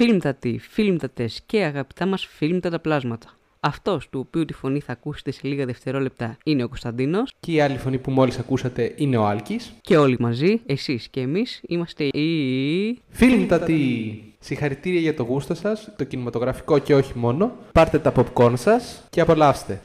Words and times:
Φίλμτατοι, 0.00 0.58
φίλμτατες 0.70 1.42
και 1.46 1.64
αγαπητά 1.64 2.06
μας 2.06 2.26
φίλμτατα 2.26 2.80
πλάσματα. 2.80 3.28
Αυτός 3.60 4.08
του 4.08 4.24
οποίου 4.26 4.44
τη 4.44 4.52
φωνή 4.52 4.80
θα 4.80 4.92
ακούσετε 4.92 5.30
σε 5.30 5.40
λίγα 5.42 5.66
δευτερόλεπτα 5.66 6.36
είναι 6.44 6.62
ο 6.62 6.68
Κωνσταντίνος 6.68 7.34
Και 7.40 7.52
η 7.52 7.60
άλλη 7.60 7.78
φωνή 7.78 7.98
που 7.98 8.10
μόλις 8.10 8.38
ακούσατε 8.38 8.94
είναι 8.96 9.16
ο 9.16 9.26
Άλκης. 9.26 9.72
και 9.80 9.96
όλοι 9.96 10.16
μαζί, 10.20 10.60
εσείς 10.66 11.08
και 11.08 11.20
εμείς, 11.20 11.60
είμαστε 11.68 12.04
οι... 12.04 12.98
Φίλμτατοι! 13.08 14.22
Συγχαρητήρια 14.38 15.00
για 15.00 15.14
το 15.14 15.22
γούστο 15.22 15.54
σας, 15.54 15.92
το 15.96 16.04
κινηματογραφικό 16.04 16.78
και 16.78 16.94
όχι 16.94 17.18
μόνο. 17.18 17.56
Πάρτε 17.72 17.98
τα 17.98 18.12
popcorn 18.16 18.52
σας 18.56 19.04
και 19.10 19.20
απολαύστε. 19.20 19.80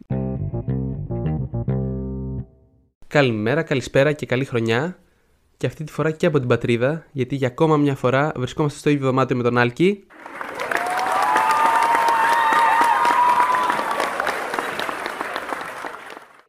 Καλημέρα, 3.07 3.64
καλησπέρα 3.64 4.11
και 4.11 4.25
καλή 4.25 4.45
χρονιά. 4.45 4.98
Και 5.64 5.70
αυτή 5.70 5.84
τη 5.84 5.91
φορά 5.91 6.11
και 6.11 6.25
από 6.25 6.39
την 6.39 6.48
πατρίδα, 6.48 7.05
γιατί 7.11 7.36
για 7.36 7.48
ακόμα 7.48 7.77
μια 7.77 7.96
φορά 7.96 8.32
βρισκόμαστε 8.36 8.79
στο 8.79 8.89
ίδιο 8.89 9.05
δωμάτιο 9.05 9.36
με 9.36 9.43
τον 9.43 9.57
Άλκη. 9.57 10.04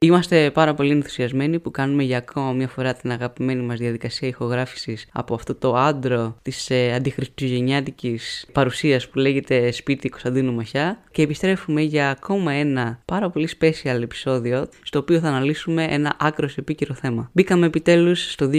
Είμαστε 0.05 0.51
πάρα 0.51 0.75
πολύ 0.75 0.91
ενθουσιασμένοι 0.91 1.59
που 1.59 1.71
κάνουμε 1.71 2.03
για 2.03 2.17
ακόμα 2.17 2.53
μια 2.53 2.69
φορά 2.69 2.95
την 2.95 3.11
αγαπημένη 3.11 3.63
μας 3.63 3.79
διαδικασία 3.79 4.29
ηχογράφησης 4.29 5.07
από 5.13 5.35
αυτό 5.35 5.55
το 5.55 5.77
άντρο 5.77 6.37
της 6.43 6.71
ε, 6.71 6.93
αντιχριστουγεννιάτικης 6.95 8.47
παρουσίας 8.53 9.09
που 9.09 9.19
λέγεται 9.19 9.71
Σπίτι 9.71 10.09
Κωνσταντίνου 10.09 10.53
Μαχιά 10.53 10.99
και 11.11 11.23
επιστρέφουμε 11.23 11.81
για 11.81 12.11
ακόμα 12.11 12.53
ένα 12.53 13.01
πάρα 13.05 13.31
πολύ 13.31 13.49
special 13.61 14.01
επεισόδιο 14.03 14.69
στο 14.83 14.99
οποίο 14.99 15.19
θα 15.19 15.29
αναλύσουμε 15.29 15.87
ένα 15.91 16.17
άκρος 16.19 16.57
επίκαιρο 16.57 16.95
θέμα. 16.95 17.31
Μπήκαμε 17.33 17.67
επιτέλους 17.67 18.33
στο 18.33 18.51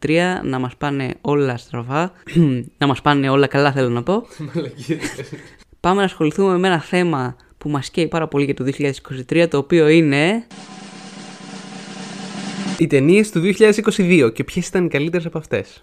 2023 0.00 0.40
να 0.42 0.58
μας 0.58 0.76
πάνε 0.76 1.14
όλα 1.20 1.56
στραβά, 1.56 2.12
να 2.78 2.86
μας 2.86 3.00
πάνε 3.02 3.28
όλα 3.28 3.46
καλά 3.46 3.72
θέλω 3.72 3.88
να 3.88 4.02
πω. 4.02 4.22
Πάμε 5.80 5.98
να 5.98 6.04
ασχοληθούμε 6.04 6.58
με 6.58 6.66
ένα 6.68 6.80
θέμα 6.80 7.36
που 7.62 7.68
μας 7.68 7.90
καίει 7.90 8.08
πάρα 8.08 8.28
πολύ 8.28 8.44
για 8.44 8.54
το 8.54 8.64
2023 9.30 9.46
το 9.50 9.58
οποίο 9.58 9.88
είναι... 9.88 10.46
Οι 12.78 12.86
ταινίες 12.86 13.30
του 13.30 13.40
2022 13.40 14.30
και 14.32 14.44
ποιες 14.44 14.66
ήταν 14.66 14.84
οι 14.84 14.88
καλύτερες 14.88 15.26
από 15.26 15.38
αυτές. 15.38 15.78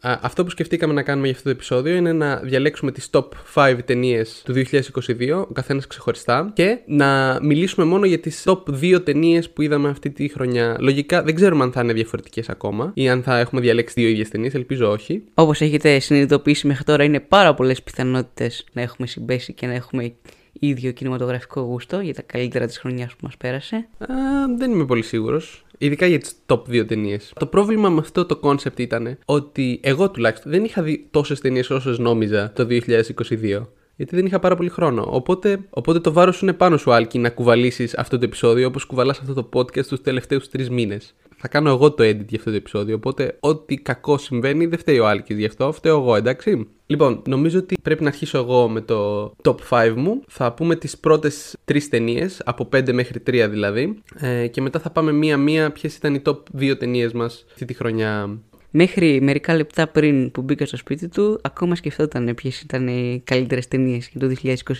Αυτό 0.00 0.44
που 0.44 0.50
σκεφτήκαμε 0.50 0.92
να 0.92 1.02
κάνουμε 1.02 1.26
για 1.26 1.36
αυτό 1.36 1.48
το 1.48 1.54
επεισόδιο 1.54 1.94
είναι 1.94 2.12
να 2.12 2.36
διαλέξουμε 2.36 2.92
τις 2.92 3.10
top 3.12 3.28
5 3.54 3.78
ταινίες 3.84 4.42
του 4.44 4.52
2022, 4.52 5.46
ο 5.48 5.52
καθένας 5.52 5.86
ξεχωριστά, 5.86 6.50
και 6.54 6.78
να 6.86 7.38
μιλήσουμε 7.42 7.86
μόνο 7.86 8.06
για 8.06 8.18
τις 8.18 8.44
top 8.46 8.62
2 8.80 9.04
ταινίες 9.04 9.50
που 9.50 9.62
είδαμε 9.62 9.88
αυτή 9.88 10.10
τη 10.10 10.28
χρονιά. 10.28 10.76
Λογικά 10.80 11.22
δεν 11.22 11.34
ξέρουμε 11.34 11.64
αν 11.64 11.72
θα 11.72 11.80
είναι 11.80 11.92
διαφορετικές 11.92 12.48
ακόμα 12.48 12.90
ή 12.94 13.08
αν 13.08 13.22
θα 13.22 13.38
έχουμε 13.38 13.60
διαλέξει 13.60 13.94
δύο 14.00 14.08
ίδιες 14.08 14.28
ταινίες, 14.28 14.54
ελπίζω 14.54 14.90
όχι. 14.90 15.22
Όπως 15.34 15.60
έχετε 15.60 15.98
συνειδητοποιήσει 15.98 16.66
μέχρι 16.66 16.84
τώρα 16.84 17.04
είναι 17.04 17.20
πάρα 17.20 17.54
πολλές 17.54 17.82
πιθανότητες 17.82 18.64
να 18.72 18.82
έχουμε 18.82 19.06
συμπέσει 19.06 19.52
και 19.52 19.66
να 19.66 19.72
έχουμε 19.72 20.12
ίδιο 20.52 20.92
κινηματογραφικό 20.92 21.60
γούστο 21.60 22.00
για 22.00 22.14
τα 22.14 22.22
καλύτερα 22.22 22.66
της 22.66 22.78
χρονιάς 22.78 23.10
που 23.12 23.18
μας 23.22 23.36
πέρασε. 23.36 23.76
Α, 23.98 24.14
δεν 24.58 24.70
είμαι 24.70 24.84
πολύ 24.84 25.02
σίγουρος. 25.02 25.64
Ειδικά 25.78 26.06
για 26.06 26.18
τις 26.18 26.34
top 26.46 26.62
2 26.68 26.86
ταινίες. 26.86 27.32
Το 27.38 27.46
πρόβλημα 27.46 27.88
με 27.88 27.98
αυτό 27.98 28.26
το 28.26 28.40
concept 28.42 28.78
ήταν 28.78 29.18
ότι 29.24 29.80
εγώ 29.82 30.10
τουλάχιστον 30.10 30.50
δεν 30.52 30.64
είχα 30.64 30.82
δει 30.82 31.08
τόσες 31.10 31.40
ταινίες 31.40 31.70
όσες 31.70 31.98
νόμιζα 31.98 32.52
το 32.52 32.66
2022. 32.66 33.66
Γιατί 34.02 34.16
δεν 34.16 34.26
είχα 34.26 34.38
πάρα 34.38 34.56
πολύ 34.56 34.68
χρόνο. 34.68 35.06
Οπότε, 35.10 35.58
οπότε 35.70 36.00
το 36.00 36.12
βάρος 36.12 36.40
είναι 36.40 36.52
πάνω 36.52 36.76
σου, 36.76 36.92
Άλκη, 36.92 37.18
να 37.18 37.30
κουβαλήσεις 37.30 37.96
αυτό 37.96 38.18
το 38.18 38.24
επεισόδιο 38.24 38.66
όπως 38.66 38.84
κουβαλάς 38.84 39.18
αυτό 39.18 39.34
το 39.34 39.48
podcast 39.52 39.86
τους 39.86 40.00
τελευταίους 40.00 40.48
τρεις 40.48 40.70
μήνες. 40.70 41.14
Θα 41.36 41.48
κάνω 41.48 41.70
εγώ 41.70 41.92
το 41.92 42.04
edit 42.04 42.26
για 42.26 42.38
αυτό 42.38 42.50
το 42.50 42.56
επεισόδιο. 42.56 42.94
Οπότε, 42.94 43.36
ό,τι 43.40 43.76
κακό 43.76 44.18
συμβαίνει 44.18 44.66
δεν 44.66 44.78
φταίει 44.78 44.98
ο 44.98 45.06
Άλκης 45.06 45.38
γι' 45.38 45.46
αυτό, 45.46 45.72
φταίω 45.72 45.98
εγώ, 45.98 46.14
εντάξει. 46.14 46.68
Λοιπόν, 46.86 47.22
νομίζω 47.26 47.58
ότι 47.58 47.76
πρέπει 47.82 48.02
να 48.02 48.08
αρχίσω 48.08 48.38
εγώ 48.38 48.68
με 48.68 48.80
το 48.80 49.32
top 49.42 49.54
5 49.70 49.94
μου. 49.96 50.22
Θα 50.28 50.52
πούμε 50.52 50.76
τις 50.76 50.98
πρώτες 50.98 51.56
τρεις 51.64 51.88
ταινίες, 51.88 52.42
από 52.44 52.68
5 52.72 52.92
μέχρι 52.92 53.22
3 53.26 53.46
δηλαδή. 53.50 54.02
Ε, 54.20 54.46
και 54.46 54.60
μετά 54.60 54.78
θα 54.78 54.90
πάμε 54.90 55.12
μία-μία 55.12 55.70
ποιες 55.70 55.96
ήταν 55.96 56.14
οι 56.14 56.22
top 56.24 56.38
2 56.58 56.76
ταινίες 56.78 57.12
μας 57.12 57.44
αυτή 57.52 57.64
τη 57.64 57.74
χρονιά. 57.74 58.38
Μέχρι 58.74 59.20
μερικά 59.20 59.54
λεπτά 59.56 59.86
πριν 59.86 60.30
που 60.30 60.42
μπήκα 60.42 60.66
στο 60.66 60.76
σπίτι 60.76 61.08
του, 61.08 61.40
ακόμα 61.42 61.74
σκεφτόταν 61.74 62.34
ποιες 62.34 62.60
ήταν 62.60 62.88
οι 62.88 63.22
καλύτερες 63.24 63.68
ταινίες 63.68 64.08
για 64.12 64.20
το 64.20 64.34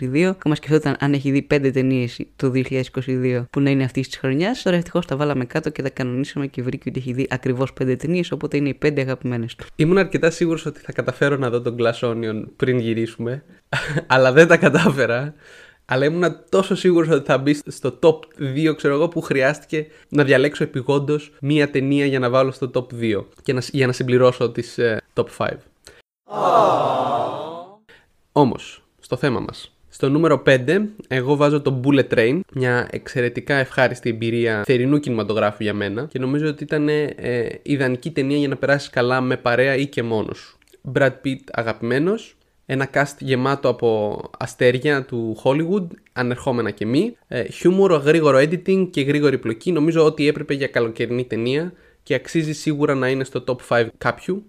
2022. 0.04 0.18
Ακόμα 0.18 0.54
σκεφτόταν 0.54 0.96
αν 1.00 1.12
έχει 1.12 1.30
δει 1.30 1.46
5 1.50 1.70
ταινίες 1.72 2.20
το 2.36 2.52
2022 2.54 3.44
που 3.50 3.60
να 3.60 3.70
είναι 3.70 3.84
αυτής 3.84 4.08
της 4.08 4.18
χρονιάς. 4.18 4.62
Τώρα 4.62 4.76
ευτυχώς 4.76 5.06
τα 5.06 5.16
βάλαμε 5.16 5.44
κάτω 5.44 5.70
και 5.70 5.82
τα 5.82 5.90
κανονίσαμε 5.90 6.46
και 6.46 6.62
βρήκε 6.62 6.88
ότι 6.88 6.98
έχει 6.98 7.12
δει 7.12 7.26
ακριβώς 7.30 7.72
5 7.82 7.96
ταινίες, 7.98 8.32
οπότε 8.32 8.56
είναι 8.56 8.68
οι 8.68 8.78
5 8.82 9.00
αγαπημένες 9.00 9.54
του. 9.54 9.66
Ήμουν 9.76 9.98
αρκετά 9.98 10.30
σίγουρος 10.30 10.66
ότι 10.66 10.80
θα 10.80 10.92
καταφέρω 10.92 11.36
να 11.36 11.50
δω 11.50 11.60
τον 11.60 11.76
Glass 11.78 12.08
Onion 12.08 12.44
πριν 12.56 12.78
γυρίσουμε, 12.78 13.44
αλλά 14.06 14.32
δεν 14.32 14.48
τα 14.48 14.56
κατάφερα. 14.56 15.34
Αλλά 15.84 16.04
ήμουν 16.04 16.36
τόσο 16.48 16.74
σίγουρος 16.74 17.08
ότι 17.08 17.24
θα 17.24 17.38
μπει 17.38 17.54
στο 17.66 17.98
top 18.02 18.18
2, 18.38 18.72
ξέρω 18.76 18.94
εγώ, 18.94 19.08
που 19.08 19.20
χρειάστηκε 19.20 19.86
να 20.08 20.24
διαλέξω 20.24 20.64
επιγόντως 20.64 21.32
μία 21.40 21.70
ταινία 21.70 22.06
για 22.06 22.18
να 22.18 22.30
βάλω 22.30 22.50
στο 22.50 22.70
top 22.74 22.86
2 23.00 23.24
και 23.42 23.52
να, 23.52 23.62
για 23.70 23.86
να 23.86 23.92
συμπληρώσω 23.92 24.50
τις 24.50 24.78
ε, 24.78 25.00
top 25.14 25.26
5. 25.36 25.48
Όμως, 28.32 28.82
στο 29.00 29.16
θέμα 29.16 29.40
μας. 29.40 29.72
Στο 29.88 30.08
νούμερο 30.08 30.42
5, 30.46 30.82
εγώ 31.08 31.36
βάζω 31.36 31.60
το 31.60 31.80
Bullet 31.84 32.08
Train, 32.14 32.40
μια 32.52 32.88
εξαιρετικά 32.90 33.54
ευχάριστη 33.54 34.10
εμπειρία 34.10 34.62
θερινού 34.64 34.98
κινηματογράφου 34.98 35.62
για 35.62 35.74
μένα 35.74 36.06
και 36.06 36.18
νομίζω 36.18 36.48
ότι 36.48 36.62
ήταν 36.62 36.88
ε, 36.88 37.60
ιδανική 37.62 38.10
ταινία 38.10 38.36
για 38.36 38.48
να 38.48 38.56
περάσεις 38.56 38.90
καλά 38.90 39.20
με 39.20 39.36
παρέα 39.36 39.76
ή 39.76 39.86
και 39.86 40.02
μόνος 40.02 40.38
σου. 40.38 40.58
Brad 40.92 41.12
Pitt 41.24 41.40
αγαπημένος, 41.52 42.36
ένα 42.72 42.90
cast 42.94 43.16
γεμάτο 43.18 43.68
από 43.68 44.20
αστέρια 44.38 45.04
του 45.04 45.40
Hollywood, 45.44 45.86
ανερχόμενα 46.12 46.70
και 46.70 46.86
μη, 46.86 47.16
ε, 47.28 47.44
χιούμορο, 47.44 47.96
γρήγορο 47.96 48.38
editing 48.38 48.88
και 48.90 49.00
γρήγορη 49.00 49.38
πλοκή. 49.38 49.72
Νομίζω 49.72 50.04
ότι 50.04 50.28
έπρεπε 50.28 50.54
για 50.54 50.66
καλοκαιρινή 50.66 51.24
ταινία 51.24 51.72
και 52.02 52.14
αξίζει 52.14 52.52
σίγουρα 52.52 52.94
να 52.94 53.08
είναι 53.08 53.24
στο 53.24 53.44
top 53.46 53.56
5 53.68 53.86
κάποιου. 53.98 54.44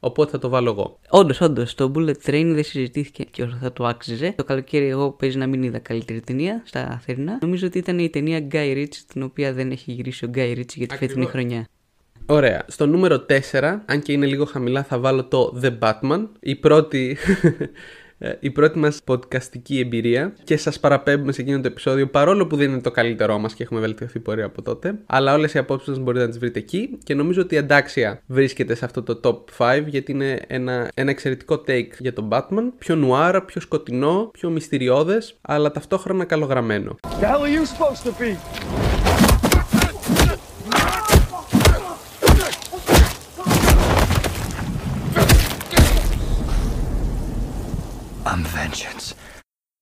Οπότε 0.00 0.30
θα 0.30 0.38
το 0.38 0.48
βάλω 0.48 0.70
εγώ. 0.70 0.98
Όντως, 1.08 1.40
όντως, 1.40 1.74
το 1.74 1.92
Bullet 1.94 2.14
Train 2.26 2.50
δεν 2.54 2.64
συζητήθηκε 2.64 3.24
και 3.24 3.42
όσο 3.42 3.58
θα 3.60 3.72
το 3.72 3.86
άξιζε. 3.86 4.32
Το 4.36 4.44
καλοκαίρι, 4.44 4.86
εγώ 4.88 5.10
παίζει 5.10 5.38
να 5.38 5.46
μην 5.46 5.62
είδα 5.62 5.78
καλύτερη 5.78 6.20
ταινία 6.20 6.62
στα 6.64 7.00
θερινά. 7.04 7.38
Νομίζω 7.40 7.66
ότι 7.66 7.78
ήταν 7.78 7.98
η 7.98 8.10
ταινία 8.10 8.46
Guy 8.52 8.76
Ritchie, 8.76 9.02
την 9.08 9.22
οποία 9.22 9.52
δεν 9.52 9.70
έχει 9.70 9.92
γυρίσει 9.92 10.24
ο 10.24 10.30
Guy 10.34 10.56
Ritchie 10.58 10.74
για 10.74 10.86
τη 10.86 10.96
φετινή 10.96 11.26
χρονιά. 11.26 11.66
Ωραία. 12.30 12.62
Στο 12.66 12.86
νούμερο 12.86 13.26
4, 13.50 13.78
αν 13.84 14.02
και 14.02 14.12
είναι 14.12 14.26
λίγο 14.26 14.44
χαμηλά, 14.44 14.82
θα 14.82 14.98
βάλω 14.98 15.24
το 15.24 15.60
The 15.62 15.78
Batman. 15.78 16.28
Η 16.40 16.56
πρώτη, 16.56 17.16
η 18.40 18.50
πρώτη 18.50 18.78
μας 18.78 19.00
podcastική 19.06 19.78
εμπειρία 19.78 20.32
και 20.44 20.56
σας 20.56 20.80
παραπέμπουμε 20.80 21.32
σε 21.32 21.40
εκείνο 21.40 21.60
το 21.60 21.66
επεισόδιο 21.66 22.08
παρόλο 22.08 22.46
που 22.46 22.56
δεν 22.56 22.70
είναι 22.70 22.80
το 22.80 22.90
καλύτερό 22.90 23.38
μας 23.38 23.54
και 23.54 23.62
έχουμε 23.62 23.80
βελτιωθεί 23.80 24.20
πορεία 24.20 24.44
από 24.44 24.62
τότε. 24.62 24.98
Αλλά 25.06 25.34
όλες 25.34 25.54
οι 25.54 25.58
απόψεις 25.58 25.88
μας 25.88 25.98
μπορείτε 25.98 26.24
να 26.24 26.30
τις 26.30 26.38
βρείτε 26.38 26.58
εκεί 26.58 26.98
και 27.04 27.14
νομίζω 27.14 27.40
ότι 27.40 27.54
η 27.54 27.58
αντάξια 27.58 28.22
βρίσκεται 28.26 28.74
σε 28.74 28.84
αυτό 28.84 29.02
το 29.02 29.20
top 29.58 29.64
5 29.76 29.84
γιατί 29.86 30.12
είναι 30.12 30.40
ένα, 30.46 30.90
ένα 30.94 31.10
εξαιρετικό 31.10 31.62
take 31.66 31.90
για 31.98 32.12
τον 32.12 32.28
Batman. 32.32 32.72
Πιο 32.78 32.94
νουάρα, 32.96 33.44
πιο 33.44 33.60
σκοτεινό, 33.60 34.30
πιο 34.32 34.50
μυστηριώδες 34.50 35.38
αλλά 35.40 35.70
ταυτόχρονα 35.70 36.24
καλογραμμένο. 36.24 36.96
The 37.20 37.24
hell 37.24 37.42
are 37.42 37.60
you 37.60 37.64
supposed 37.64 38.02
to 38.04 38.22
be? 38.22 38.97
Vengeance. 48.68 49.17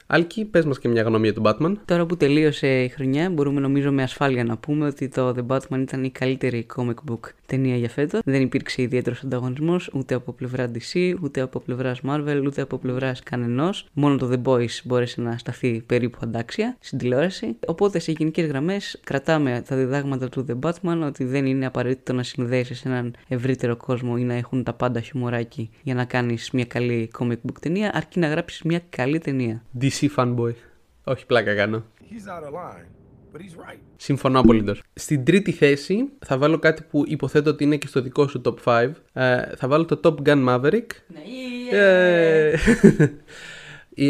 Άλκη, 0.09 0.45
πες 0.45 0.65
μας 0.65 0.79
και 0.79 0.89
μια 0.89 1.03
γνώμη 1.03 1.29
για 1.29 1.43
τον 1.43 1.45
Batman. 1.47 1.75
Τώρα 1.85 2.07
που 2.07 2.17
τελείωσε 2.17 2.83
η 2.83 2.89
χρονιά, 2.89 3.31
μπορούμε 3.31 3.61
νομίζω 3.61 3.93
με 3.93 4.03
ασφάλεια 4.03 4.45
να 4.45 4.57
πούμε 4.57 4.87
ότι 4.87 5.09
το 5.09 5.35
The 5.37 5.47
Batman 5.47 5.79
ήταν 5.81 6.05
η 6.05 6.11
καλύτερη 6.11 6.67
comic 6.77 7.11
book 7.11 7.21
ταινία 7.47 7.77
για 7.77 7.89
φέτος. 7.89 8.21
Δεν 8.25 8.43
υπήρξε 8.43 8.83
ιδιαίτερος 8.83 9.23
ανταγωνισμός 9.25 9.91
ούτε 9.95 10.15
από 10.15 10.33
πλευρά 10.33 10.71
DC, 10.75 11.15
ούτε 11.23 11.41
από 11.41 11.61
πλευράς 11.61 12.01
Marvel, 12.09 12.43
ούτε 12.47 12.61
από 12.61 12.79
πλευράς 12.79 13.23
κανενός. 13.23 13.87
Μόνο 13.93 14.17
το 14.17 14.31
The 14.33 14.43
Boys 14.51 14.81
μπόρεσε 14.85 15.21
να 15.21 15.39
σταθεί 15.39 15.83
περίπου 15.87 16.19
αντάξια 16.23 16.77
στην 16.81 16.99
τηλεόραση. 16.99 17.57
Οπότε 17.67 17.99
σε 17.99 18.13
γενικές 18.13 18.47
γραμμές 18.47 19.01
κρατάμε 19.05 19.63
τα 19.69 19.77
διδάγματα 19.77 20.29
του 20.29 20.47
The 20.49 20.69
Batman 20.69 21.01
ότι 21.07 21.25
δεν 21.25 21.47
είναι 21.47 21.67
απαραίτητο 21.67 22.13
να 22.13 22.23
συνδέσεις 22.23 22.85
έναν 22.85 23.15
ευρύτερο 23.29 23.77
κόσμο 23.77 24.15
ή 24.19 24.23
να 24.23 24.35
έχουν 24.35 24.63
τα 24.63 24.73
πάντα 24.73 25.01
χιουμοράκι 25.01 25.71
για 25.83 25.95
να 25.95 26.05
κάνεις 26.05 26.51
μια 26.51 26.65
καλή 26.65 27.11
comic 27.19 27.33
book 27.33 27.59
ταινία, 27.61 27.91
αρκεί 27.95 28.19
να 28.19 28.27
γράψεις 28.27 28.63
μια 28.63 28.81
καλή 28.91 29.19
ταινία. 29.19 29.63
DC 29.81 29.96
fanboy. 30.17 30.53
Όχι 31.05 31.27
πλάκα 31.27 31.55
κάνω. 31.55 31.85
He's 32.01 32.29
out 32.31 32.49
of 32.49 32.53
line, 32.53 32.87
but 33.33 33.41
he's 33.41 33.71
right. 33.71 33.79
Συμφωνώ 33.97 34.41
απολύτως. 34.41 34.83
Στην 34.95 35.25
τρίτη 35.25 35.53
θέση 35.53 36.09
θα 36.25 36.39
βάλω 36.39 36.59
κάτι 36.59 36.83
που 36.83 37.03
υποθέτω 37.07 37.51
ότι 37.51 37.65
είναι 37.65 37.77
και 37.77 37.87
στο 37.87 38.01
δικό 38.01 38.29
σου 38.29 38.41
top 38.45 38.55
5. 38.65 38.91
Ε, 39.13 39.43
θα 39.57 39.69
βάλω 39.69 39.85
το 39.85 40.01
Top 40.03 40.29
Gun 40.29 40.49
Maverick. 40.49 40.87
Ε, 41.73 42.55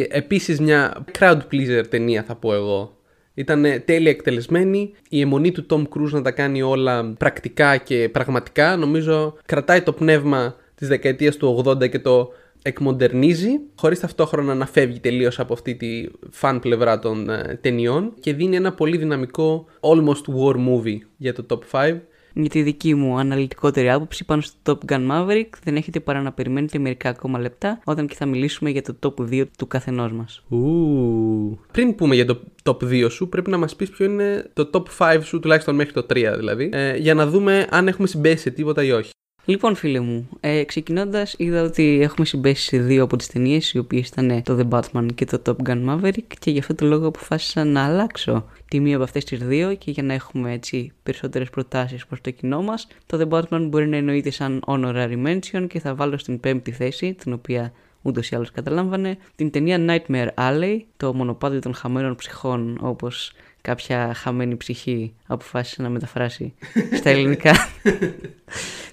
Επίσης 0.09 0.61
μια 0.61 1.05
crowd 1.19 1.39
pleaser 1.53 1.83
ταινία 1.89 2.23
θα 2.23 2.35
πω 2.35 2.55
εγώ. 2.55 2.97
Ήταν 3.35 3.65
τέλεια 3.85 4.11
εκτελεσμένη. 4.11 4.93
Η 5.09 5.21
αιμονή 5.21 5.53
του 5.53 5.67
Tom 5.71 5.83
Cruise 5.83 6.11
να 6.11 6.23
τα 6.23 6.31
κάνει 6.31 6.63
όλα 6.63 7.15
πρακτικά 7.19 7.77
και 7.77 8.09
πραγματικά 8.09 8.77
νομίζω 8.77 9.37
κρατάει 9.47 9.83
το 9.83 9.93
πνεύμα 9.93 10.57
της 10.75 10.89
δεκαετίας 10.89 11.37
του 11.37 11.63
80 11.67 11.89
και 11.91 11.99
το 11.99 12.33
εκμοντερνίζει, 12.63 13.61
χωρίς 13.77 14.01
ταυτόχρονα 14.01 14.55
να 14.55 14.67
φεύγει 14.67 15.01
τελείως 15.01 15.39
από 15.39 15.53
αυτή 15.53 15.75
τη 15.75 16.07
φαν 16.31 16.61
πλευρά 16.61 16.99
των 16.99 17.31
ε, 17.31 17.59
ταινιών 17.61 18.13
και 18.21 18.35
δίνει 18.35 18.57
ένα 18.57 18.73
πολύ 18.73 18.97
δυναμικό 18.97 19.67
almost 19.81 20.35
war 20.39 20.55
movie 20.55 20.99
για 21.17 21.35
το 21.35 21.47
top 21.49 21.81
5. 21.81 21.99
Για 22.39 22.51
τη 22.51 22.63
δική 22.63 22.95
μου 22.95 23.19
αναλυτικότερη 23.19 23.91
άποψη 23.91 24.25
πάνω 24.25 24.41
στο 24.41 24.59
Top 24.65 24.93
Gun 24.93 25.11
Maverick 25.11 25.49
δεν 25.65 25.77
έχετε 25.77 26.01
παρά 26.01 26.23
να 26.23 26.33
περιμένετε 26.33 26.79
μερικά 26.79 27.09
ακόμα 27.09 27.39
λεπτά 27.39 27.81
όταν 27.85 28.07
και 28.07 28.15
θα 28.15 28.27
μιλήσουμε 28.27 28.71
για 28.71 28.83
το 28.83 28.97
top 29.03 29.23
2 29.23 29.45
του 29.59 29.67
καθενός 29.67 30.13
μας. 30.13 30.43
Ου. 30.49 31.59
Πριν 31.73 31.95
πούμε 31.95 32.15
για 32.15 32.27
το 32.27 32.41
top 32.63 32.85
2 32.85 33.07
σου, 33.11 33.29
πρέπει 33.29 33.51
να 33.51 33.57
μας 33.57 33.77
πεις 33.77 33.91
ποιο 33.91 34.05
είναι 34.05 34.51
το 34.53 34.71
top 34.73 34.83
5 34.99 35.21
σου, 35.23 35.41
τουλάχιστον 35.41 35.75
μέχρι 35.75 35.93
το 35.93 36.07
3 36.09 36.35
δηλαδή, 36.37 36.71
ε, 36.73 36.97
για 36.97 37.15
να 37.15 37.27
δούμε 37.27 37.67
αν 37.71 37.89
έχουμε 37.89 38.07
συμπέσει 38.07 38.43
σε 38.43 38.51
τίποτα 38.51 38.85
ή 38.85 38.91
όχι. 38.91 39.11
Λοιπόν, 39.49 39.75
φίλε 39.75 40.01
μου, 40.01 40.29
ε, 40.41 40.65
ξεκινώντας, 40.65 41.35
είδα 41.39 41.63
ότι 41.63 41.99
έχουμε 42.03 42.27
συμπέσει 42.27 42.63
σε 42.63 42.79
δύο 42.79 43.03
από 43.03 43.17
τις 43.17 43.27
ταινίες, 43.27 43.73
οι 43.73 43.79
οποίες 43.79 44.09
ήταν 44.09 44.43
το 44.43 44.59
The 44.59 44.69
Batman 44.69 45.07
και 45.15 45.25
το 45.25 45.43
Top 45.47 45.69
Gun 45.69 45.85
Maverick, 45.89 46.25
και 46.39 46.51
γι' 46.51 46.59
αυτό 46.59 46.75
το 46.75 46.87
λόγο 46.87 47.07
αποφάσισα 47.07 47.65
να 47.65 47.85
αλλάξω 47.85 48.45
τη 48.69 48.81
μία 48.81 48.95
από 48.95 49.05
αυτές 49.05 49.25
τις 49.25 49.39
δύο 49.39 49.75
και 49.75 49.91
για 49.91 50.03
να 50.03 50.15
έχουμε 50.15 50.53
έτσι 50.53 50.93
περισσότερες 51.03 51.51
προτάσεις 51.51 52.07
προς 52.07 52.21
το 52.21 52.31
κοινό 52.31 52.63
μας. 52.63 52.87
Το 53.07 53.19
The 53.21 53.29
Batman 53.29 53.67
μπορεί 53.69 53.89
να 53.89 53.97
εννοείται 53.97 54.31
σαν 54.31 54.63
honorary 54.67 55.27
mention 55.27 55.67
και 55.69 55.81
θα 55.81 55.95
βάλω 55.95 56.19
στην 56.19 56.41
πέμπτη 56.41 56.71
θέση, 56.71 57.15
την 57.15 57.33
οποία 57.33 57.73
ούτως 58.03 58.31
ή 58.31 58.35
άλλως 58.35 58.51
καταλάμβανε, 58.51 59.19
την 59.35 59.51
ταινία 59.51 59.85
Nightmare 59.89 60.29
Alley, 60.35 60.79
το 60.97 61.15
μονοπάτι 61.15 61.59
των 61.59 61.75
χαμένων 61.75 62.15
ψυχών, 62.15 62.79
όπως 62.81 63.33
κάποια 63.67 64.15
χαμένη 64.15 64.57
ψυχή 64.57 65.15
αποφάσισε 65.27 65.83
να 65.83 65.89
μεταφράσει 65.89 66.55
στα 66.99 67.11
ελληνικά 67.11 67.69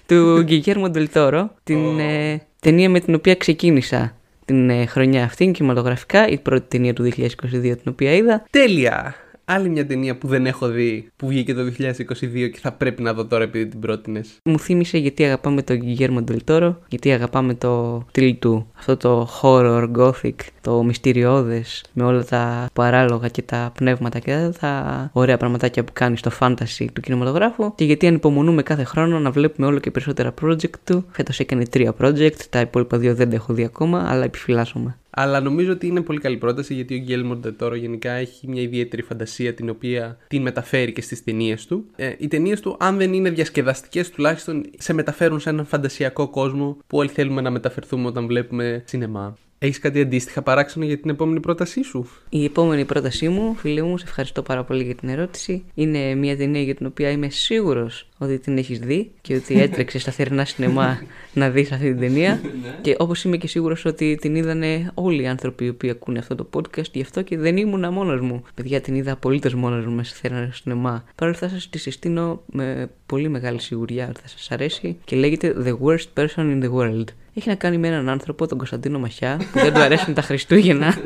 του 0.06 0.42
Γκυγέρμο 0.42 0.90
Ντελτόρο, 0.90 1.54
την 1.64 1.98
ε, 1.98 2.42
ταινία 2.60 2.90
με 2.90 3.00
την 3.00 3.14
οποία 3.14 3.34
ξεκίνησα 3.34 4.16
την 4.44 4.70
ε, 4.70 4.86
χρονιά 4.86 5.24
αυτή 5.24 5.50
κινηματογραφικά, 5.50 6.28
η 6.28 6.38
πρώτη 6.38 6.64
ταινία 6.68 6.92
του 6.92 7.12
2022 7.16 7.36
την 7.60 7.88
οποία 7.88 8.12
είδα. 8.12 8.44
Τέλεια! 8.50 9.14
Άλλη 9.44 9.68
μια 9.68 9.86
ταινία 9.86 10.16
που 10.16 10.26
δεν 10.26 10.46
έχω 10.46 10.66
δει 10.66 11.08
που 11.16 11.26
βγήκε 11.26 11.54
το 11.54 11.60
2022 11.78 12.50
και 12.52 12.58
θα 12.60 12.72
πρέπει 12.72 13.02
να 13.02 13.12
δω 13.12 13.26
τώρα 13.26 13.44
επειδή 13.44 13.66
την 13.66 13.80
πρότεινες. 13.80 14.38
Μου 14.44 14.58
θύμισε 14.58 14.98
γιατί 14.98 15.24
αγαπάμε 15.24 15.62
τον 15.62 15.76
Γκυγέρμο 15.76 16.22
Ντελτόρο, 16.22 16.78
γιατί 16.88 17.12
αγαπάμε 17.12 17.54
το 17.54 18.02
στυλ 18.08 18.38
του, 18.38 18.66
αυτό 18.78 18.96
το 18.96 19.28
horror, 19.40 19.90
gothic, 19.96 20.34
το 20.60 20.82
μυστηριώδες 20.82 21.84
με 21.92 22.04
όλα 22.04 22.24
τα 22.24 22.68
παράλογα 22.72 23.28
και 23.28 23.42
τα 23.42 23.72
πνεύματα 23.74 24.18
και 24.18 24.50
τα 24.60 25.10
ωραία 25.12 25.36
πραγματάκια 25.36 25.84
που 25.84 25.92
κάνει 25.92 26.16
στο 26.16 26.30
fantasy 26.40 26.86
του 26.92 27.00
κινηματογράφου 27.00 27.74
και 27.74 27.84
γιατί 27.84 28.06
ανυπομονούμε 28.06 28.62
κάθε 28.62 28.84
χρόνο 28.84 29.18
να 29.18 29.30
βλέπουμε 29.30 29.66
όλο 29.66 29.78
και 29.78 29.90
περισσότερα 29.90 30.34
project 30.42 30.78
του. 30.84 31.04
Φέτος 31.10 31.38
έκανε 31.38 31.66
τρία 31.66 31.94
project, 32.00 32.36
τα 32.50 32.60
υπόλοιπα 32.60 32.98
δύο 32.98 33.14
δεν 33.14 33.28
τα 33.28 33.34
έχω 33.34 33.52
δει 33.52 33.64
ακόμα, 33.64 34.04
αλλά 34.08 34.24
επιφυλάσσομαι. 34.24 34.98
Αλλά 35.16 35.40
νομίζω 35.40 35.72
ότι 35.72 35.86
είναι 35.86 36.00
πολύ 36.00 36.20
καλή 36.20 36.36
πρόταση 36.36 36.74
γιατί 36.74 36.94
ο 36.94 36.98
Γκέλμορ 36.98 37.36
Ντετόρο 37.36 37.74
γενικά 37.74 38.10
έχει 38.10 38.48
μια 38.48 38.62
ιδιαίτερη 38.62 39.02
φαντασία 39.02 39.54
την 39.54 39.68
οποία 39.68 40.18
την 40.28 40.42
μεταφέρει 40.42 40.92
και 40.92 41.00
στις 41.00 41.24
ταινίες 41.24 41.66
του. 41.66 41.86
Ε, 41.96 42.12
οι 42.18 42.28
ταινίες 42.28 42.60
του, 42.60 42.76
αν 42.80 42.96
δεν 42.96 43.12
είναι 43.12 43.30
διασκεδαστικές, 43.30 44.10
τουλάχιστον 44.10 44.64
σε 44.78 44.92
μεταφέρουν 44.92 45.40
σε 45.40 45.50
έναν 45.50 45.66
φαντασιακό 45.66 46.28
κόσμο 46.28 46.76
που 46.86 46.98
όλοι 46.98 47.08
θέλουμε 47.08 47.40
να 47.40 47.50
μεταφερθούμε 47.50 48.06
όταν 48.06 48.26
βλέπουμε 48.26 48.82
σινεμά. 48.86 49.36
Έχεις 49.64 49.78
κάτι 49.78 50.00
αντίστοιχα 50.00 50.42
παράξενο 50.42 50.84
για 50.84 50.98
την 50.98 51.10
επόμενη 51.10 51.40
πρότασή 51.40 51.82
σου; 51.82 52.08
Η 52.28 52.44
επόμενη 52.44 52.84
πρότασή 52.84 53.28
μου, 53.28 53.54
φίλε 53.54 53.82
μου, 53.82 53.98
σε 53.98 54.04
ευχαριστώ 54.08 54.42
πάρα 54.42 54.64
πολύ 54.64 54.84
για 54.84 54.94
την 54.94 55.08
ερώτηση. 55.08 55.64
Είναι 55.74 56.14
μια 56.14 56.36
ταινία 56.36 56.62
για 56.62 56.74
την 56.74 56.86
οποία 56.86 57.10
είμαι 57.10 57.28
σίγουρος 57.28 58.08
ότι 58.18 58.38
την 58.38 58.58
έχεις 58.58 58.78
δει 58.78 59.10
και 59.20 59.34
ότι 59.34 59.60
έτρεξε 59.62 59.98
στα 59.98 60.12
θερινά 60.12 60.44
σινεμά 60.44 61.02
να 61.32 61.50
δεις 61.50 61.72
αυτή 61.72 61.86
την 61.86 61.98
ταινία. 61.98 62.40
και 62.82 62.96
όπως 62.98 63.24
είμαι 63.24 63.36
και 63.36 63.46
σίγουρος 63.46 63.84
ότι 63.84 64.16
την 64.20 64.34
είδανε 64.34 64.90
όλοι 64.94 65.22
οι 65.22 65.26
άνθρωποι 65.26 65.64
οι 65.64 65.68
οποίοι 65.68 65.90
ακούνε 65.90 66.18
αυτό 66.18 66.34
το 66.34 66.48
podcast, 66.52 66.90
γι' 66.92 67.02
αυτό 67.02 67.22
και 67.22 67.38
δεν 67.38 67.56
ήμουν 67.56 67.92
μόνος 67.92 68.20
μου. 68.20 68.42
Παιδιά, 68.54 68.80
την 68.80 68.94
είδα 68.94 69.12
απολύτως 69.12 69.54
μόνος 69.54 69.86
μου 69.86 69.92
μέσα 69.94 70.14
στα 70.14 70.28
θερινά 70.28 70.50
σινεμά. 70.52 71.04
Παρ' 71.14 71.28
όλα 71.28 71.30
αυτά, 71.30 71.48
σας 71.48 71.68
τη 71.70 71.78
συστήνω 71.78 72.42
με 72.46 72.90
πολύ 73.06 73.28
μεγάλη 73.28 73.60
σιγουριά 73.60 74.08
ότι 74.08 74.20
θα 74.20 74.28
σας 74.28 74.50
αρέσει 74.50 74.96
και 75.04 75.16
λέγεται 75.16 75.54
The 75.64 75.76
Worst 75.86 76.22
Person 76.22 76.60
in 76.60 76.62
the 76.62 76.70
World 76.72 77.04
έχει 77.34 77.48
να 77.48 77.54
κάνει 77.54 77.78
με 77.78 77.88
έναν 77.88 78.08
άνθρωπο, 78.08 78.46
τον 78.46 78.58
Κωνσταντίνο 78.58 78.98
Μαχιά, 78.98 79.36
που 79.52 79.58
δεν 79.58 79.74
του 79.74 79.80
αρέσουν 79.80 80.14
τα 80.14 80.22
Χριστούγεννα. 80.22 80.98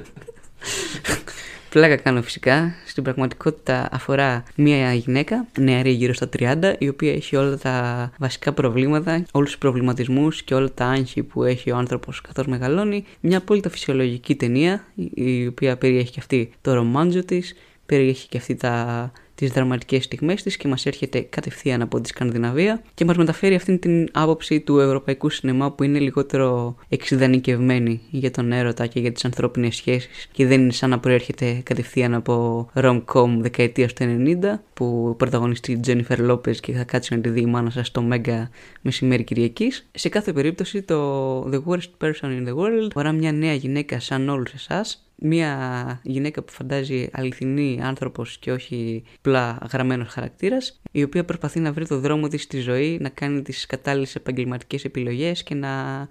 Πλάκα 1.71 1.97
κάνω 1.97 2.23
φυσικά. 2.23 2.75
Στην 2.87 3.03
πραγματικότητα 3.03 3.89
αφορά 3.93 4.43
μια 4.55 4.95
γυναίκα, 4.95 5.47
νεαρή 5.59 5.91
γύρω 5.91 6.13
στα 6.13 6.29
30, 6.39 6.75
η 6.79 6.89
οποία 6.89 7.13
έχει 7.13 7.37
όλα 7.37 7.59
τα 7.59 8.11
βασικά 8.19 8.53
προβλήματα, 8.53 9.25
όλους 9.31 9.49
τους 9.51 9.59
προβληματισμούς 9.59 10.43
και 10.43 10.55
όλα 10.55 10.71
τα 10.75 10.87
άγχη 10.87 11.23
που 11.23 11.45
έχει 11.45 11.71
ο 11.71 11.77
άνθρωπος 11.77 12.21
καθώς 12.21 12.47
μεγαλώνει. 12.47 13.05
Μια 13.21 13.39
απόλυτα 13.39 13.71
φυσιολογική 13.71 14.35
ταινία, 14.35 14.85
η 15.15 15.47
οποία 15.47 15.77
περιέχει 15.77 16.11
και 16.11 16.21
αυτή 16.21 16.51
το 16.61 16.75
ρομάντζο 16.75 17.25
της, 17.25 17.55
περιέχει 17.87 18.29
και 18.29 18.39
αυτή 18.39 18.55
τα 18.55 19.13
τις 19.39 19.51
δραματικές 19.51 20.05
στιγμές 20.05 20.43
της 20.43 20.57
και 20.57 20.69
μας 20.69 20.87
έρχεται 20.87 21.21
κατευθείαν 21.21 21.83
από 21.83 22.01
τη 22.01 22.09
Σκανδιναβία 22.09 22.83
και 22.95 23.05
μας 23.05 23.17
μεταφέρει 23.17 23.55
αυτήν 23.55 23.79
την 23.79 24.09
άποψη 24.13 24.61
του 24.61 24.79
ευρωπαϊκού 24.79 25.31
σινεμά 25.31 25.71
που 25.73 25.83
είναι 25.83 25.99
λιγότερο 25.99 26.77
εξειδανικευμένη 26.89 28.01
για 28.11 28.31
τον 28.31 28.53
έρωτα 28.53 28.87
και 28.87 29.01
για 29.01 29.13
τις 29.13 29.25
ανθρώπινες 29.25 29.77
σχέσεις 29.77 30.29
και 30.33 30.47
δεν 30.47 30.61
είναι 30.61 30.73
σαν 30.73 30.91
να 30.91 30.99
προέρχεται 30.99 31.61
κατευθείαν 31.63 32.15
από 32.15 32.67
rom-com 32.75 33.37
δεκαετία 33.39 33.87
του 33.89 33.95
90 34.43 34.59
που 34.75 35.15
πρωταγωνιστεί 35.19 35.73
η 35.73 35.79
Τζένιφερ 35.79 36.21
Λόπες 36.21 36.61
και 36.61 36.73
θα 36.73 36.85
κάτσει 36.85 37.15
να 37.15 37.21
τη 37.21 37.29
δει 37.29 37.41
η 37.41 37.47
μάνα 37.47 37.71
σας 37.71 37.87
στο 37.87 38.03
Μέγκα 38.03 38.51
μεσημέρι 38.83 39.25
Κυριακής. 39.25 39.89
Σε 39.95 40.09
κάθε 40.09 40.33
περίπτωση 40.33 40.83
το 40.83 41.41
The 41.51 41.63
Worst 41.67 42.07
Person 42.07 42.25
in 42.25 42.49
the 42.49 42.55
World 42.57 42.87
αφορά 42.89 43.13
μια 43.13 43.33
νέα 43.33 43.55
γυναίκα 43.55 44.01
σαν 44.01 44.29
όλους 44.29 44.53
εσάς 44.53 45.08
μια 45.23 46.01
γυναίκα 46.03 46.43
που 46.43 46.53
φαντάζει 46.53 47.09
αληθινή 47.13 47.81
άνθρωπος 47.83 48.39
και 48.39 48.53
όχι 48.53 49.03
πλά 49.21 49.59
γραμμένος 49.73 50.09
χαρακτήρας, 50.09 50.81
η 50.91 51.03
οποία 51.03 51.25
προσπαθεί 51.25 51.61
να 51.61 51.73
βρει 51.73 51.87
το 51.87 51.99
δρόμο 51.99 52.29
της 52.29 52.43
στη 52.43 52.61
ζωή, 52.61 52.99
να 53.01 53.09
κάνει 53.09 53.43
τις 53.43 53.67
κατάλληλες 53.67 54.15
επαγγελματικές 54.15 54.85
επιλογές 54.85 55.43
και 55.43 55.55
να 55.55 55.69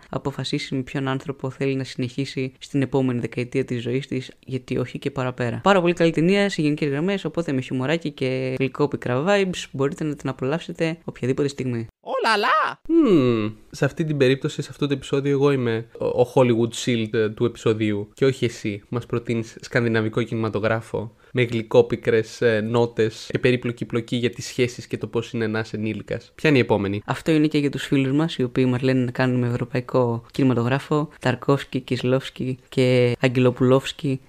αποφασίσει 0.09 0.75
με 0.75 0.81
ποιον 0.81 1.07
άνθρωπο 1.07 1.49
θέλει 1.49 1.75
να 1.75 1.83
συνεχίσει 1.83 2.53
στην 2.59 2.81
επόμενη 2.81 3.19
δεκαετία 3.19 3.65
της 3.65 3.81
ζωής 3.81 4.07
της, 4.07 4.31
γιατί 4.39 4.77
όχι 4.77 4.99
και 4.99 5.11
παραπέρα. 5.11 5.59
Πάρα 5.63 5.81
πολύ 5.81 5.93
καλή 5.93 6.11
ταινία 6.11 6.49
σε 6.49 6.61
γενικές 6.61 6.89
γραμμές, 6.89 7.25
οπότε 7.25 7.51
με 7.51 7.61
χιουμοράκι 7.61 8.11
και 8.11 8.55
γλυκό 8.59 8.87
πικρά 8.87 9.25
vibes 9.27 9.65
μπορείτε 9.71 10.03
να 10.03 10.15
την 10.15 10.29
απολαύσετε 10.29 10.97
οποιαδήποτε 11.03 11.47
στιγμή. 11.47 11.87
Ολαλά! 12.09 12.81
Mm, 12.87 13.53
σε 13.71 13.85
αυτή 13.85 14.03
την 14.03 14.17
περίπτωση, 14.17 14.61
σε 14.61 14.67
αυτό 14.71 14.87
το 14.87 14.93
επεισόδιο, 14.93 15.31
εγώ 15.31 15.51
είμαι 15.51 15.87
ο 15.99 16.31
Hollywood 16.33 16.85
Shield 16.85 17.31
του 17.35 17.45
επεισοδίου 17.45 18.09
και 18.13 18.25
όχι 18.25 18.45
εσύ. 18.45 18.83
Μας 18.89 19.05
προτείνεις 19.05 19.57
σκανδιναβικό 19.61 20.23
κινηματογράφο 20.23 21.15
με 21.37 21.43
γλυκόπικρες 21.43 22.41
ε, 22.41 22.61
νότες 22.61 23.27
και 23.31 23.39
περίπλοκη 23.39 23.85
πλοκή 23.85 24.15
για 24.15 24.29
τις 24.29 24.45
σχέσεις 24.45 24.87
και 24.87 24.97
το 24.97 25.07
πώς 25.07 25.31
είναι 25.31 25.45
ένα 25.45 25.65
ενήλικας. 25.71 26.31
Ποια 26.35 26.49
είναι 26.49 26.57
η 26.57 26.61
επόμενη; 26.61 27.01
Αυτό 27.05 27.31
είναι 27.31 27.47
και 27.47 27.57
για 27.57 27.69
τους 27.69 27.83
φίλους 27.83 28.11
μας, 28.11 28.35
οι 28.35 28.43
οποίοι 28.43 28.65
μας 28.67 28.81
λένε 28.81 29.03
να 29.03 29.11
κάνουμε 29.11 29.47
ευρωπαϊκό 29.47 30.25
κινηματογράφο. 30.31 31.09
Ταρκόφσκι, 31.19 31.79
Κισλόφσκι 31.79 32.57
και 32.69 33.15
Αγγελοπουλόφσκι. 33.19 34.19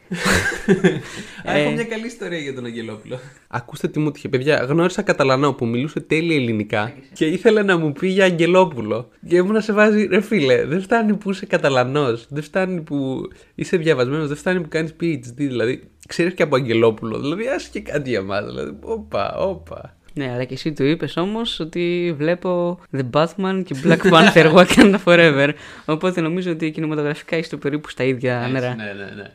Έχω 1.44 1.70
μια 1.70 1.84
καλή 1.84 2.06
ιστορία 2.06 2.38
για 2.38 2.54
τον 2.54 2.64
Αγγελόπουλο. 2.64 3.18
Ακούστε 3.48 3.88
τι 3.88 3.98
μου 3.98 4.10
τύχε, 4.10 4.28
παιδιά. 4.28 4.56
Γνώρισα 4.68 5.02
Καταλανό 5.02 5.52
που 5.52 5.66
μιλούσε 5.66 6.00
τέλεια 6.00 6.36
ελληνικά 6.36 6.92
και 7.12 7.26
ήθελε 7.26 7.62
να 7.62 7.78
μου 7.78 7.92
πει 7.92 8.08
για 8.08 8.24
Αγγελόπουλο. 8.24 9.08
Και 9.28 9.36
ήμουν 9.36 9.52
να 9.52 9.60
σε 9.60 9.72
βάζει, 9.72 10.06
ρε 10.06 10.20
φίλε, 10.20 10.64
δεν 10.64 10.80
φτάνει 10.80 11.14
που 11.14 11.30
είσαι 11.30 11.46
Καταλανός, 11.46 12.26
δεν 12.28 12.42
φτάνει 12.42 12.80
που 12.80 13.20
είσαι 13.54 13.76
διαβασμένος, 13.76 14.28
δεν 14.28 14.36
φτάνει 14.36 14.60
που 14.60 14.68
κάνεις 14.68 14.94
PhD. 15.00 15.34
Δηλαδή, 15.36 15.90
ξέρεις 16.08 16.34
και 16.34 16.42
από 16.42 16.56
Αγγελόπουλο. 16.56 17.20
Δηλαδή, 17.20 17.48
ας 17.48 17.68
και 17.68 17.80
κάτι 17.80 18.10
για 18.10 18.22
μας. 18.22 18.44
Δηλαδή, 18.44 18.78
όπα, 18.80 19.36
όπα. 19.36 19.96
Ναι, 20.14 20.30
αλλά 20.32 20.44
και 20.44 20.54
εσύ 20.54 20.72
του 20.72 20.84
είπες 20.84 21.16
όμως 21.16 21.60
ότι 21.60 22.14
βλέπω 22.16 22.80
The 22.96 23.02
Batman 23.12 23.62
και 23.64 23.76
Black 23.84 24.12
Panther 24.12 24.52
Wakanda 24.56 24.96
Forever. 25.04 25.50
Οπότε 25.84 26.20
νομίζω 26.20 26.50
ότι 26.50 26.70
κινηματογραφικά 26.70 27.36
είστε 27.36 27.56
περίπου 27.56 27.88
στα 27.88 28.04
ίδια 28.04 28.48
νερά. 28.52 28.74
Ναι, 28.74 28.84
ναι, 28.84 29.22
ναι. 29.22 29.32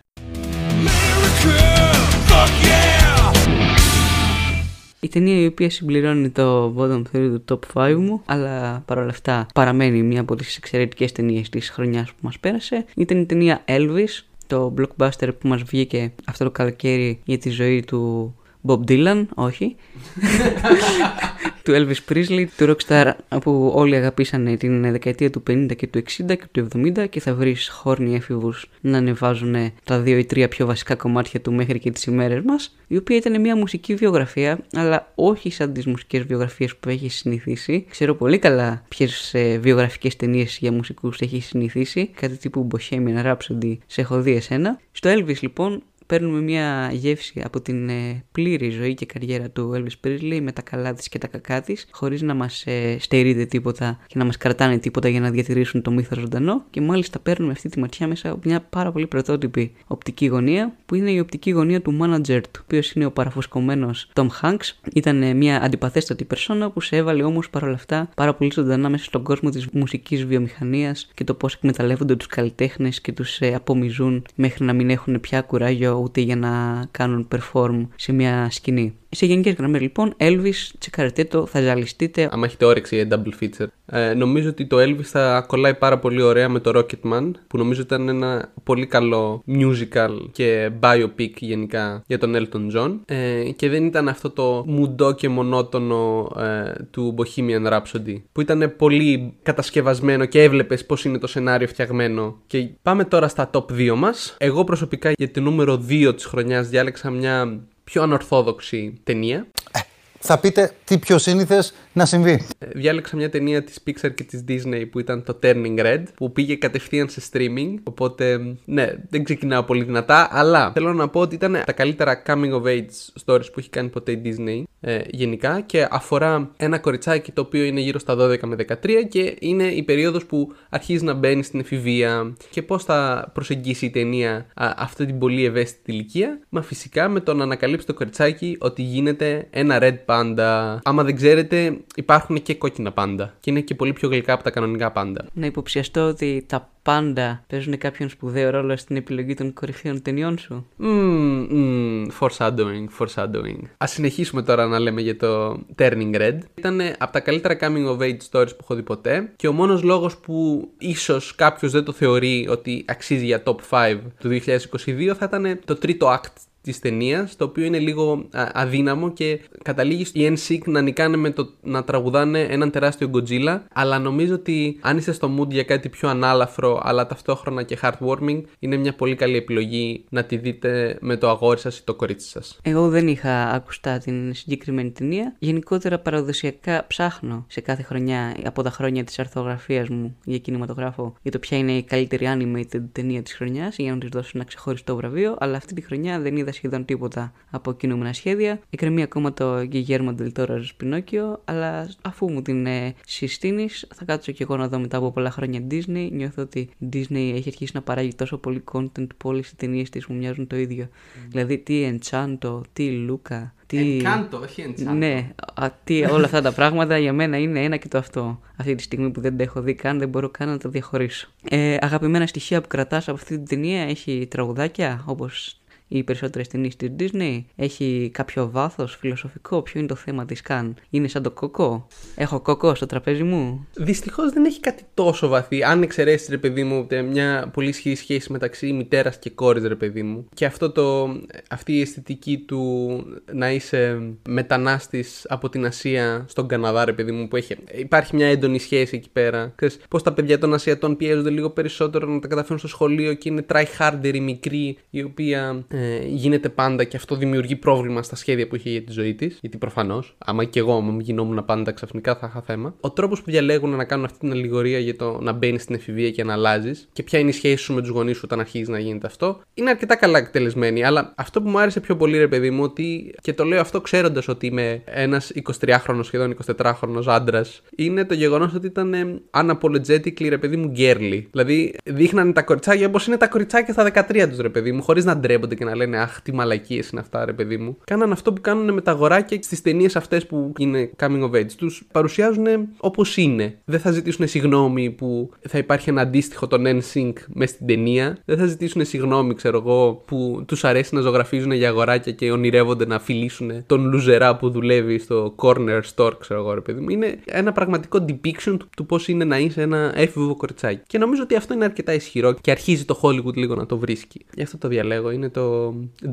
Η 5.03 5.08
ταινία 5.08 5.42
η 5.42 5.46
οποία 5.46 5.70
συμπληρώνει 5.70 6.30
το 6.30 6.75
bottom 6.77 7.01
3 7.01 7.01
του 7.12 7.44
top 7.50 7.89
5 7.92 7.96
μου, 7.96 8.22
αλλά 8.25 8.84
παρόλα 8.86 9.10
αυτά 9.10 9.46
παραμένει 9.53 10.03
μία 10.03 10.22
από 10.22 10.36
τις 10.36 10.58
εξαιρετικές 10.58 11.12
ταινίες 11.12 11.50
της 11.50 11.70
χρονιάς 11.70 12.10
που 12.10 12.18
μας 12.22 12.39
πέρασε, 12.39 12.86
ήταν 12.96 13.22
η 13.22 13.25
ταινία 13.25 13.63
Elvis, 13.68 14.24
το 14.53 14.74
blockbuster 14.77 15.29
που 15.39 15.48
μας 15.48 15.62
βγήκε 15.62 16.13
αυτό 16.25 16.43
το 16.43 16.51
καλοκαίρι 16.51 17.19
για 17.25 17.38
τη 17.38 17.50
ζωή 17.50 17.83
του 17.83 18.33
Bob 18.67 18.79
Dylan, 18.88 19.25
όχι. 19.36 19.75
του 21.63 21.72
Elvis 21.75 22.13
Presley, 22.13 22.46
του 22.58 22.75
rockstar 22.75 23.12
που 23.41 23.72
όλοι 23.75 23.96
αγαπήσανε 23.96 24.58
την 24.58 24.91
δεκαετία 24.91 25.29
του 25.29 25.43
50 25.50 25.75
και 25.75 25.88
του 25.88 26.03
60 26.17 26.25
και 26.27 26.46
του 26.51 26.67
70 26.75 27.10
και 27.10 27.20
θα 27.20 27.34
βρεις 27.34 27.70
χόρνοι 27.70 28.15
έφηβους 28.15 28.70
να 28.82 28.98
ανεβάζουν 28.98 29.55
τα 29.84 30.00
δύο 30.00 30.17
ή 30.17 30.25
τρία 30.25 30.48
πιο 30.48 30.65
βασικά 30.65 30.96
κομμάτια 30.96 31.41
του 31.41 31.53
μέχρι 31.53 31.79
και 31.79 31.91
τις 31.91 32.03
ημέρες 32.03 32.41
μας, 32.46 32.75
η 32.88 32.98
οποία 32.98 33.17
ήταν 33.17 33.41
μια 33.41 33.55
μουσική 33.55 33.96
βιογραφία, 33.96 34.60
αλλά 34.74 35.12
όχι 35.15 35.51
σαν 35.51 35.74
τις 35.74 35.86
μουσικές 35.86 36.24
βιογραφίες 36.24 36.75
που 36.75 36.89
έχει 36.89 37.10
συνηθίσει. 37.10 37.86
Ξέρω 37.89 38.15
πολύ 38.15 38.38
καλά 38.38 38.84
ποιες 38.88 39.36
βιογραφικές 39.60 40.15
ταινίες 40.15 40.58
για 40.62 40.72
μουσικούς 40.72 41.20
έχει 41.20 41.41
συνηθίσει, 41.41 42.08
κάτι 42.08 42.38
τύπου 42.38 42.67
Bohemian 42.72 43.25
Rhapsody, 43.25 43.77
σε 43.88 44.01
έχω 44.01 44.22
δει 44.22 44.36
εσένα. 44.36 44.79
Στο 44.91 45.10
Elvis 45.10 45.39
λοιπόν 45.41 45.84
παίρνουμε 46.05 46.41
μια 46.41 46.89
γεύση 46.93 47.41
από 47.43 47.62
την 47.62 47.89
ε, 47.89 48.24
πλήρη 48.31 48.69
ζωή 48.69 48.93
και 48.93 49.05
καριέρα 49.05 49.50
του 49.50 49.72
Elvis 49.75 50.07
Presley 50.07 50.39
με 50.41 50.51
τα 50.51 50.62
καλά 50.62 50.93
της 50.93 51.10
και 51.10 51.17
τα 51.17 51.27
κακά 51.27 51.62
της 51.62 51.88
χωρίς 51.91 52.22
να 52.22 52.33
μας 52.33 52.63
ε, 52.65 52.98
στερείται 53.00 53.45
τίποτα 53.45 54.00
και 54.07 54.17
να 54.17 54.25
μας 54.25 54.38
κρατάνε 54.38 54.77
τίποτα 54.77 55.10
για 55.10 55.19
να 55.19 55.31
διατηρήσουν 55.31 55.81
το 55.81 55.91
μύθο 55.91 56.15
ζωντανό 56.19 56.63
και 56.69 56.81
μάλιστα 56.81 57.19
παίρνουμε 57.19 57.51
αυτή 57.51 57.69
τη 57.69 57.79
ματιά 57.79 58.07
μέσα 58.07 58.29
από 58.29 58.39
μια 58.43 58.62
πάρα 58.69 58.91
πολύ 58.91 59.07
πρωτότυπη 59.07 59.72
οπτική 59.88 60.25
γωνία 60.25 60.75
που 60.86 60.95
είναι 60.95 61.12
η 61.12 61.19
οπτική 61.19 61.51
γωνία 61.51 61.81
του 61.81 61.98
manager 62.01 62.41
του, 62.51 62.60
ο 62.60 62.63
οποίος 62.63 62.91
είναι 62.91 63.05
ο 63.05 63.12
παραφουσκωμένος 63.12 64.10
Tom 64.13 64.27
Hanks. 64.41 64.72
Ήταν 64.93 65.22
ε, 65.24 65.33
μια 65.33 65.62
αντιπαθέστατη 65.62 66.25
περσόνα 66.25 66.72
που 66.72 66.81
σε 66.81 66.95
έβαλε 66.95 67.24
όμως 67.24 67.50
παρόλα 67.50 67.74
αυτά 67.74 68.10
πάρα 68.15 68.33
πολύ 68.33 68.51
ζωντανά 68.53 68.89
μέσα 68.89 69.03
στον 69.03 69.24
κόσμο 69.24 69.50
της 69.50 69.67
μουσικής 69.74 70.25
βιομηχανίας 70.25 71.12
και 71.13 71.24
το 71.24 71.33
πώς 71.33 71.53
εκμεταλλεύονται 71.53 72.15
τους 72.15 72.27
καλλιτέχνες 72.27 73.01
και 73.01 73.12
τους 73.12 73.39
ε, 73.39 73.53
απομιζούν 73.53 74.25
μέχρι 74.36 74.65
να 74.65 74.74
μην 74.74 74.89
έχουν 74.89 75.19
πια 75.19 75.41
κουράγιο 75.41 75.92
ούτε 75.95 76.21
για 76.21 76.35
να 76.35 76.85
κάνουν 76.91 77.27
perform 77.31 77.88
σε 77.95 78.12
μια 78.12 78.47
σκηνή. 78.50 78.97
Σε 79.13 79.25
γενικές 79.25 79.53
γραμμές 79.53 79.82
λοιπόν, 79.82 80.15
Elvis, 80.17 80.72
τσεκαρετέ 80.77 81.24
το, 81.24 81.46
θα 81.46 81.62
ζαλιστείτε. 81.62 82.29
Αν 82.32 82.43
έχετε 82.43 82.65
όρεξη 82.65 82.96
για 82.96 83.08
double 83.12 83.43
feature. 83.43 83.67
Ε, 83.86 84.13
νομίζω 84.13 84.50
ότι 84.50 84.65
το 84.65 84.77
Elvis 84.79 85.03
θα 85.03 85.46
κολλάει 85.48 85.74
πάρα 85.74 86.00
πολύ 86.00 86.22
ωραία 86.22 86.50
με 86.50 86.60
το 86.60 86.72
Rocketman, 86.75 87.32
που 87.48 87.58
νομίζω 87.58 87.82
ήταν 87.82 88.08
ένα 88.08 88.51
πολύ 88.63 88.86
καλό 88.86 89.43
musical 89.48 90.10
και 90.32 90.72
biopic 90.79 91.34
γενικά 91.38 92.03
για 92.08 92.17
τον 92.17 92.34
Elton 92.36 92.77
John. 92.77 93.00
Ε, 93.05 93.43
και 93.55 93.70
δεν 93.70 93.86
ήταν 93.86 94.08
αυτό 94.08 94.29
το 94.29 94.63
μουντό 94.67 95.13
και 95.13 95.29
μονότονο 95.29 96.32
ε, 96.39 96.84
του 96.91 97.15
Bohemian 97.17 97.72
Rhapsody, 97.72 98.22
που 98.32 98.41
ήταν 98.41 98.74
πολύ 98.77 99.34
κατασκευασμένο 99.43 100.25
και 100.25 100.41
έβλεπες 100.43 100.86
πώς 100.86 101.05
είναι 101.05 101.17
το 101.17 101.27
σενάριο 101.27 101.67
φτιαγμένο. 101.67 102.38
Και 102.48 102.70
πάμε 102.82 103.05
τώρα 103.05 103.27
στα 103.27 103.50
top 103.53 103.65
2 103.72 103.93
μας. 103.96 104.36
Εγώ 104.38 104.63
προσωπικά 104.63 105.12
για 105.17 105.32
το 105.32 105.41
νούμερο 105.41 105.86
2 105.89 106.15
της 106.15 106.25
χρονιάς 106.25 106.70
διάλεξα 106.70 107.10
μια 107.10 107.63
πιο 107.84 108.02
ανορθόδοξη 108.02 108.94
ταινία. 109.04 109.48
Ε, 109.72 109.80
θα 110.25 110.40
πείτε 110.40 110.72
τι 110.84 110.98
πιο 110.98 111.18
σύνηθες 111.18 111.74
να 111.94 112.06
συμβεί. 112.06 112.48
Ε, 112.60 112.68
διάλεξα 112.74 113.16
μια 113.16 113.30
ταινία 113.30 113.63
της 113.63 113.80
Pixar 113.86 114.13
και 114.16 114.24
της 114.24 114.44
Disney 114.48 114.86
που 114.92 115.00
ήταν 115.00 115.24
το 115.24 115.40
Turning 115.44 115.80
Red 115.80 116.04
που 116.16 116.32
πήγε 116.32 116.56
κατευθείαν 116.56 117.10
σε 117.10 117.22
streaming 117.32 117.74
οπότε 117.84 118.56
ναι 118.66 118.94
δεν 119.10 119.24
ξεκινάω 119.24 119.63
πολύ 119.63 119.84
δυνατά 119.84 120.28
αλλά 120.32 120.72
θέλω 120.72 120.94
να 120.94 121.10
πω 121.10 121.20
ότι 121.20 121.36
ήταν 121.36 121.62
τα 121.66 121.72
καλύτερα 121.72 122.24
coming 122.25 122.52
of 122.52 122.63
age 122.63 123.24
stories 123.25 123.52
που 123.54 123.60
έχει 123.60 123.70
κάνει 123.70 123.90
ποτέ 123.90 124.12
η 124.12 124.22
Disney 124.25 124.63
ε, 124.86 125.02
γενικά 125.10 125.62
και 125.62 125.88
αφορά 125.92 126.52
ένα 126.58 126.80
κοριτσάκι 126.80 127.32
το 127.32 127.42
οποίο 127.42 127.63
είναι 127.63 127.80
γύρω 127.80 128.00
στα 128.00 128.16
12 128.20 128.40
με 128.40 128.56
13 128.84 128.90
και 129.10 129.36
είναι 129.40 129.63
η 129.63 129.84
περίοδος 129.84 130.25
που 130.25 130.54
αρχίζει 130.70 131.04
να 131.04 131.13
μπαίνει 131.13 131.44
στην 131.44 131.60
εφηβεία 131.60 132.36
και 132.50 132.62
πώς 132.62 132.84
θα 132.84 133.32
προσεγγίσει 133.34 133.86
η 133.86 133.90
ταινία 133.90 134.46
α, 134.54 134.74
αυτή 134.78 135.06
την 135.06 135.20
πολύ 135.20 135.46
ευαίσθητη 135.46 135.92
ηλικία 135.92 136.40
μα 136.50 136.62
φυσικά 136.62 137.10
με 137.10 137.20
το 137.20 137.34
να 137.34 137.44
ανακαλύψει 137.44 137.86
το 137.86 137.94
κοριτσάκι 137.94 138.58
ότι 138.60 138.82
γίνεται 138.82 139.48
ένα 139.50 139.80
red 139.82 139.98
panda 140.06 140.78
άμα 140.84 141.04
δεν 141.04 141.16
ξέρετε 141.16 141.78
υπάρχουν 141.96 142.42
και 142.42 142.56
κόκκινα 142.56 142.92
πάντα. 142.92 143.34
Και 143.40 143.50
είναι 143.50 143.62
και 143.62 143.75
πολύ 143.75 143.94
πιο 143.94 144.10
γλυκά 144.10 144.34
από 144.34 144.44
τα 144.44 144.50
κανονικά 144.50 144.92
πάντα. 144.92 145.25
Να 145.34 145.46
υποψιαστώ 145.46 146.08
ότι 146.08 146.46
τα 146.48 146.73
πάντα 146.84 147.44
παίζουν 147.48 147.78
κάποιον 147.78 148.10
σπουδαίο 148.10 148.50
ρόλο 148.50 148.78
στην 148.78 148.96
επιλογή 148.96 149.34
των 149.34 149.54
κορυφαίων 149.54 150.02
ταινιών 150.02 150.38
σου; 150.38 150.68
Mm, 150.80 151.48
mm, 151.52 152.08
foreshadowing, 152.20 152.88
foreshadowing. 153.00 153.60
Α 153.78 153.88
συνεχίσουμε 153.88 154.42
τώρα 154.42 154.68
να 154.68 154.80
λέμε 154.80 155.02
για 155.02 155.18
το 155.18 155.60
Turning 155.78 156.16
Red. 156.16 156.38
Ήταν 156.56 156.82
από 156.98 157.12
τα 157.12 157.20
καλύτερα 157.20 157.58
coming 157.60 157.98
of 157.98 157.98
age 157.98 158.18
stories 158.32 158.50
που 158.50 158.58
έχω 158.62 158.75
δει 158.75 158.84
ποτέ 158.84 159.32
και 159.36 159.48
ο 159.48 159.52
μόνος 159.52 159.84
λόγος 159.84 160.18
που 160.18 160.68
ίσως 160.78 161.36
κάποιος 161.36 161.72
δεν 161.72 161.84
το 161.84 161.92
θεωρεί 161.92 162.48
ότι 162.50 162.86
αξίζει 162.88 163.25
για 163.25 163.44
top 163.46 163.56
5 163.70 164.00
του 164.20 164.30
2022 164.30 165.13
θα 165.18 165.25
ήταν 165.25 165.60
το 165.66 165.75
τρίτο 165.75 166.13
act 166.13 166.34
της 166.63 166.79
ταινίας, 166.79 167.36
το 167.36 167.43
οποίο 167.43 167.65
είναι 167.65 167.79
λίγο 167.79 168.25
αδύναμο 168.32 169.12
και 169.12 169.39
καταλήγει 169.63 170.05
η 170.13 170.34
NSYNC 170.34 170.62
να 170.65 170.82
νικάνε 170.82 171.17
με 171.17 171.29
το 171.29 171.53
να 171.63 171.84
τραγουδάνε 171.84 172.39
έναν 172.39 172.72
τεράστιο 172.72 173.10
Godzilla. 173.13 173.60
Αλλά 173.74 174.00
νομίζω 174.00 174.34
ότι 174.34 174.77
αν 174.82 174.98
είστε 174.98 175.12
στο 175.12 175.36
mood 175.39 175.50
για 175.50 175.63
κάτι 175.63 175.89
πιο 175.89 176.10
ανάλαφρο, 176.10 176.82
αλλά 176.84 177.08
ταυτόχρονα 177.08 177.63
και 177.63 177.77
heartwarming, 177.82 178.41
είναι 178.60 178.75
μια 178.75 178.93
πολύ 178.93 179.15
καλή 179.15 179.38
επιλογή 179.38 180.03
να 180.10 180.24
τη 180.24 180.38
δείτε 180.38 180.98
με 181.01 181.17
το 181.17 181.29
αγόρι 181.29 181.60
σας 181.60 181.77
ή 181.77 181.84
το 181.84 181.96
κορίτσι 181.96 182.27
σας. 182.27 182.60
Εγώ 182.62 182.89
δεν 182.89 183.08
είχα 183.08 183.50
ακουστά 183.50 183.98
την 183.98 184.34
συγκεκριμένη 184.34 184.91
ταινία. 184.91 185.36
Γενικότερα 185.39 186.00
παραδοσιακά 186.00 186.86
ψάχνω 186.88 187.46
σε 187.48 187.62
κάθε 187.62 187.84
χρονιά 187.84 188.36
από 188.46 188.63
τα 188.63 188.70
χρόνια 188.70 189.03
της 189.03 189.20
αρθογραφίας 189.20 189.89
μου 189.89 190.17
για 190.24 190.38
κινηματογράφο 190.38 191.13
για 191.22 191.32
το 191.32 191.39
ποια 191.39 191.58
είναι 191.58 191.72
η 191.72 191.84
καλύτερη 191.84 192.25
animated 192.29 192.82
ταινία 192.91 193.22
της 193.22 193.34
χρονιάς 193.34 193.75
για 193.77 193.91
να 193.91 193.98
της 193.98 194.10
δώσω 194.10 194.32
ένα 194.34 194.43
ξεχωριστό 194.43 194.96
βραβείο. 194.96 195.36
Αλλά 195.39 195.58
αυτή 195.58 195.74
τη 195.74 195.82
χρονιά 195.82 196.20
δεν 196.20 196.36
είδα 196.36 196.51
σχεδόν 196.53 196.86
τίποτα 196.86 197.33
από 197.50 197.74
κινούμενα 197.74 198.13
σχέδια. 198.13 198.60
Εκκρεμεί 198.69 199.01
ακόμα 199.01 199.33
το 199.33 199.57
Guillermo 199.72 200.15
del 200.19 200.31
Toro 200.36 200.62
Πινόκιο, 200.77 201.41
αλλά 201.45 201.89
αφού 202.01 202.31
μου 202.31 202.41
την 202.41 202.65
ε, 202.65 202.93
συστήνεις, 203.05 203.88
θα 203.95 204.05
κάτσω 204.05 204.31
και 204.31 204.43
εγώ 204.43 204.57
να 204.57 204.67
δω 204.67 204.79
μετά 204.79 204.98
από 204.98 205.12
πολλά 205.12 205.31
χρόνια 205.31 205.67
Disney. 205.72 206.10
Νιώθω 206.12 206.41
ότι 206.41 206.60
η 206.60 206.89
Disney 206.93 207.31
έχει 207.36 207.43
αρχίσει 207.48 207.72
να 207.74 207.81
παράγει 207.81 208.13
τόσο 208.13 208.38
πολύ 208.38 208.63
content 208.72 209.07
που 209.17 209.29
όλες 209.29 209.50
οι 209.50 209.55
ταινίες 209.55 209.89
της 209.89 210.05
μου 210.05 210.15
μοιάζουν 210.15 210.48
το 210.48 210.55
ίδιο. 210.55 210.88
Δηλαδή, 211.29 211.57
τι 211.57 211.98
Enchanto, 212.00 212.62
τι 212.74 213.05
Luca, 213.10 213.50
τι... 213.65 214.01
Encanto, 214.03 214.41
όχι 214.41 214.63
Enchanto. 214.67 214.95
Ναι, 214.95 215.29
α, 215.53 215.67
τι, 215.83 216.03
όλα 216.03 216.25
αυτά 216.25 216.41
τα 216.41 216.51
πράγματα 216.51 216.98
για 216.98 217.13
μένα 217.13 217.38
είναι 217.38 217.63
ένα 217.63 217.77
και 217.77 217.88
το 217.88 217.98
αυτό. 217.98 218.39
Αυτή 218.57 218.75
τη 218.75 218.83
στιγμή 218.83 219.10
που 219.10 219.22
δεν 219.22 219.38
τα 219.38 219.43
έχω 219.43 219.62
δει 219.62 219.74
καν, 219.74 220.00
δεν 220.00 220.10
μπορώ 220.10 220.29
καν 220.29 220.50
να 220.50 220.57
τα 220.57 220.69
διαχωρίσω. 220.69 221.27
Ε, 221.50 221.77
αγαπημένα 221.79 222.27
στοιχεία 222.27 222.62
που 222.62 222.67
κρατάς 222.67 223.07
από 223.07 223.17
αυτή 223.17 223.36
την 223.36 223.45
ταινία 223.45 223.81
έχει 223.81 224.27
τραγουδάκια, 224.29 225.03
όπως 225.05 225.60
οι 225.97 226.03
περισσότερες 226.03 226.47
ταινίες 226.47 226.75
της 226.75 226.89
Disney. 227.00 227.43
Έχει 227.55 228.09
κάποιο 228.13 228.50
βάθος 228.51 228.95
φιλοσοφικό; 228.95 229.62
Ποιο 229.62 229.79
είναι 229.79 229.88
το 229.88 229.95
θέμα 229.95 230.25
της 230.25 230.41
καν. 230.41 230.75
Είναι 230.89 231.07
σαν 231.07 231.23
το 231.23 231.31
κοκό. 231.31 231.88
Έχω 232.15 232.39
κοκό 232.39 232.75
στο 232.75 232.85
τραπέζι 232.85 233.23
μου; 233.23 233.67
Δυστυχώς 233.75 234.31
δεν 234.31 234.45
έχει 234.45 234.59
κάτι 234.59 234.83
τόσο 234.93 235.27
βαθύ. 235.27 235.63
Αν 235.63 235.81
εξαιρέσεις, 235.81 236.29
ρε 236.29 236.38
παιδί 236.38 236.63
μου, 236.63 236.88
μια 237.09 237.50
πολύ 237.53 237.67
ισχυρή 237.69 237.95
σχέση 237.95 238.31
μεταξύ 238.31 238.73
μητέρας 238.73 239.19
και 239.19 239.29
κόρης, 239.29 239.63
ρε 239.63 239.75
παιδί 239.75 240.03
μου. 240.03 240.25
Και 240.33 240.45
αυτό 240.45 240.71
το, 240.71 241.15
αυτή 241.50 241.73
η 241.73 241.81
αισθητική 241.81 242.38
του 242.38 242.89
να 243.33 243.51
είσαι 243.51 244.01
μετανάστης 244.27 245.25
από 245.29 245.50
την 245.50 245.65
Ασία 245.65 246.25
στον 246.27 246.47
Καναδά, 246.47 246.85
ρε 246.85 246.93
παιδί 246.93 247.12
μου, 247.12 247.27
που 247.27 247.35
έχει, 247.35 247.55
υπάρχει 247.71 248.15
μια 248.15 248.27
έντονη 248.27 248.59
σχέση 248.59 248.95
εκεί 248.95 249.09
πέρα. 249.13 249.55
Πώς 249.89 250.03
τα 250.03 250.13
παιδιά 250.13 250.39
των 250.39 250.53
Ασιατών 250.53 250.97
πιέζονται 250.97 251.29
λίγο 251.29 251.50
περισσότερο 251.50 252.07
να 252.07 252.19
τα 252.19 252.27
καταφέρουν 252.27 252.57
στο 252.57 252.67
σχολείο 252.67 253.13
και 253.13 253.29
είναι 253.29 253.45
try 253.53 253.63
harder 253.79 254.13
η 254.13 254.19
μικρή, 254.19 254.77
η 254.89 255.03
οποία 255.03 255.65
ε, 255.67 255.83
γίνεται 256.06 256.50
πάντα 256.50 256.84
και 256.84 256.98
αυτό 256.98 257.16
δημιουργεί 257.16 257.56
πρόβλημα 257.56 258.04
στα 258.04 258.16
σχέδια 258.16 258.48
που 258.48 258.56
είχε 258.56 258.70
για 258.70 258.82
τη 258.82 258.92
ζωή 258.92 259.13
της. 259.13 259.38
Γιατί 259.42 259.58
προφανώς, 259.58 260.16
άμα 260.18 260.44
και 260.44 260.60
εγώ, 260.60 260.75
άμα 260.75 261.02
γινόμουν 261.02 261.46
πάντα 261.46 261.72
ξαφνικά, 261.72 262.16
θα 262.16 262.28
είχα 262.30 262.42
θέμα. 262.42 262.75
Ο 262.80 262.92
τρόπος 262.92 263.22
που 263.22 263.32
διαλέγουν 263.32 263.70
να 263.70 263.84
κάνουν 263.84 264.06
αυτή 264.06 264.20
την 264.20 264.32
αλληγορία 264.32 264.80
για 264.80 264.96
το 264.96 265.20
να 265.22 265.32
μπαίνει 265.32 265.60
στην 265.60 265.75
εφηβεία 265.75 266.10
και 266.10 266.24
να 266.24 266.34
αλλάζεις 266.34 266.88
και 266.94 267.04
ποια 267.04 267.20
είναι 267.20 267.30
η 267.30 267.34
σχέση 267.34 267.63
σου 267.63 267.74
με 267.74 267.82
τους 267.82 267.90
γονείς 267.90 268.16
σου 268.16 268.22
όταν 268.24 268.40
αρχίζει 268.40 268.72
να 268.72 268.80
γίνεται 268.80 269.08
αυτό, 269.08 269.42
είναι 269.54 269.70
αρκετά 269.70 269.96
καλά 269.96 270.18
εκτελεσμένη. 270.18 270.84
Αλλά 270.84 271.13
αυτό 271.16 271.42
που 271.42 271.50
μου 271.50 271.60
άρεσε 271.60 271.80
πιο 271.80 271.96
πολύ, 271.96 272.18
ρε 272.18 272.28
παιδί 272.28 272.52
μου, 272.52 272.63
ότι 272.63 273.16
και 273.22 273.34
το 273.34 273.44
λέω 273.44 273.62
αυτό 273.62 273.82
ξέροντας 273.82 274.28
ότι 274.28 274.48
είμαι 274.48 274.82
ένας 274.86 275.32
23χρονο, 275.60 276.00
σχεδόν 276.02 276.36
24χρονο 276.46 277.04
άντρας, 277.06 277.62
είναι 277.75 278.06
το 278.06 278.13
γεγονός 278.13 278.54
ότι 278.54 278.68
ήταν 278.68 279.22
unapologetically, 279.32 280.30
ρε 280.30 280.38
παιδί 280.38 280.58
μου, 280.58 280.68
γκέρλι. 280.68 281.28
Δηλαδή, 281.32 281.75
δείχνανε 281.84 282.34
τα 282.34 282.42
κοριτσάκια 282.42 282.88
όπως 282.88 283.08
είναι 283.08 283.18
τα 283.18 283.28
κοριτσάκια 283.28 283.74
στα 283.74 283.84
13 283.84 284.28
τους, 284.30 284.38
ρε 284.38 284.50
παιδί 284.50 284.72
μου, 284.72 284.82
χωρίς 284.82 285.06
να 285.06 285.18
ντρέπονται 285.18 285.56
και 285.56 285.62
να 285.63 285.75
λένε 285.75 285.98
Αχ, 285.98 286.22
τι 286.22 286.34
μαλακίες 286.34 286.89
είναι 286.89 287.01
αυτά, 287.01 287.25
ρε 287.25 287.34
παιδί 287.34 287.58
μου. 287.58 287.77
Κάναν 287.84 288.12
αυτό 288.12 288.34
που 288.34 288.41
κάνουν 288.41 288.74
με 288.74 288.82
τα 288.82 288.91
αγοράκια 288.91 289.41
στις 289.41 289.62
ταινίες 289.62 289.96
αυτές 289.96 290.25
που 290.25 290.53
είναι 290.58 290.91
coming 291.00 291.29
of 291.29 291.32
age. 291.32 291.51
Τους 291.58 291.84
παρουσιάζουν 291.91 292.46
όπως 292.77 293.17
είναι. 293.17 293.58
Δεν 293.65 293.79
θα 293.79 293.91
ζητήσουν 293.91 294.27
συγγνώμη 294.27 294.91
που 294.91 295.29
θα 295.48 295.58
υπάρχει 295.58 295.89
ένα 295.89 296.01
αντίστοιχο 296.01 296.48
των 296.48 296.63
NSYNC 296.65 297.13
μες 297.27 297.50
στην 297.50 297.67
ταινία. 297.67 298.17
Δεν 298.25 298.38
θα 298.38 298.46
ζητήσουν 298.46 298.86
συγγνώμη, 298.86 299.34
ξέρω 299.34 299.58
εγώ, 299.58 300.03
που 300.05 300.43
τους 300.48 300.63
αρέσει 300.63 300.96
να 300.96 301.01
ζωγραφίζουν 301.01 301.51
για 301.51 301.70
αγοράκια 301.70 302.12
και 302.12 302.32
ονειρεύονται 302.32 302.86
να 302.86 303.00
φιλήσουν 303.00 303.65
τον 303.65 303.89
λουζερά 303.89 304.38
που 304.38 304.50
δουλεύει 304.50 305.00
στο 305.00 305.36
corner 305.38 305.82
store, 305.96 306.12
ξέρω 306.20 306.39
εγώ, 306.39 306.53
ρε 306.53 306.62
παιδί 306.62 306.82
μου. 306.82 306.89
Είναι 306.89 307.20
ένα 307.25 307.51
πραγματικό 307.51 308.05
depiction 308.08 308.55
του, 308.60 308.70
του 308.77 308.86
πώς 308.86 309.08
είναι 309.08 309.24
να 309.24 309.39
είσαι 309.39 309.62
ένα 309.62 309.91
έφηβο 309.96 310.36
κοριτσάκι. 310.36 310.82
Και 310.88 310.98
νομίζω 310.98 311.24
ότι 311.24 311.36
αυτό 311.36 311.53
είναι 311.53 311.65
αρκετά 311.65 311.93
ισχυρό 311.93 312.34
και 312.41 312.51
αρχίζει 312.51 312.86
το 312.86 313.00
Hollywood 313.01 313.36
λίγο 313.36 313.55
να 313.55 313.65
το 313.65 313.77
βρίσκει. 313.77 314.25
Γι' 314.36 314.43
αυτό 314.43 314.58
το 314.58 314.67
διαλέγω. 314.67 315.12
Είναι 315.12 315.29
το 315.29 315.52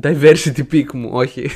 diversity 0.01 0.63
peak 0.71 0.93
μου, 0.93 1.09
όχι. 1.11 1.49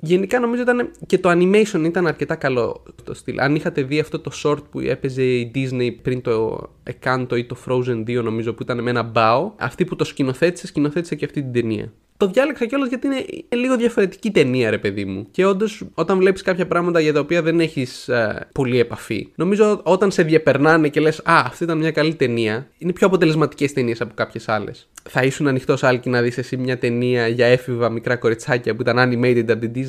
Γενικά 0.00 0.40
νομίζω 0.40 0.62
ήταν 0.62 0.90
και 1.06 1.18
το 1.18 1.30
animation 1.30 1.84
ήταν 1.84 2.06
αρκετά 2.06 2.34
καλό 2.34 2.82
το 3.04 3.14
στυλ. 3.14 3.40
Αν 3.40 3.54
είχατε 3.54 3.82
δει 3.82 3.98
αυτό 3.98 4.18
το 4.20 4.30
short 4.44 4.62
που 4.70 4.80
έπαιζε 4.80 5.22
η 5.22 5.50
Disney 5.54 5.88
πριν 6.02 6.20
το 6.20 6.68
Encanto 6.90 7.36
ή 7.36 7.44
το 7.44 7.56
Frozen 7.66 8.04
2 8.04 8.22
νομίζω 8.22 8.52
που 8.52 8.62
ήταν 8.62 8.82
με 8.82 8.90
ένα 8.90 9.02
μπάο, 9.02 9.52
αυτή 9.56 9.84
που 9.84 9.96
το 9.96 10.04
σκηνοθέτησε, 10.04 10.66
σκηνοθέτησε 10.66 11.14
και 11.14 11.24
αυτή 11.24 11.42
την 11.42 11.52
ταινία. 11.52 11.92
Το 12.16 12.26
διάλεξα 12.26 12.66
κιόλας 12.66 12.88
γιατί 12.88 13.06
είναι 13.06 13.24
λίγο 13.48 13.76
διαφορετική 13.76 14.30
ταινία, 14.30 14.70
ρε 14.70 14.78
παιδί 14.78 15.04
μου. 15.04 15.26
Και 15.30 15.46
όντως, 15.46 15.84
όταν 15.94 16.18
βλέπεις 16.18 16.42
κάποια 16.42 16.66
πράγματα 16.66 17.00
για 17.00 17.12
τα 17.12 17.20
οποία 17.20 17.42
δεν 17.42 17.60
έχεις 17.60 18.10
πολύ 18.52 18.78
επαφή, 18.78 19.28
νομίζω 19.34 19.80
όταν 19.84 20.10
σε 20.10 20.22
διαπερνάνε 20.22 20.88
και 20.88 21.00
λες, 21.00 21.18
Α, 21.18 21.42
αυτή 21.46 21.64
ήταν 21.64 21.78
μια 21.78 21.90
καλή 21.90 22.14
ταινία, 22.14 22.68
είναι 22.78 22.92
πιο 22.92 23.06
αποτελεσματικές 23.06 23.72
ταινίες 23.72 24.00
από 24.00 24.14
κάποιες 24.14 24.48
άλλες. 24.48 24.88
Θα 25.10 25.22
ήσουν 25.22 25.46
ανοιχτός, 25.46 25.82
Άλκη, 25.82 26.08
να 26.08 26.22
δεις 26.22 26.38
εσύ 26.38 26.56
μια 26.56 26.78
ταινία 26.78 27.28
για 27.28 27.46
έφηβα 27.46 27.90
μικρά 27.90 28.16
κοριτσάκια 28.16 28.74
που 28.74 28.82
ήταν 28.82 28.96
animated 28.98 29.44
από 29.48 29.68
την 29.68 29.72
Disney. 29.74 29.87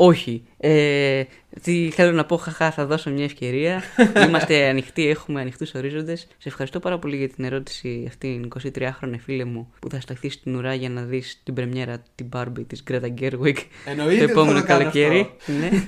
Όχι. 0.00 0.42
Ε, 0.56 1.22
τι 1.62 1.90
θέλω 1.90 2.12
να 2.12 2.24
πω, 2.24 2.36
χαχά, 2.36 2.70
θα 2.70 2.86
δώσω 2.86 3.10
μια 3.10 3.24
ευκαιρία. 3.24 3.82
Είμαστε 4.26 4.68
ανοιχτοί, 4.68 5.08
έχουμε 5.08 5.40
ανοιχτούς 5.40 5.74
ορίζοντες. 5.74 6.20
Σε 6.20 6.48
ευχαριστώ 6.48 6.80
πάρα 6.80 6.98
πολύ 6.98 7.16
για 7.16 7.28
την 7.28 7.44
ερώτηση 7.44 8.04
αυτή, 8.08 8.48
23χρονη 8.62 9.18
φίλε 9.24 9.44
μου, 9.44 9.72
που 9.78 9.90
θα 9.90 10.00
σταθεί 10.00 10.30
στην 10.30 10.54
ουρά 10.54 10.74
για 10.74 10.88
να 10.88 11.02
δεις 11.02 11.40
την 11.44 11.54
πρεμιέρα 11.54 12.02
την 12.14 12.28
Barbie 12.32 12.64
της 12.66 12.82
Greta 12.90 13.14
Gerwig 13.20 13.56
το 13.96 14.24
επόμενο 14.24 14.62
καλοκαίρι. 14.62 15.30
ναι. 15.60 15.82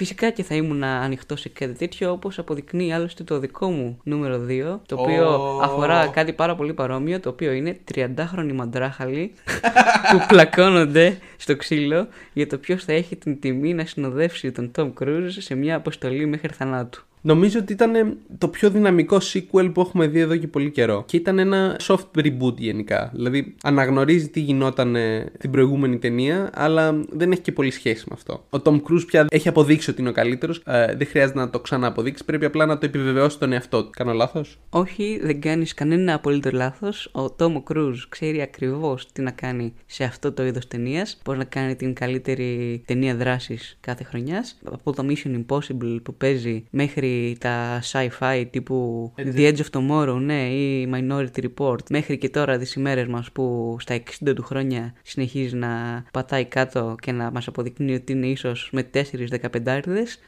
Φυσικά 0.00 0.30
και 0.30 0.42
θα 0.42 0.54
ήμουν 0.54 0.84
ανοιχτό 0.84 1.36
σε 1.36 1.48
κάτι 1.48 1.72
τέτοιο, 1.72 2.10
όπως 2.10 2.38
αποδεικνύει 2.38 2.92
άλλωστε 2.92 3.24
το 3.24 3.38
δικό 3.38 3.70
μου 3.70 3.98
νούμερο 4.02 4.46
2, 4.48 4.78
το 4.86 4.96
οποίο 4.98 5.26
αφορά 5.62 6.06
κάτι 6.06 6.32
πάρα 6.32 6.54
πολύ 6.56 6.72
παρόμοιο, 6.72 7.20
το 7.20 7.28
οποίο 7.28 7.52
είναι 7.52 7.78
30χρονοι 7.94 8.52
μαντράχαλοι 8.54 9.32
που 10.10 10.26
πλακώνονται 10.28 11.18
στο 11.36 11.56
ξύλο 11.56 12.08
για 12.32 12.46
το 12.46 12.58
ποιος 12.58 12.84
θα 12.84 12.92
έχει 12.92 13.16
την 13.16 13.40
τιμή 13.40 13.74
να 13.74 13.84
συνοδεύσει 13.84 14.52
τον 14.52 14.70
Tom 14.76 14.92
Cruise 15.00 15.30
σε 15.38 15.54
μια 15.54 15.76
αποστολή 15.76 16.26
μέχρι 16.26 16.52
θανάτου. 16.52 17.04
Νομίζω 17.22 17.58
ότι 17.58 17.72
ήταν 17.72 18.16
το 18.38 18.48
πιο 18.48 18.70
δυναμικό 18.70 19.18
sequel 19.32 19.70
που 19.74 19.80
έχουμε 19.80 20.06
δει 20.06 20.20
εδώ 20.20 20.36
και 20.36 20.46
πολύ 20.46 20.70
καιρό. 20.70 21.04
Και 21.06 21.16
ήταν 21.16 21.38
ένα 21.38 21.76
soft 21.80 22.06
reboot 22.16 22.56
γενικά. 22.56 23.10
Δηλαδή 23.14 23.54
αναγνωρίζει 23.62 24.28
τι 24.28 24.40
γινόταν 24.40 24.96
την 25.38 25.50
προηγούμενη 25.50 25.98
ταινία, 25.98 26.50
αλλά 26.54 27.00
δεν 27.10 27.32
έχει 27.32 27.40
και 27.40 27.52
πολύ 27.52 27.70
σχέση 27.70 28.04
με 28.08 28.14
αυτό. 28.16 28.44
Ο 28.50 28.62
Tom 28.64 28.74
Cruise 28.74 29.06
πια 29.06 29.26
έχει 29.30 29.48
αποδείξει 29.48 29.90
ότι 29.90 30.00
είναι 30.00 30.10
ο 30.10 30.12
καλύτερος. 30.12 30.62
Ε, 30.66 30.94
δεν 30.96 31.06
χρειάζεται 31.06 31.38
να 31.38 31.50
το 31.50 31.60
ξανααποδείξει. 31.60 32.24
Πρέπει 32.24 32.44
απλά 32.44 32.66
να 32.66 32.78
το 32.78 32.86
επιβεβαιώσει 32.86 33.38
τον 33.38 33.52
εαυτό 33.52 33.84
του. 33.84 33.90
Κάνω 33.90 34.12
λάθος; 34.12 34.58
Όχι, 34.70 35.20
δεν 35.22 35.40
κάνεις 35.40 35.74
κανένα 35.74 36.14
απολύτως 36.14 36.52
λάθος. 36.52 37.10
Ο 37.12 37.34
Tom 37.38 37.62
Cruise 37.72 38.02
ξέρει 38.08 38.42
ακριβώς 38.42 39.12
τι 39.12 39.22
να 39.22 39.30
κάνει 39.30 39.74
σε 39.86 40.04
αυτό 40.04 40.32
το 40.32 40.46
είδος 40.46 40.68
ταινίας. 40.68 41.20
Πώς 41.24 41.36
να 41.36 41.44
κάνει 41.44 41.76
την 41.76 41.94
καλύτερη 41.94 42.82
ταινία 42.86 43.16
δράσης 43.16 43.76
κάθε 43.80 44.04
χρονιάς. 44.04 44.58
Από 44.64 44.92
το 44.92 45.06
Mission 45.08 45.40
Impossible 45.40 45.98
που 46.02 46.14
παίζει 46.14 46.64
μέχρι 46.70 47.09
τα 47.40 47.80
sci-fi 47.92 48.46
τύπου 48.50 49.12
The 49.16 49.52
Edge 49.52 49.56
of 49.56 49.80
Tomorrow, 49.80 50.18
ναι, 50.20 50.48
ή 50.48 50.88
Minority 50.94 51.44
Report, 51.44 51.90
μέχρι 51.90 52.18
και 52.18 52.28
τώρα 52.28 52.58
τις 52.58 52.74
ημέρες 52.74 53.06
μας 53.06 53.32
που 53.32 53.76
στα 53.80 54.02
60 54.24 54.32
του 54.34 54.42
χρόνια 54.42 54.94
συνεχίζει 55.02 55.56
να 55.56 56.04
πατάει 56.12 56.44
κάτω 56.44 56.96
και 57.00 57.12
να 57.12 57.30
μας 57.30 57.48
αποδεικνύει 57.48 57.94
ότι 57.94 58.12
είναι 58.12 58.26
ίσως 58.26 58.68
με 58.72 58.90
4-15 58.94 59.82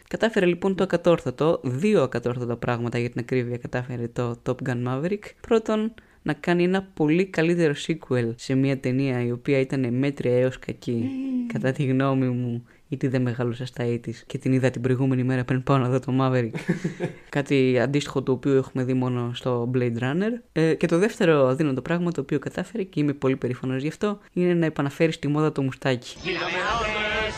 Κατάφερε 0.09 0.47
λοιπόν 0.47 0.75
το 0.75 0.83
ακατόρθωτο, 0.83 1.61
δύο 1.62 2.03
ακατόρθωτα 2.03 2.57
πράγματα 2.57 2.99
για 2.99 3.11
την 3.11 3.21
ακρίβεια 3.21 3.57
κατάφερε 3.57 4.09
το 4.09 4.41
Top 4.47 4.69
Gun 4.69 4.87
Maverick. 4.87 5.25
Πρώτον, 5.41 5.95
να 6.23 6.33
κάνει 6.33 6.65
ένα 6.65 6.83
πολύ 6.95 7.27
καλύτερο 7.27 7.75
sequel 7.87 8.33
σε 8.37 8.55
μια 8.55 8.79
ταινία 8.79 9.25
η 9.25 9.31
οποία 9.31 9.59
ήταν 9.59 9.95
μέτρια 9.95 10.39
έως 10.39 10.59
κακή, 10.59 11.11
κατά 11.53 11.73
τη 11.73 11.85
γνώμη 11.85 12.29
μου 12.29 12.65
γιατί 12.92 13.08
δεν 13.08 13.22
μεγάλωσα 13.22 13.66
στα 13.66 13.84
80 13.84 13.99
και 14.26 14.38
την 14.38 14.52
είδα 14.52 14.70
την 14.70 14.80
προηγούμενη 14.80 15.22
μέρα 15.22 15.44
πριν 15.44 15.62
πάω 15.62 15.78
να 15.78 15.88
δω 15.88 15.99
το 15.99 16.12
Maverick. 16.20 16.50
Κάτι 17.37 17.80
αντίστοιχο 17.80 18.22
το 18.22 18.32
οποίο 18.32 18.56
έχουμε 18.56 18.84
δει 18.84 18.94
μόνο 18.94 19.30
στο 19.34 19.70
Blade 19.75 19.99
Runner. 19.99 20.32
Ε, 20.52 20.75
και 20.75 20.87
το 20.87 20.99
δεύτερο 20.99 21.46
αδύνατο 21.46 21.82
πράγμα 21.82 22.11
το 22.11 22.20
οποίο 22.20 22.38
κατάφερε 22.38 22.82
και 22.82 23.00
είμαι 23.00 23.12
πολύ 23.12 23.37
περήφανος 23.37 23.82
γι' 23.82 23.88
αυτό 23.88 24.18
είναι 24.32 24.54
να 24.54 24.66
επαναφέρεις 24.66 25.14
στη 25.14 25.28
μόδα 25.28 25.52
το 25.52 25.62
μουστάκι. 25.62 26.16
Γίναμε 26.22 26.61
άντρες, 26.75 27.34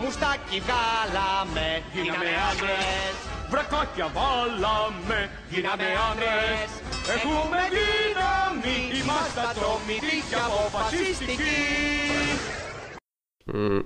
μουστάκι 0.00 0.56
βγάλαμε, 0.66 1.66
γίναμε 1.94 2.30
άντρες, 2.50 3.14
βρακάκια 3.50 4.08
βάλαμε, 4.16 5.18
γίναμε 5.50 5.88
άντρες, 6.08 6.68
έχουμε 7.16 7.60
δύναμη, 7.76 8.78
είμαστε 8.98 9.40
ατόμοι, 9.50 9.96
και 10.30 10.38
αποφασιστικοί 10.46 12.65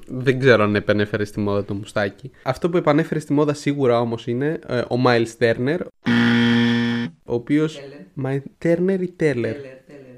δεν 0.07 0.39
ξέρω 0.39 0.63
αν 0.63 0.75
επανέφερε 0.75 1.25
στη 1.25 1.41
μόδα 1.41 1.65
το 1.65 1.75
μουστάκι. 1.75 2.31
Αυτό 2.43 2.71
που 2.71 2.77
επανέφερε 2.77 3.21
στη 3.21 3.33
μόδα 3.33 3.55
σίγουρα 3.55 4.01
όμως 4.01 4.27
είναι 4.27 4.59
ε, 4.67 4.79
ο 4.79 4.97
Miles 5.07 5.39
Turner. 5.39 5.79
Ο 7.25 7.35
οποίο. 7.35 7.69
Turner 8.65 8.99
ή 9.01 9.15
Teller. 9.21 9.55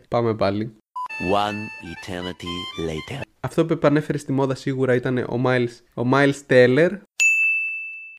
Πάμε 0.08 0.34
πάλι. 0.34 0.72
One 1.32 1.60
eternity 1.92 2.52
later. 2.88 3.20
Αυτό 3.40 3.66
που 3.66 3.72
επανέφερε 3.72 4.18
στη 4.18 4.32
μόδα 4.32 4.54
σίγουρα 4.54 4.94
ήταν 4.94 5.18
ο 5.18 5.42
Miles, 5.44 6.02
ο 6.02 6.02
Miles 6.12 6.40
Teller, 6.46 6.90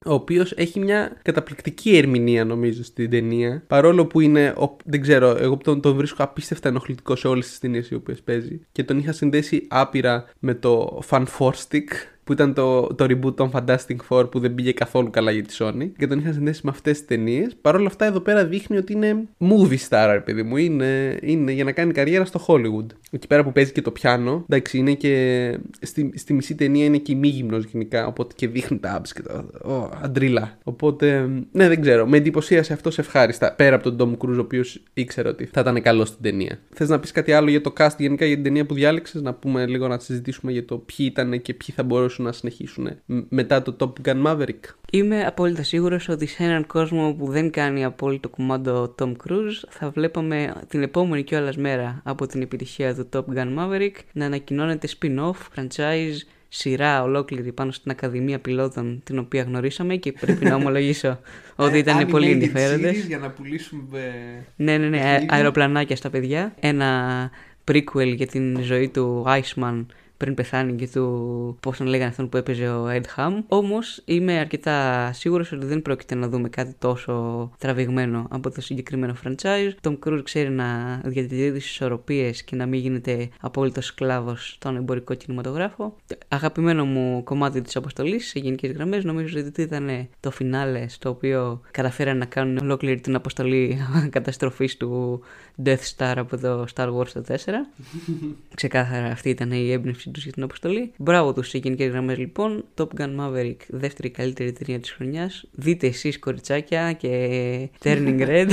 ο 0.06 0.14
οποίος 0.14 0.52
έχει 0.52 0.80
μια 0.80 1.18
καταπληκτική 1.22 1.98
ερμηνεία 1.98 2.46
νομίζω 2.46 2.84
στην 2.84 3.10
ταινία. 3.10 3.64
Παρόλο 3.68 4.06
που 4.06 4.20
είναι, 4.20 4.54
δεν 4.86 5.02
ξέρω, 5.02 5.38
εγώ 5.40 5.58
τον, 5.58 5.82
τον 5.82 5.96
βρίσκω 5.96 6.24
απίστευτα 6.24 6.70
ενοχλητικό 6.70 7.16
σε 7.16 7.28
όλες 7.28 7.48
τις 7.48 7.60
ταινίες 7.60 7.90
οι 7.90 7.96
οποίες 7.96 8.22
παίζει. 8.22 8.60
Και 8.72 8.84
τον 8.84 8.98
είχα 8.98 9.12
συνδέσει 9.12 9.68
άπειρα 9.70 10.26
με 10.40 10.54
το 10.54 11.02
Fan 11.10 11.24
Stick 11.38 11.88
που 12.24 12.32
ήταν 12.32 12.54
το, 12.54 12.88
το 12.88 13.06
reboot 13.10 13.36
των 13.36 13.52
Fantastic 13.54 13.98
Four 14.10 14.32
που 14.32 14.40
δεν 14.40 14.56
πήγε 14.56 14.72
καθόλου 14.72 15.10
καλά 15.10 15.32
για 15.32 15.44
τη 15.44 15.56
Sony 15.60 15.90
και 15.98 16.08
τον 16.08 16.20
είχα 16.20 16.32
συνδέσει 16.32 16.62
με 16.64 16.70
αυτές 16.70 16.98
τις 16.98 17.08
ταινίες. 17.08 17.56
Παρ' 17.62 17.76
όλα 17.76 17.88
αυτά, 17.88 18.06
εδώ 18.06 18.20
πέρα 18.20 18.46
δείχνει 18.46 18.78
ότι 18.78 18.94
είναι 18.94 19.16
movie 19.40 19.78
star, 19.90 20.22
παιδί 20.26 20.44
μου. 20.44 20.58
Είναι, 20.58 21.18
είναι 21.22 21.52
για 21.52 21.64
να 21.64 21.72
κάνει 21.72 21.92
καριέρα 21.94 22.26
στο 22.26 22.46
Hollywood. 22.48 22.86
Εκεί 23.12 23.28
πέρα 23.28 23.44
που 23.44 23.52
παίζει 23.52 23.72
και 23.72 23.82
το 23.82 23.92
πιάνο, 23.92 24.46
εντάξει, 24.50 24.78
είναι 24.78 24.94
και. 24.94 25.58
Στη, 25.82 26.14
στη 26.16 26.34
μισή 26.34 26.56
ταινία 26.56 26.86
είναι 26.86 26.98
και 26.98 27.12
ημίγυμνο 27.12 27.58
γενικά. 27.58 28.08
Οπότε 28.08 28.34
και 28.38 28.48
δείχνει 28.48 28.78
τα 28.80 29.02
abs 29.02 29.10
και 29.14 29.22
τα. 29.22 29.46
Oh, 29.68 29.90
αντρίλα. 30.02 30.58
Οπότε, 30.64 31.30
ναι, 31.52 31.68
δεν 31.68 31.82
ξέρω. 31.82 32.08
Με 32.08 32.18
εντυπωσίασε 32.18 32.74
αυτό 32.74 32.92
ευχάριστα. 32.98 33.54
Πέρα 33.54 33.76
από 33.76 33.92
τον 33.92 34.18
Tom 34.20 34.26
Cruise, 34.26 34.38
ο 34.38 34.42
οποίος 34.42 34.84
ήξερε 34.94 35.30
ότι 35.30 35.46
θα 35.46 35.62
ήταν 35.62 35.82
καλός 35.82 36.08
στην 36.08 36.22
ταινία. 36.22 36.60
Θες 36.74 36.90
να 36.90 37.00
πεις 37.00 37.12
κάτι 37.12 37.32
άλλο 37.32 37.50
για 37.50 37.62
το 37.62 37.74
cast 37.78 37.96
γενικά 37.98 38.26
για 38.26 38.36
την 38.36 38.44
ταινία 38.44 38.66
που 38.66 38.74
διάλεξες, 38.74 39.22
να 39.22 39.34
πούμε 39.34 39.66
λίγο 39.66 39.88
να 39.88 40.00
συζητήσουμε 40.00 40.52
για 40.52 40.66
το 40.66 40.78
ποιοι 40.78 41.08
ήταν 41.12 41.42
και 41.42 41.54
ποιοι 41.54 41.76
θα 41.76 41.84
μπορούσαν 41.84 42.13
να 42.20 42.32
συνεχίσουν 42.32 42.90
μετά 43.30 43.62
το 43.62 43.76
Top 43.80 44.08
Gun 44.08 44.24
Maverick. 44.26 44.60
Είμαι 44.92 45.26
απόλυτα 45.26 45.64
σίγουρος 45.64 46.10
ότι 46.10 46.26
σε 46.26 46.44
έναν 46.44 46.68
κόσμο 46.68 47.14
που 47.14 47.32
δεν 47.32 47.52
κάνει 47.52 47.84
απόλυτο 47.84 48.30
κουμάντο 48.30 48.96
Tom 49.00 49.12
Cruise 49.12 49.64
θα 49.70 49.90
βλέπαμε 49.90 50.54
την 50.68 50.84
επόμενη 50.84 51.24
κιόλας 51.24 51.58
μέρα 51.58 52.02
από 52.04 52.26
την 52.26 52.42
επιτυχία 52.42 52.96
του 52.96 53.10
Top 53.14 53.38
Gun 53.38 53.58
Maverick 53.58 53.96
να 54.14 54.26
ανακοινώνεται 54.26 54.88
spin-off, 55.00 55.34
franchise, 55.56 56.18
σειρά 56.56 57.04
ολόκληρη 57.04 57.52
πάνω 57.52 57.72
στην 57.72 57.92
Ακαδημία 57.92 58.40
Πιλότων 58.40 59.02
την 59.04 59.20
οποία 59.20 59.44
γνωρίσαμε 59.44 59.96
και 59.96 60.12
πρέπει 60.12 60.46
να 60.46 60.56
ομολογήσω 60.60 61.20
ότι 61.56 61.78
ήταν 61.78 62.00
ε, 62.00 62.06
πολύ 62.06 62.32
ενδιαφέροντες. 62.32 63.06
για 63.06 63.18
να 63.18 63.30
πουλήσουμε. 63.30 64.14
Ναι, 64.56 64.78
ναι, 64.78 64.88
ναι, 64.88 65.26
αεροπλανάκια 65.28 65.96
στα 65.96 66.10
παιδιά. 66.10 66.54
Ένα 66.60 67.30
prequel 67.72 68.16
για 68.16 68.28
την 68.28 68.62
ζωή 68.62 68.90
του 68.90 69.26
Iceman 69.28 69.86
πριν 70.24 70.36
πεθάνει 70.36 70.76
και 70.76 70.88
του 70.88 71.58
πώς 71.60 71.78
τον 71.78 71.88
λέγανε 71.88 72.10
αυτόν 72.10 72.30
που 72.30 72.38
έπαιζε 72.38 72.68
ο 72.68 72.88
Ed 72.90 73.04
Ham. 73.16 73.32
Όμως 73.48 74.02
είμαι 74.06 74.40
αρκετά 74.40 75.10
σίγουρος 75.14 75.52
ότι 75.52 75.66
δεν 75.66 75.82
πρόκειται 75.82 76.16
να 76.16 76.28
δούμε 76.28 76.50
κάτι 76.50 76.76
τόσο 76.80 77.52
τραβηγμένο 77.58 78.28
από 78.30 78.52
το 78.52 78.62
συγκεκριμένο 78.62 79.16
franchise. 79.24 79.72
Τον 79.82 80.00
Cruise 80.06 80.22
ξέρει 80.24 80.50
να 80.50 81.00
διατηρεί 81.04 81.52
τις 81.52 81.66
ισορροπίες 81.66 82.44
και 82.44 82.56
να 82.56 82.66
μην 82.66 82.80
γίνεται 82.80 83.30
απόλυτος 83.40 83.86
σκλάβος 83.86 84.52
στον 84.52 84.76
εμπορικό 84.76 85.14
κινηματογράφο. 85.14 85.96
Αγαπημένο 86.28 86.86
μου 86.86 87.24
κομμάτι 87.24 87.62
της 87.62 87.76
αποστολής 87.76 88.28
σε 88.28 88.40
γενικές 88.40 88.72
γραμμές 88.72 89.04
νομίζω 89.04 89.40
ότι 89.40 89.62
ήταν 89.62 90.08
το 90.20 90.32
φινάλε 90.32 90.88
στο 90.88 91.10
οποίο 91.10 91.62
καταφέραν 91.72 92.18
να 92.18 92.26
κάνουν 92.26 92.58
ολόκληρη 92.58 93.00
την 93.00 93.16
αποστολή 93.16 93.78
καταστροφής 94.10 94.78
του 94.78 95.22
Death 95.64 95.96
Star 95.98 96.14
από 96.16 96.38
το 96.38 96.66
Star 96.76 96.88
Wars 96.94 97.08
το 97.14 97.24
4. 97.28 97.36
Ξεκάθαρα 98.56 99.06
αυτή 99.06 99.30
ήταν 99.30 99.52
η 99.52 99.72
έμπνευση 99.72 100.10
τους 100.10 100.24
για 100.24 100.32
την 100.32 100.44
αποστολή. 100.44 100.92
Μπράβο 100.98 101.34
τους 101.34 101.50
σε 101.50 101.58
γενικές 101.58 101.92
γραμμές 101.92 102.18
λοιπόν. 102.18 102.66
Top 102.76 102.88
Gun 102.98 103.16
Maverick, 103.20 103.58
δεύτερη 103.68 104.10
καλύτερη 104.10 104.52
ταινία 104.52 104.80
της 104.80 104.92
χρονιάς. 104.92 105.46
Δείτε 105.52 105.88
εσείς 105.88 106.20
κοριτσάκια 106.20 106.92
και 106.92 107.70
Turning 107.84 108.28
Red 108.30 108.50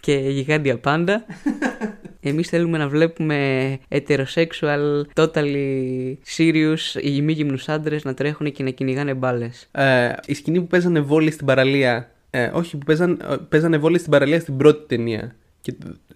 και 0.00 0.12
γιγάντια 0.12 0.78
πάντα. 0.78 1.24
Εμείς 2.24 2.48
θέλουμε 2.48 2.78
να 2.78 2.88
βλέπουμε 2.88 3.78
heterosexual, 3.88 5.02
totally 5.14 6.14
serious, 6.36 7.02
ημίγυμνους 7.02 7.68
άντρες 7.68 8.04
να 8.04 8.14
τρέχουν 8.14 8.52
και 8.52 8.62
να 8.62 8.70
κυνηγάνε 8.70 9.14
μπάλες. 9.14 9.68
Ε, 9.72 10.12
η 10.26 10.34
σκηνή 10.34 10.60
που 10.60 10.66
παίζανε 10.66 11.00
βόλοι 11.00 11.30
στην 11.30 11.46
παραλία. 11.46 12.10
Ε, 12.30 12.50
όχι, 12.54 12.76
που 12.76 12.84
παίζαν, 12.86 13.20
παίζανε 13.48 13.78
βόλοι 13.78 13.98
στην 13.98 14.10
παραλία 14.10 14.40
στην 14.40 14.56
πρώτη 14.56 14.86
ταινία. 14.86 15.34
Και 15.60 15.74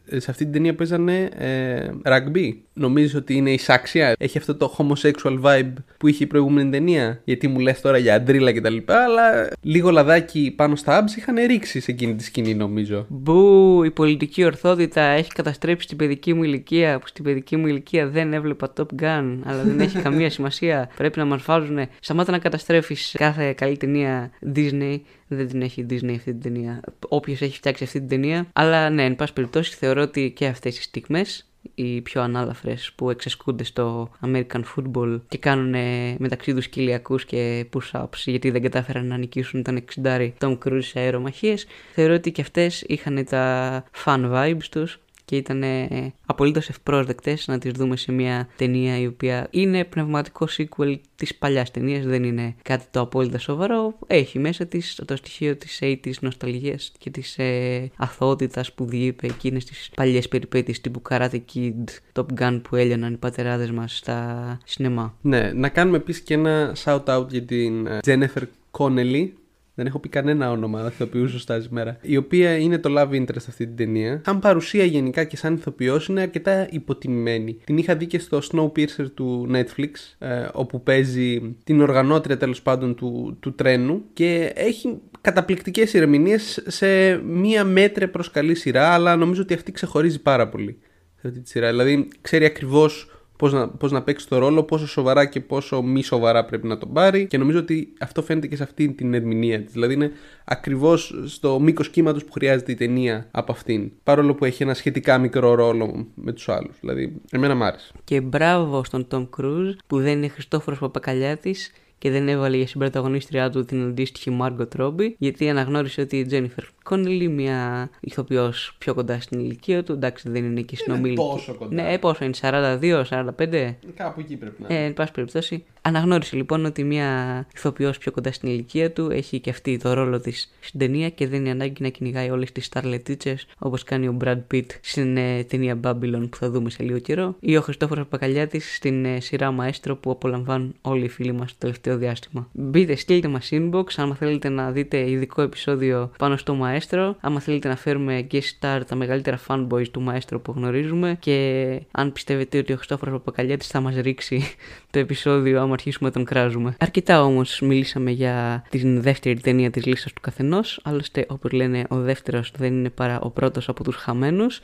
σε 0.09 0.31
αυτή 0.31 0.45
την 0.45 0.53
ταινία 0.53 0.75
παίζανε 0.75 1.29
ε, 1.39 1.89
rugby. 2.05 2.53
Νομίζεις 2.73 3.15
ότι 3.15 3.35
είναι 3.35 3.51
εισάξια. 3.51 4.15
Έχει 4.19 4.39
αυτό 4.39 4.55
το 4.55 4.77
homosexual 4.79 5.41
vibe 5.43 5.73
που 5.97 6.09
είχε 6.09 6.25
η 6.25 6.27
προηγούμενη 6.27 6.71
ταινία; 6.71 7.21
Γιατί 7.25 7.49
μου 7.49 7.59
λες 7.59 7.81
τώρα 7.81 7.99
για 7.99 8.15
αντρίλα 8.15 8.53
κτλ. 8.53 8.77
Αλλά 8.87 9.51
λίγο 9.61 9.91
λαδάκι 9.91 10.53
πάνω 10.57 10.77
στα 10.77 11.05
abs 11.05 11.17
είχαν 11.17 11.37
ρίξει 11.47 11.81
σε 11.81 11.91
εκείνη 11.91 12.15
τη 12.15 12.25
σκηνή, 12.25 12.55
νομίζω. 12.55 13.07
Μπου, 13.09 13.83
η 13.85 13.91
πολιτική 13.91 14.45
ορθότητα 14.45 15.03
έχει 15.03 15.33
καταστρέψει 15.33 15.87
την 15.87 15.97
παιδική 15.97 16.35
μου 16.35 16.43
ηλικία. 16.43 16.99
Που 16.99 17.07
στην 17.07 17.25
παιδική 17.25 17.57
μου 17.57 17.67
ηλικία 17.67 18.09
δεν 18.09 18.33
έβλεπα 18.33 18.73
Top 18.77 19.03
Gun. 19.03 19.39
Αλλά 19.45 19.63
δεν 19.65 19.81
έχει 19.81 19.99
καμία 19.99 20.31
σημασία. 20.31 20.91
Πρέπει 20.97 21.19
να 21.19 21.25
μας 21.25 21.43
βάζουν. 21.43 21.79
Σταμάτα 22.01 22.33
να 22.33 22.39
καταστρέφεις 22.39 23.15
κάθε 23.19 23.53
καλή 23.53 23.77
ταινία 23.77 24.31
Disney. 24.55 25.01
Δεν 25.29 25.49
την 25.49 25.63
έχει 25.63 25.81
η 25.81 25.87
Disney 25.91 26.15
αυτή 26.17 26.33
την 26.33 26.41
ταινία. 26.41 26.81
Όποιο 27.09 27.37
έχει 27.41 27.57
φτιάξει 27.57 27.85
αυτή 27.85 27.99
την 27.99 28.09
ταινία. 28.09 28.47
Αλλά 28.53 28.91
ναι, 28.91 29.05
εν 29.05 29.17
πάση 29.17 29.33
περιπτώσει, 29.33 29.77
θεωρώ 29.77 29.96
ότι 30.03 30.31
και 30.31 30.47
αυτές 30.47 30.79
οι 30.79 30.83
στιγμές 30.83 31.47
οι 31.75 32.01
πιο 32.01 32.23
ανάλαφρες 32.23 32.93
που 32.97 33.11
εξασκούνται 33.11 33.65
στο 33.65 34.11
American 34.27 34.63
Football 34.77 35.21
και 35.29 35.39
κάνουν 35.39 35.75
μεταξύ 36.19 36.55
τους 36.55 36.69
κοιλιακούς 36.69 37.25
και 37.25 37.67
push-ups 37.73 38.17
γιατί 38.25 38.51
δεν 38.51 38.63
κατάφεραν 38.63 39.07
να 39.07 39.17
νικήσουν 39.17 39.63
τον 39.63 39.85
60 40.05 40.31
Tom 40.39 40.59
Cruise 40.65 40.83
σε 40.83 40.99
αερομαχίες 40.99 41.67
θεωρώ 41.93 42.15
ότι 42.15 42.33
και 42.33 42.41
αυτές 42.41 42.85
είχαν 42.87 43.25
τα 43.25 43.85
fun 44.05 44.33
vibes 44.33 44.65
τους 44.71 45.01
και 45.27 45.37
ήταν 45.37 45.63
ε, 45.63 46.13
απολύτως 46.27 46.69
ευπρόσδεκτες 46.69 47.47
να 47.47 47.59
τις 47.59 47.73
δούμε 47.73 47.97
σε 47.97 48.13
μια 48.13 48.49
ταινία 48.57 48.99
η 48.99 49.07
οποία 49.07 49.47
είναι 49.51 49.85
πνευματικό 49.85 50.47
sequel 50.57 50.99
της 51.17 51.35
παλιάς 51.35 51.71
ταινίας, 51.71 52.05
δεν 52.05 52.25
είναι 52.25 52.55
κάτι 52.63 52.85
το 52.91 53.01
απόλυτα 53.01 53.39
σοβαρό. 53.39 53.99
Έχει 54.07 54.39
μέσα 54.39 54.67
της 54.67 55.01
το 55.07 55.17
στοιχείο 55.17 55.57
της 55.57 55.79
80 55.83 55.97
νοσταλγίας 56.21 56.93
και 56.99 57.11
της 57.11 57.39
ε, 57.39 57.91
αθωότητας 57.97 58.73
που 58.73 58.85
διείπε 58.85 59.27
εκείνες 59.27 59.65
τις 59.65 59.91
παλιές 59.95 60.29
περιπέτειες 60.29 60.81
τύπου 60.81 61.03
Karate 61.11 61.41
Kid, 61.55 61.85
Top 62.13 62.27
Gun 62.41 62.61
που 62.69 62.77
έλειωναν 62.77 63.13
οι 63.13 63.17
πατεράδες 63.17 63.71
μας 63.71 63.97
στα 63.97 64.59
σινεμά. 64.65 65.17
Ναι, 65.21 65.53
να 65.53 65.69
κάνουμε 65.69 65.97
επίσης 65.97 66.23
και 66.23 66.35
ένα 66.35 66.77
shout 66.85 67.05
out 67.05 67.29
για 67.29 67.43
την 67.43 67.87
ε, 67.87 67.99
Jennifer 68.07 68.43
Connelly 68.71 69.29
δεν 69.77 69.87
έχω 69.87 69.99
πει 69.99 70.09
κανένα 70.09 70.51
όνομα 70.51 70.87
ηθοποιού 70.93 71.29
σωστά 71.29 71.61
σήμερα. 71.61 71.97
Η 72.03 72.17
οποία 72.17 72.57
είναι 72.57 72.79
το 72.79 72.95
love 72.99 73.11
interest 73.11 73.47
αυτή 73.49 73.67
την 73.67 73.77
ταινία. 73.77 74.23
Σαν 74.25 74.39
παρουσία 74.39 74.85
γενικά 74.85 75.25
και 75.25 75.37
σαν 75.37 75.55
ηθοποιός 75.55 76.07
είναι 76.07 76.21
αρκετά 76.21 76.69
υποτιμημένη. 76.71 77.59
Την 77.65 77.79
είχα 77.79 77.97
δει 77.97 78.07
και 78.07 78.19
στο 78.19 78.41
Snowpiercer 78.53 79.11
του 79.15 79.51
Netflix, 79.53 79.91
ε, 80.19 80.49
όπου 80.53 80.83
παίζει 80.83 81.57
την 81.65 81.81
οργανώτρια 81.81 82.37
τέλος 82.37 82.63
πάντων 82.63 82.95
του, 82.95 83.37
του 83.41 83.55
τρένου 83.55 84.03
και 84.13 84.53
έχει 84.55 85.01
καταπληκτικές 85.21 85.93
ηρεμηνίες 85.93 86.63
σε 86.67 87.17
μία 87.17 87.65
μέτρε 87.65 88.07
προς 88.07 88.31
καλή 88.31 88.55
σειρά, 88.55 88.89
αλλά 88.89 89.17
νομίζω 89.17 89.43
ότι 89.43 89.55
αυτή 89.55 89.73
ξεχωρίζει 89.73 90.23
πάρα 90.23 90.49
πολύ 90.49 90.79
σε 91.21 91.27
αυτή 91.27 91.41
τη 91.41 91.49
σειρά. 91.49 91.71
Δηλαδή 91.71 92.09
ξέρει 92.21 92.45
ακριβώς 92.45 93.16
πώς 93.37 93.53
να, 93.53 93.69
πώς 93.69 93.93
να 93.93 94.03
παίξει 94.03 94.29
το 94.29 94.39
ρόλο, 94.39 94.63
πόσο 94.63 94.87
σοβαρά 94.87 95.25
και 95.25 95.41
πόσο 95.41 95.83
μη 95.83 96.03
σοβαρά 96.03 96.45
πρέπει 96.45 96.67
να 96.67 96.79
τον 96.79 96.93
πάρει 96.93 97.27
και 97.27 97.39
νομίζω 97.39 97.59
ότι 97.59 97.93
αυτό 98.01 98.23
φαίνεται 98.23 98.47
και 98.47 98.57
σε 98.57 98.63
αυτή 98.63 98.93
την 98.93 99.15
ερμηνεία 99.15 99.61
της. 99.63 99.73
Δηλαδή 99.73 99.95
είναι 99.95 100.11
ακριβώς 100.45 101.23
στο 101.25 101.61
μήκος 101.61 101.89
κύματος 101.89 102.25
που 102.25 102.33
χρειάζεται 102.33 102.73
η 102.73 102.75
ταινία 102.75 103.29
από 103.31 103.53
αυτήν. 103.53 103.91
Παρόλο 104.03 104.35
που 104.35 104.45
έχει 104.45 104.63
ένα 104.63 104.75
σχετικά 104.75 105.19
μικρό 105.19 105.55
ρόλο 105.55 106.07
με 106.15 106.33
τους 106.33 106.49
άλλους. 106.49 106.77
Δηλαδή 106.81 107.13
εμένα 107.31 107.55
μ' 107.55 107.63
άρεσε. 107.63 107.93
Και 108.05 108.21
μπράβο 108.21 108.85
στον 108.85 109.09
Τόμ 109.09 109.27
Κρούζ 109.31 109.75
που 109.87 110.01
δεν 110.01 110.17
είναι 110.17 110.29
Χριστόφορος 110.29 110.79
Παπακαλιάτης 110.79 111.73
και 112.07 112.13
δεν 112.13 112.29
έβαλε 112.29 112.57
για 112.57 112.67
συμπροταγωνίστριά 112.67 113.51
του 113.51 113.65
την 113.65 113.83
αντίστοιχη 113.83 114.31
Μάργκο 114.31 114.67
Τρόμπι, 114.67 115.17
γιατί 115.19 115.49
αναγνώρισε 115.49 116.01
ότι 116.01 116.19
η 116.19 116.27
Τζένιφερ 116.27 116.65
Κόνελι, 116.83 117.29
μια 117.29 117.91
ηθοποιός 118.01 118.75
πιο 118.79 118.95
κοντά 118.95 119.21
στην 119.21 119.41
ηλικία 119.41 119.83
του, 119.83 119.93
εντάξει 119.93 120.29
δεν 120.31 120.45
είναι 120.45 120.61
και 120.61 120.77
συνομιλική. 120.77 121.23
Είναι 121.23 121.31
τόσο 121.31 121.55
κοντά. 121.55 121.75
Ναι, 121.75 121.99
πόσο 121.99 122.25
είναι, 122.25 122.35
42, 122.41 123.05
45. 123.09 123.75
Κάπου 123.95 124.21
εκεί 124.21 124.37
πρέπει 124.37 124.63
να 124.63 124.67
είναι. 124.71 124.83
Ε, 124.83 124.87
εν 124.87 124.93
πάση 124.93 125.13
περιπτώσει. 125.13 125.65
Αναγνώρισε 125.87 126.37
λοιπόν 126.37 126.65
ότι 126.65 126.85
μια 126.85 127.47
ηθοποιός 127.55 127.99
πιο 127.99 128.13
κοντά 128.13 128.33
στην 128.33 128.49
ηλικία 128.49 128.93
του 128.93 129.11
έχει 129.11 129.41
και 129.41 129.51
αυτή 129.51 129.77
το 129.77 129.93
ρόλο 129.93 130.21
της 130.21 130.53
στην 130.61 130.81
ταινία 130.81 131.11
και 131.11 131.27
δεν 131.29 131.41
είναι 131.41 131.51
ανάγκη 131.51 131.83
να 131.83 131.89
κυνηγάει 131.89 132.31
όλες 132.31 132.53
τις 132.53 132.65
σταρλετίτσες 132.65 133.47
όπως 133.59 133.83
κάνει 133.83 134.09
ο 134.09 134.17
Brad 134.25 134.39
Pitt 134.53 134.67
στην 134.81 135.17
ε, 135.17 135.45
ταινία 135.45 135.81
Babylon 135.85 136.29
που 136.31 136.37
θα 136.37 136.51
δούμε 136.51 136.71
σε 136.71 136.83
λίγο 136.83 136.99
καιρό 136.99 137.37
ή 137.41 137.57
ο 137.57 137.61
Χριστόφορος 137.61 138.07
Πακαλιάτη 138.07 138.61
στην 138.61 139.05
ε, 139.05 139.21
σειρά 139.21 139.51
Μαέστρο 139.51 139.97
που 139.97 140.11
απολαμβάνουν 140.11 140.75
όλοι 140.81 141.05
οι 141.05 141.09
φίλοι 141.09 141.33
μας 141.33 141.51
το 141.51 141.57
τελευταίο 141.59 141.97
διάστημα. 141.97 142.49
Μπείτε, 142.53 142.95
στείλτε 142.95 143.29
μας 143.29 143.49
inbox 143.53 143.85
αν 143.97 144.15
θέλετε 144.15 144.49
να 144.49 144.71
δείτε 144.71 145.11
ειδικό 145.11 145.43
επεισόδιο 145.43 146.11
πάνω 146.19 146.37
στο 146.37 146.55
Μαέστρο, 146.55 147.17
άμα 147.21 147.41
θέλετε 147.41 147.69
να 147.69 147.77
φέρουμε 147.77 148.27
guest 148.31 148.61
star 148.61 148.81
τα 148.87 148.95
μεγαλύτερα 148.95 149.39
fanboys 149.49 149.89
του 149.91 150.01
Μαέστρο 150.01 150.41
που 150.41 150.53
γνωρίζουμε 150.57 151.17
και 151.21 151.81
αν 151.91 152.13
πιστεύετε 152.13 152.59
ότι 152.59 152.73
ο 152.73 152.77
Χριστόφορος 152.77 153.15
Παπακαλιάτης 153.15 153.67
θα 153.67 153.81
μας 153.81 153.97
ρίξει 153.97 154.43
το 154.91 154.99
επεισόδιο 154.99 155.61
άμα 155.61 155.76
αρχίσουμε 155.77 156.09
να 156.09 156.15
τον 156.15 156.25
κράζουμε. 156.25 156.75
Αρκετά 156.79 157.23
όμως 157.23 157.61
μιλήσαμε 157.61 158.11
για 158.11 158.65
την 158.71 159.03
δεύτερη 159.03 159.41
ταινία 159.41 159.71
της 159.71 159.87
λίστας 159.87 160.13
του 160.13 160.21
καθενός. 160.21 160.81
Άλλωστε, 160.85 161.27
όπως 161.29 161.53
λένε, 161.53 161.85
ο 161.89 161.97
δεύτερος 161.97 162.53
δεν 162.57 162.73
είναι 162.73 162.91
παρά 162.91 163.21
ο 163.21 163.31
πρώτος 163.31 163.69
από 163.69 163.85
τους 163.85 163.97
χαμένους. 163.97 164.61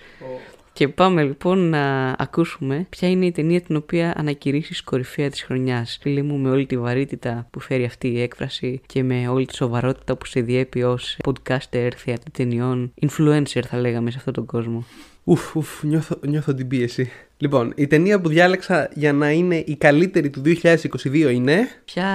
Και 0.72 0.88
πάμε 0.88 1.22
λοιπόν 1.22 1.68
να 1.68 2.14
ακούσουμε 2.18 2.87
ποια 2.88 3.09
είναι 3.09 3.27
η 3.27 3.33
ταινία 3.33 3.61
την 3.61 3.77
οποία 3.77 4.12
ανακηρύσσει 4.16 4.83
κορυφαία 4.85 5.31
της 5.31 5.42
χρονιάς. 5.42 5.98
Φίλε 6.01 6.22
μου, 6.22 6.38
με 6.38 6.51
όλη 6.51 6.66
τη 6.66 6.79
βαρύτητα 6.79 7.46
που 7.51 7.61
φέρει 7.61 7.85
αυτή 7.85 8.09
η 8.09 8.20
έκφραση 8.20 8.81
και 8.87 9.03
με 9.03 9.29
όλη 9.29 9.46
τη 9.46 9.55
σοβαρότητα 9.55 10.16
που 10.16 10.27
σε 10.27 10.40
διέπει 10.40 10.83
ως 10.83 11.16
podcaster, 11.25 11.90
θεατή 11.96 12.31
ταινιών, 12.31 12.92
influencer 13.01 13.62
θα 13.66 13.81
λέγαμε 13.81 14.11
σε 14.11 14.16
αυτόν 14.18 14.33
τον 14.33 14.46
κόσμο. 14.46 14.85
Ουφ, 15.25 15.57
ουφ, 15.57 15.83
νιώθω, 15.83 16.18
νιώθω 16.27 16.55
την 16.55 16.68
πίεση. 16.68 17.11
Λοιπόν, 17.42 17.72
η 17.76 17.87
ταινία 17.87 18.20
που 18.20 18.28
διάλεξα 18.28 18.88
για 18.94 19.12
να 19.12 19.31
είναι 19.31 19.57
η 19.66 19.76
καλύτερη 19.76 20.31
του 20.31 20.42
2022 20.44 21.31
είναι. 21.33 21.68
Ποια; 21.85 22.07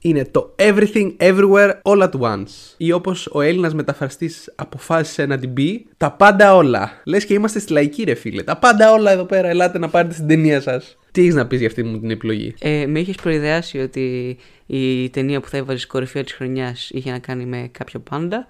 Είναι 0.00 0.24
το 0.30 0.54
Everything 0.58 1.16
Everywhere 1.16 1.72
All 1.82 2.02
at 2.02 2.10
Once. 2.20 2.74
Ή 2.76 2.92
όπως 2.92 3.28
ο 3.32 3.40
Έλληνας 3.40 3.74
μεταφραστής 3.74 4.52
αποφάσισε 4.54 5.26
να 5.26 5.38
την 5.38 5.52
πει, 5.52 5.86
τα 5.96 6.12
πάντα 6.12 6.54
όλα. 6.54 7.00
Λες 7.04 7.24
και 7.24 7.34
είμαστε 7.34 7.58
στη 7.58 7.72
λαϊκή, 7.72 8.02
ρε 8.02 8.14
φίλε. 8.14 8.42
Τα 8.42 8.56
πάντα 8.56 8.92
όλα 8.92 9.10
εδώ 9.10 9.24
πέρα, 9.24 9.48
ελάτε 9.48 9.78
να 9.78 9.88
πάρετε 9.88 10.14
στην 10.14 10.26
ταινία 10.26 10.60
σας. 10.60 10.96
Τι 11.12 11.20
έχεις 11.20 11.34
να 11.34 11.46
πεις 11.46 11.58
για 11.58 11.68
αυτή 11.68 11.82
μου 11.82 12.00
την 12.00 12.10
επιλογή; 12.10 12.54
Ε, 12.60 12.86
με 12.86 13.00
είχες 13.00 13.14
προειδεάσει 13.14 13.78
ότι 13.78 14.36
η 14.66 15.10
ταινία 15.10 15.40
που 15.40 15.48
θα 15.48 15.56
έβαζες 15.56 15.86
κορυφαία 15.86 16.24
της 16.24 16.32
χρονιάς 16.32 16.90
είχε 16.90 17.10
να 17.10 17.18
κάνει 17.18 17.44
με 17.44 17.68
κάποιο 17.72 18.00
πάντα. 18.00 18.46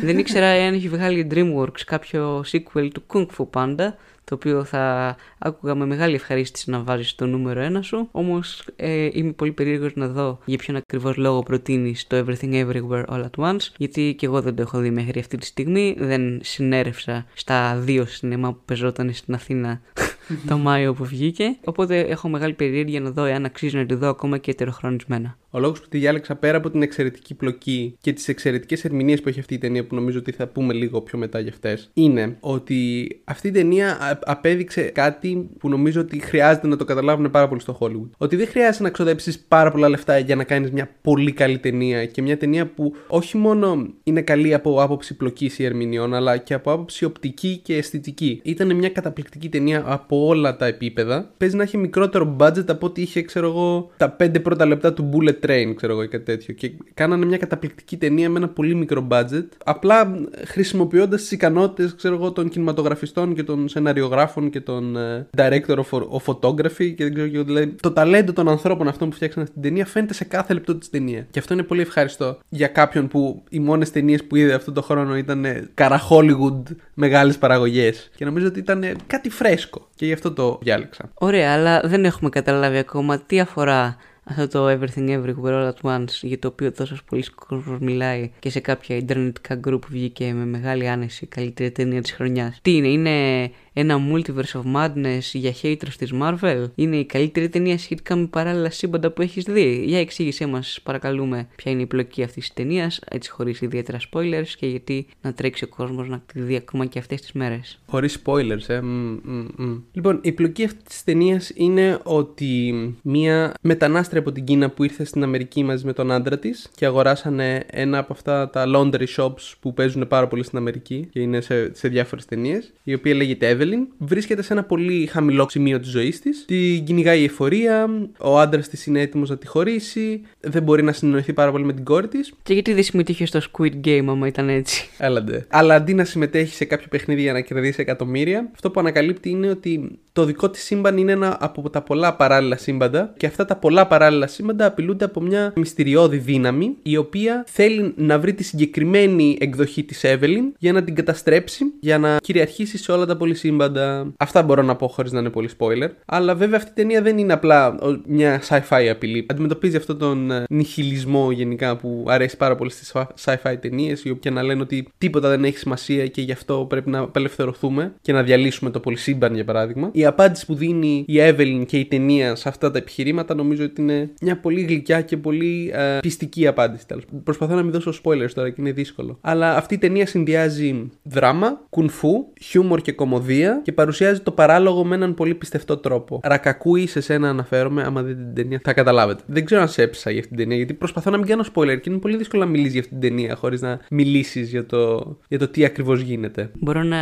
Δεν 0.00 0.18
ήξερα 0.18 0.46
αν 0.46 0.74
έχει 0.74 0.88
βγάλει 0.88 1.18
η 1.18 1.26
DreamWorks 1.30 1.80
κάποιο 1.86 2.44
sequel 2.52 2.88
του 2.92 3.02
Kung 3.12 3.26
Fu 3.36 3.46
Panda 3.54 3.92
το 4.24 4.34
οποίο 4.34 4.64
θα 4.64 5.16
άκουγα 5.38 5.74
με 5.74 5.86
μεγάλη 5.86 6.14
ευχαρίστηση 6.14 6.70
να 6.70 6.82
βάζεις 6.82 7.08
στο 7.10 7.26
νούμερο 7.26 7.60
ένα 7.60 7.82
σου. 7.82 8.08
Όμως 8.10 8.64
ε, 8.76 9.08
είμαι 9.12 9.32
πολύ 9.32 9.52
περίεργος 9.52 9.94
να 9.94 10.08
δω 10.08 10.38
για 10.44 10.58
ποιον 10.58 10.76
ακριβώς 10.76 11.16
λόγο 11.16 11.42
προτείνεις 11.42 12.06
το 12.06 12.24
Everything 12.24 12.66
Everywhere 12.66 13.04
All 13.04 13.24
at 13.24 13.50
Once, 13.50 13.68
γιατί 13.76 14.14
και 14.18 14.26
εγώ 14.26 14.42
δεν 14.42 14.54
το 14.54 14.62
έχω 14.62 14.78
δει 14.78 14.90
μέχρι 14.90 15.20
αυτή 15.20 15.36
τη 15.36 15.46
στιγμή. 15.46 15.96
Δεν 15.98 16.40
συνέρευσα 16.42 17.26
στα 17.34 17.76
δύο 17.76 18.06
σινεμά 18.06 18.52
που 18.52 18.60
πεζόταν 18.64 19.12
στην 19.12 19.34
Αθήνα 19.34 19.80
το 20.48 20.58
Μάιο 20.58 20.94
που 20.94 21.04
βγήκε. 21.04 21.56
Οπότε 21.64 22.00
έχω 22.00 22.28
μεγάλη 22.28 22.52
περιέργεια 22.52 23.00
να 23.00 23.10
δω 23.10 23.24
εάν 23.24 23.44
αξίζει 23.44 23.76
να 23.76 23.86
τη 23.86 23.94
δω 23.94 24.08
ακόμα 24.08 24.38
και 24.38 24.50
ετεροχρονισμένα. 24.50 25.38
Ο 25.52 25.58
λόγος 25.58 25.80
που 25.80 25.88
τη 25.88 25.98
διάλεξα 25.98 26.34
πέρα 26.34 26.56
από 26.56 26.70
την 26.70 26.82
εξαιρετική 26.82 27.34
πλοκή 27.34 27.96
και 28.00 28.12
τις 28.12 28.28
εξαιρετικές 28.28 28.84
ερμηνείες 28.84 29.20
που 29.20 29.28
έχει 29.28 29.40
αυτή 29.40 29.54
η 29.54 29.58
ταινία, 29.58 29.86
που 29.86 29.94
νομίζω 29.94 30.18
ότι 30.18 30.32
θα 30.32 30.46
πούμε 30.46 30.72
λίγο 30.72 31.00
πιο 31.00 31.18
μετά 31.18 31.40
για 31.40 31.50
αυτές, 31.50 31.90
είναι 31.94 32.36
ότι 32.40 33.08
αυτή 33.24 33.48
η 33.48 33.50
ταινία 33.50 34.18
απέδειξε 34.24 34.82
κάτι 34.82 35.48
που 35.58 35.68
νομίζω 35.68 36.00
ότι 36.00 36.18
χρειάζεται 36.18 36.66
να 36.66 36.76
το 36.76 36.84
καταλάβουν 36.84 37.30
πάρα 37.30 37.48
πολύ 37.48 37.60
στο 37.60 37.78
Hollywood. 37.80 38.10
Ότι 38.16 38.36
δεν 38.36 38.46
χρειάζεται 38.46 38.82
να 38.84 38.90
ξοδέψεις 38.90 39.38
πάρα 39.38 39.70
πολλά 39.70 39.88
λεφτά 39.88 40.18
για 40.18 40.36
να 40.36 40.44
κάνεις 40.44 40.70
μια 40.70 40.90
πολύ 41.02 41.32
καλή 41.32 41.58
ταινία 41.58 42.06
και 42.06 42.22
μια 42.22 42.36
ταινία 42.36 42.66
που 42.66 42.94
όχι 43.06 43.36
μόνο 43.36 43.86
είναι 44.02 44.22
καλή 44.22 44.54
από 44.54 44.82
άποψη 44.82 45.16
πλοκής 45.16 45.58
ή 45.58 45.64
ερμηνεών, 45.64 46.14
αλλά 46.14 46.36
και 46.36 46.54
από 46.54 46.72
άποψη 46.72 47.04
οπτική 47.04 47.60
και 47.62 47.76
αισθητική. 47.76 48.40
Ήταν 48.42 48.76
μια 48.76 48.88
καταπληκτική 48.88 49.48
ταινία 49.48 49.82
από 49.86 50.26
όλα 50.26 50.56
τα 50.56 50.66
επίπεδα. 50.66 51.30
Παίζει 51.36 51.56
να 51.56 51.62
έχει 51.62 51.76
μικρότερο 51.76 52.36
budget 52.40 52.68
από 52.68 52.86
ό,τι 52.86 53.02
είχε, 53.02 53.22
ξέρω 53.22 53.46
εγώ, 53.46 53.90
τα 53.96 54.10
πέντε 54.10 54.40
πρώτα 54.40 54.66
λεπτά 54.66 54.92
του 54.92 55.10
Bullet 55.12 55.39
Train, 55.42 55.72
ξέρω 55.76 55.92
εγώ, 55.92 56.02
ή 56.02 56.08
κάτι 56.08 56.24
τέτοιο. 56.24 56.54
Και 56.54 56.72
κάνανε 56.94 57.24
μια 57.24 57.38
καταπληκτική 57.38 57.96
ταινία 57.96 58.30
με 58.30 58.38
ένα 58.38 58.48
πολύ 58.48 58.74
μικρό 58.74 59.06
budget, 59.10 59.46
απλά 59.64 60.14
χρησιμοποιώντας 60.44 61.20
τις 61.20 61.30
ικανότητες, 61.30 61.94
ξέρω 61.94 62.14
εγώ, 62.14 62.32
των 62.32 62.48
κινηματογραφιστών 62.48 63.34
και 63.34 63.42
των 63.42 63.68
σεναριογράφων 63.68 64.50
και 64.50 64.60
των 64.60 64.96
uh, 64.96 65.40
director 65.40 65.76
of, 65.76 66.00
of 66.00 66.22
photography 66.24 66.94
και 66.96 67.10
δεν 67.10 67.30
ξέρω, 67.30 67.44
δηλαδή, 67.44 67.74
το 67.80 67.92
ταλέντο 67.92 68.32
των 68.32 68.48
ανθρώπων 68.48 68.88
αυτών 68.88 69.08
που 69.08 69.14
φτιάξαν 69.14 69.42
αυτή 69.42 69.54
την 69.54 69.62
ταινία 69.62 69.86
φαίνεται 69.86 70.14
σε 70.14 70.24
κάθε 70.24 70.54
λεπτό 70.54 70.74
της 70.74 70.90
ταινία. 70.90 71.26
Και 71.30 71.38
αυτό 71.38 71.54
είναι 71.54 71.62
πολύ 71.62 71.80
ευχαριστώ 71.80 72.38
για 72.48 72.66
κάποιον 72.66 73.08
που 73.08 73.42
οι 73.48 73.58
μόνες 73.58 73.90
ταινίες 73.90 74.24
που 74.24 74.36
είδε 74.36 74.54
αυτό 74.54 74.72
το 74.72 74.82
χρόνο 74.82 75.16
ήταν 75.16 75.46
καρα 75.74 76.00
Hollywood 76.10 76.62
μεγάλες 76.94 77.38
παραγωγές. 77.38 78.10
Και 78.16 78.24
νομίζω 78.24 78.46
ότι 78.46 78.58
ήταν 78.58 78.84
κάτι 79.06 79.30
φρέσκο. 79.30 79.88
Και 79.94 80.06
γι' 80.06 80.12
αυτό 80.12 80.32
το 80.32 80.58
διάλεξα. 80.62 81.10
Ωραία, 81.14 81.52
αλλά 81.52 81.80
δεν 81.84 82.04
έχουμε 82.04 82.30
καταλάβει 82.30 82.78
ακόμα 82.78 83.18
τι 83.18 83.40
αφορά 83.40 83.96
αυτό 84.24 84.48
το 84.48 84.68
Everything 84.68 85.08
Everywhere 85.08 85.34
All 85.44 85.70
at 85.72 85.96
Once 85.96 86.08
για 86.22 86.38
το 86.38 86.48
οποίο 86.48 86.72
τόσο 86.72 86.96
πολλοί 87.06 87.24
κόσμος 87.30 87.78
μιλάει 87.78 88.30
και 88.38 88.50
σε 88.50 88.60
κάποια 88.60 88.96
ιντερνετικά 88.96 89.60
group 89.64 89.80
βγήκε 89.88 90.32
με 90.32 90.44
μεγάλη 90.44 90.88
άνεση 90.88 91.26
καλύτερη 91.26 91.70
ταινία 91.70 92.02
της 92.02 92.12
χρονιάς. 92.12 92.58
Τι 92.62 92.76
είναι, 92.76 92.88
είναι 92.88 93.50
ένα 93.80 94.00
multiverse 94.12 94.60
of 94.60 94.76
madness 94.76 95.20
για 95.32 95.52
haters 95.62 95.94
της 95.98 96.12
Marvel; 96.20 96.64
Είναι 96.74 96.96
η 96.96 97.04
καλύτερη 97.04 97.48
ταινία 97.48 97.78
σχετικά 97.78 98.16
με 98.16 98.26
παράλληλα 98.26 98.70
σύμπαντα 98.70 99.10
που 99.10 99.22
έχεις 99.22 99.44
δει; 99.44 99.82
Για 99.86 99.98
εξήγησέ 99.98 100.46
μας 100.46 100.80
παρακαλούμε 100.82 101.48
ποια 101.56 101.72
είναι 101.72 101.82
η 101.82 101.86
πλοκή 101.86 102.22
αυτής 102.22 102.44
της 102.44 102.54
ταινίας, 102.54 103.00
έτσι 103.10 103.30
χωρίς 103.30 103.60
ιδιαίτερα 103.60 103.98
spoilers 104.12 104.48
και 104.58 104.66
γιατί 104.66 105.06
να 105.22 105.32
τρέξει 105.32 105.64
ο 105.64 105.68
κόσμος 105.68 106.08
να 106.08 106.22
τη 106.32 106.40
δει 106.40 106.56
ακόμα 106.56 106.86
και 106.86 106.98
αυτές 106.98 107.20
τις 107.20 107.32
μέρες. 107.32 107.78
Χωρίς 107.86 108.22
spoilers, 108.24 108.68
ε. 108.68 108.80
Μμ, 108.80 109.18
μμ, 109.22 109.46
μμ. 109.56 109.78
Λοιπόν, 109.92 110.18
η 110.22 110.32
πλοκή 110.32 110.64
αυτής 110.64 110.82
της 110.84 111.04
ταινίας 111.04 111.52
είναι 111.54 111.98
ότι 112.02 112.74
μία 113.02 113.54
μετανάστρια 113.60 114.20
από 114.20 114.32
την 114.32 114.44
Κίνα 114.44 114.70
που 114.70 114.84
ήρθε 114.84 115.04
στην 115.04 115.22
Αμερική 115.22 115.64
μαζί 115.64 115.86
με 115.86 115.92
τον 115.92 116.10
άντρα 116.10 116.38
της 116.38 116.70
και 116.74 116.86
αγοράσανε 116.86 117.64
ένα 117.70 117.98
από 117.98 118.12
αυτά 118.12 118.50
τα 118.50 118.64
laundry 118.74 119.06
shops 119.16 119.52
που 119.60 119.74
παίζουν 119.74 120.08
πάρα 120.08 120.28
πολύ 120.28 120.42
στην 120.42 120.58
Αμερική 120.58 121.08
και 121.12 121.20
είναι 121.20 121.40
σε, 121.40 121.74
σε 121.74 121.88
διάφορες 121.88 122.24
ταινίες, 122.24 122.72
η 122.84 122.94
οποία 122.94 123.14
λέγεται 123.14 123.56
Evelyn. 123.58 123.69
Βρίσκεται 123.98 124.42
σε 124.42 124.52
ένα 124.52 124.64
πολύ 124.64 125.06
χαμηλό 125.06 125.46
σημείο 125.48 125.80
της 125.80 125.90
ζωής 125.90 126.20
της. 126.20 126.44
Την 126.46 126.84
κυνηγάει 126.84 127.20
η 127.20 127.24
εφορία, 127.24 127.88
ο 128.18 128.38
άντρας 128.38 128.68
της 128.68 128.86
είναι 128.86 129.00
έτοιμος 129.00 129.28
να 129.28 129.38
τη 129.38 129.46
χωρίσει, 129.46 130.20
δεν 130.40 130.62
μπορεί 130.62 130.82
να 130.82 130.92
συνεννοηθεί 130.92 131.32
πάρα 131.32 131.50
πολύ 131.50 131.64
με 131.64 131.72
την 131.72 131.84
κόρη 131.84 132.08
της. 132.08 132.32
Και 132.42 132.52
γιατί 132.52 132.72
δεν 132.72 132.82
συμμετείχε 132.82 133.26
στο 133.26 133.40
Squid 133.52 133.86
Game 133.86 134.04
άμα 134.08 134.26
ήταν 134.26 134.48
έτσι; 134.48 134.88
Έλαντε. 134.98 135.46
Αλλά 135.48 135.74
αντί 135.74 135.94
να 135.94 136.04
συμμετέχει 136.04 136.54
σε 136.54 136.64
κάποιο 136.64 136.86
παιχνίδι 136.90 137.20
για 137.20 137.32
να 137.32 137.40
κερδίσει 137.40 137.80
εκατομμύρια, 137.80 138.50
αυτό 138.52 138.70
που 138.70 138.80
ανακαλύπτει 138.80 139.30
είναι 139.30 139.48
ότι 139.48 139.98
το 140.12 140.24
δικό 140.24 140.50
της 140.50 140.62
σύμπαν 140.62 140.96
είναι 140.98 141.12
ένα 141.12 141.36
από 141.40 141.70
τα 141.70 141.82
πολλά 141.82 142.14
παράλληλα 142.16 142.56
σύμπαντα 142.56 143.12
και 143.16 143.26
αυτά 143.26 143.44
τα 143.44 143.56
πολλά 143.56 143.86
παράλληλα 143.86 144.26
σύμπαντα 144.26 144.66
απειλούνται 144.66 145.04
από 145.04 145.20
μια 145.20 145.52
μυστηριώδη 145.56 146.16
δύναμη 146.16 146.76
η 146.82 146.96
οποία 146.96 147.44
θέλει 147.48 147.92
να 147.96 148.18
βρει 148.18 148.34
τη 148.34 148.42
συγκεκριμένη 148.44 149.36
εκδοχή 149.40 149.82
της 149.84 150.00
Evelyn 150.04 150.52
για 150.58 150.72
να 150.72 150.84
την 150.84 150.94
καταστρέψει, 150.94 151.64
για 151.80 151.98
να 151.98 152.16
κυριαρχήσει 152.22 152.78
σε 152.78 152.92
όλα 152.92 153.06
τα 153.06 153.16
πολυσύμπαντα. 153.16 154.12
Αυτά 154.18 154.42
μπορώ 154.42 154.62
να 154.62 154.76
πω 154.76 154.88
χωρίς 154.88 155.12
να 155.12 155.18
είναι 155.20 155.30
πολύ 155.30 155.48
spoiler. 155.58 155.88
Αλλά 156.06 156.34
βέβαια 156.34 156.56
αυτή 156.56 156.70
η 156.70 156.74
ταινία 156.74 157.02
δεν 157.02 157.18
είναι 157.18 157.32
απλά 157.32 157.68
ο- 157.68 158.00
μια 158.06 158.42
sci-fi 158.48 158.86
απειλή. 158.90 159.26
Αντιμετωπίζει 159.28 159.76
αυτόν 159.76 159.98
τον 159.98 160.30
ε, 160.30 160.44
νιχιλισμό 160.50 161.30
γενικά 161.30 161.76
που 161.76 162.04
αρέσει 162.08 162.36
πάρα 162.36 162.54
πολύ 162.54 162.70
στις 162.70 162.94
sci-fi 163.24 163.54
ταινίες 163.60 164.02
και 164.20 164.30
να 164.30 164.42
λένε 164.42 164.60
ότι 164.60 164.88
τίποτα 164.98 165.28
δεν 165.28 165.44
έχει 165.44 165.58
σημασία 165.58 166.06
και 166.06 166.20
γι' 166.22 166.32
αυτό 166.32 166.66
πρέπει 166.68 166.90
να 166.90 166.98
απελευθερωθούμε 166.98 167.94
και 168.02 168.12
να 168.12 168.22
διαλύσουμε 168.22 168.70
το 168.70 168.80
πολυσύμπαν 168.80 169.34
για 169.34 169.44
παράδειγμα. 169.44 169.88
Η 169.92 170.04
απάντηση 170.10 170.46
που 170.46 170.54
δίνει 170.54 171.04
η 171.06 171.14
Evelyn 171.16 171.62
και 171.66 171.78
η 171.78 171.84
ταινία 171.84 172.34
σε 172.34 172.48
αυτά 172.48 172.70
τα 172.70 172.78
επιχειρήματα 172.78 173.34
νομίζω 173.34 173.64
ότι 173.64 173.80
είναι 173.80 174.10
μια 174.20 174.40
πολύ 174.40 174.60
γλυκιά 174.60 175.00
και 175.00 175.16
πολύ 175.16 175.70
ε, 175.74 175.98
πιστική 176.00 176.46
απάντηση 176.46 176.86
τέλος. 176.86 177.04
Προσπαθώ 177.24 177.54
να 177.54 177.62
μην 177.62 177.72
δώσω 177.72 177.92
spoilers 178.02 178.30
τώρα 178.34 178.50
και 178.50 178.60
είναι 178.60 178.72
δύσκολο. 178.72 179.18
Αλλά 179.20 179.56
αυτή 179.56 179.74
η 179.74 179.78
ταινία 179.78 180.06
συνδυάζει 180.06 180.90
δράμα, 181.02 181.60
κουνφού, 181.70 182.26
χιούμορ 182.40 182.80
και 182.80 182.92
κομμωδία 182.92 183.60
και 183.64 183.72
παρουσιάζει 183.72 184.20
το 184.20 184.30
παράλογο 184.30 184.84
με 184.84 184.94
έναν 184.94 185.14
πολύ 185.14 185.34
πιστευτό 185.34 185.76
τρόπο. 185.76 186.20
Ρακακούι 186.22 186.86
σε 186.86 187.00
σένα 187.00 187.28
αναφέρομαι, 187.28 187.82
άμα 187.82 188.02
δείτε 188.02 188.22
την 188.22 188.34
ταινία 188.34 188.60
θα 188.64 188.72
καταλάβετε. 188.72 189.22
Δεν 189.26 189.44
ξέρω 189.44 189.60
αν 189.60 189.68
σε 189.68 189.82
έψασα 189.82 190.10
για 190.10 190.20
αυτή 190.20 190.34
την 190.34 190.42
ταινία 190.42 190.56
γιατί 190.56 190.74
προσπαθώ 190.74 191.10
να 191.10 191.16
μην 191.16 191.26
κάνω 191.26 191.44
spoiler 191.54 191.80
και 191.80 191.90
είναι 191.90 191.98
πολύ 191.98 192.16
δύσκολο 192.16 192.44
να 192.44 192.48
μιλήσεις 192.48 192.72
για 192.72 192.80
αυτή 192.80 192.92
την 192.92 193.00
ταινία 193.00 193.34
χωρίς 193.34 193.60
να 193.60 193.80
μιλήσεις 193.90 194.50
για 194.50 194.66
το, 194.66 195.16
για 195.28 195.38
το 195.38 195.48
τι 195.48 195.64
ακριβώς 195.64 196.00
γίνεται. 196.00 196.50
Μπορώ 196.60 196.82
να 196.82 196.98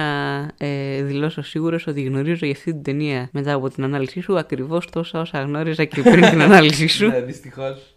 ε, 0.58 1.02
δηλώσω 1.02 1.42
σίγουρος 1.42 1.86
ότι 1.86 2.02
γνωρίζω 2.02 2.46
για 2.46 2.54
αυτή 2.56 2.72
την 2.72 2.82
ταινία 2.88 3.28
μετά 3.32 3.52
από 3.52 3.70
την 3.70 3.84
ανάλυση 3.84 4.20
σου 4.20 4.38
ακριβώς 4.38 4.90
τόσα 4.90 5.20
όσα 5.20 5.40
γνώριζα 5.40 5.84
και 5.84 6.02
πριν 6.02 6.30
την 6.30 6.42
ανάλυση 6.42 6.86
σου. 6.86 7.12
δυστυχώς. 7.26 7.94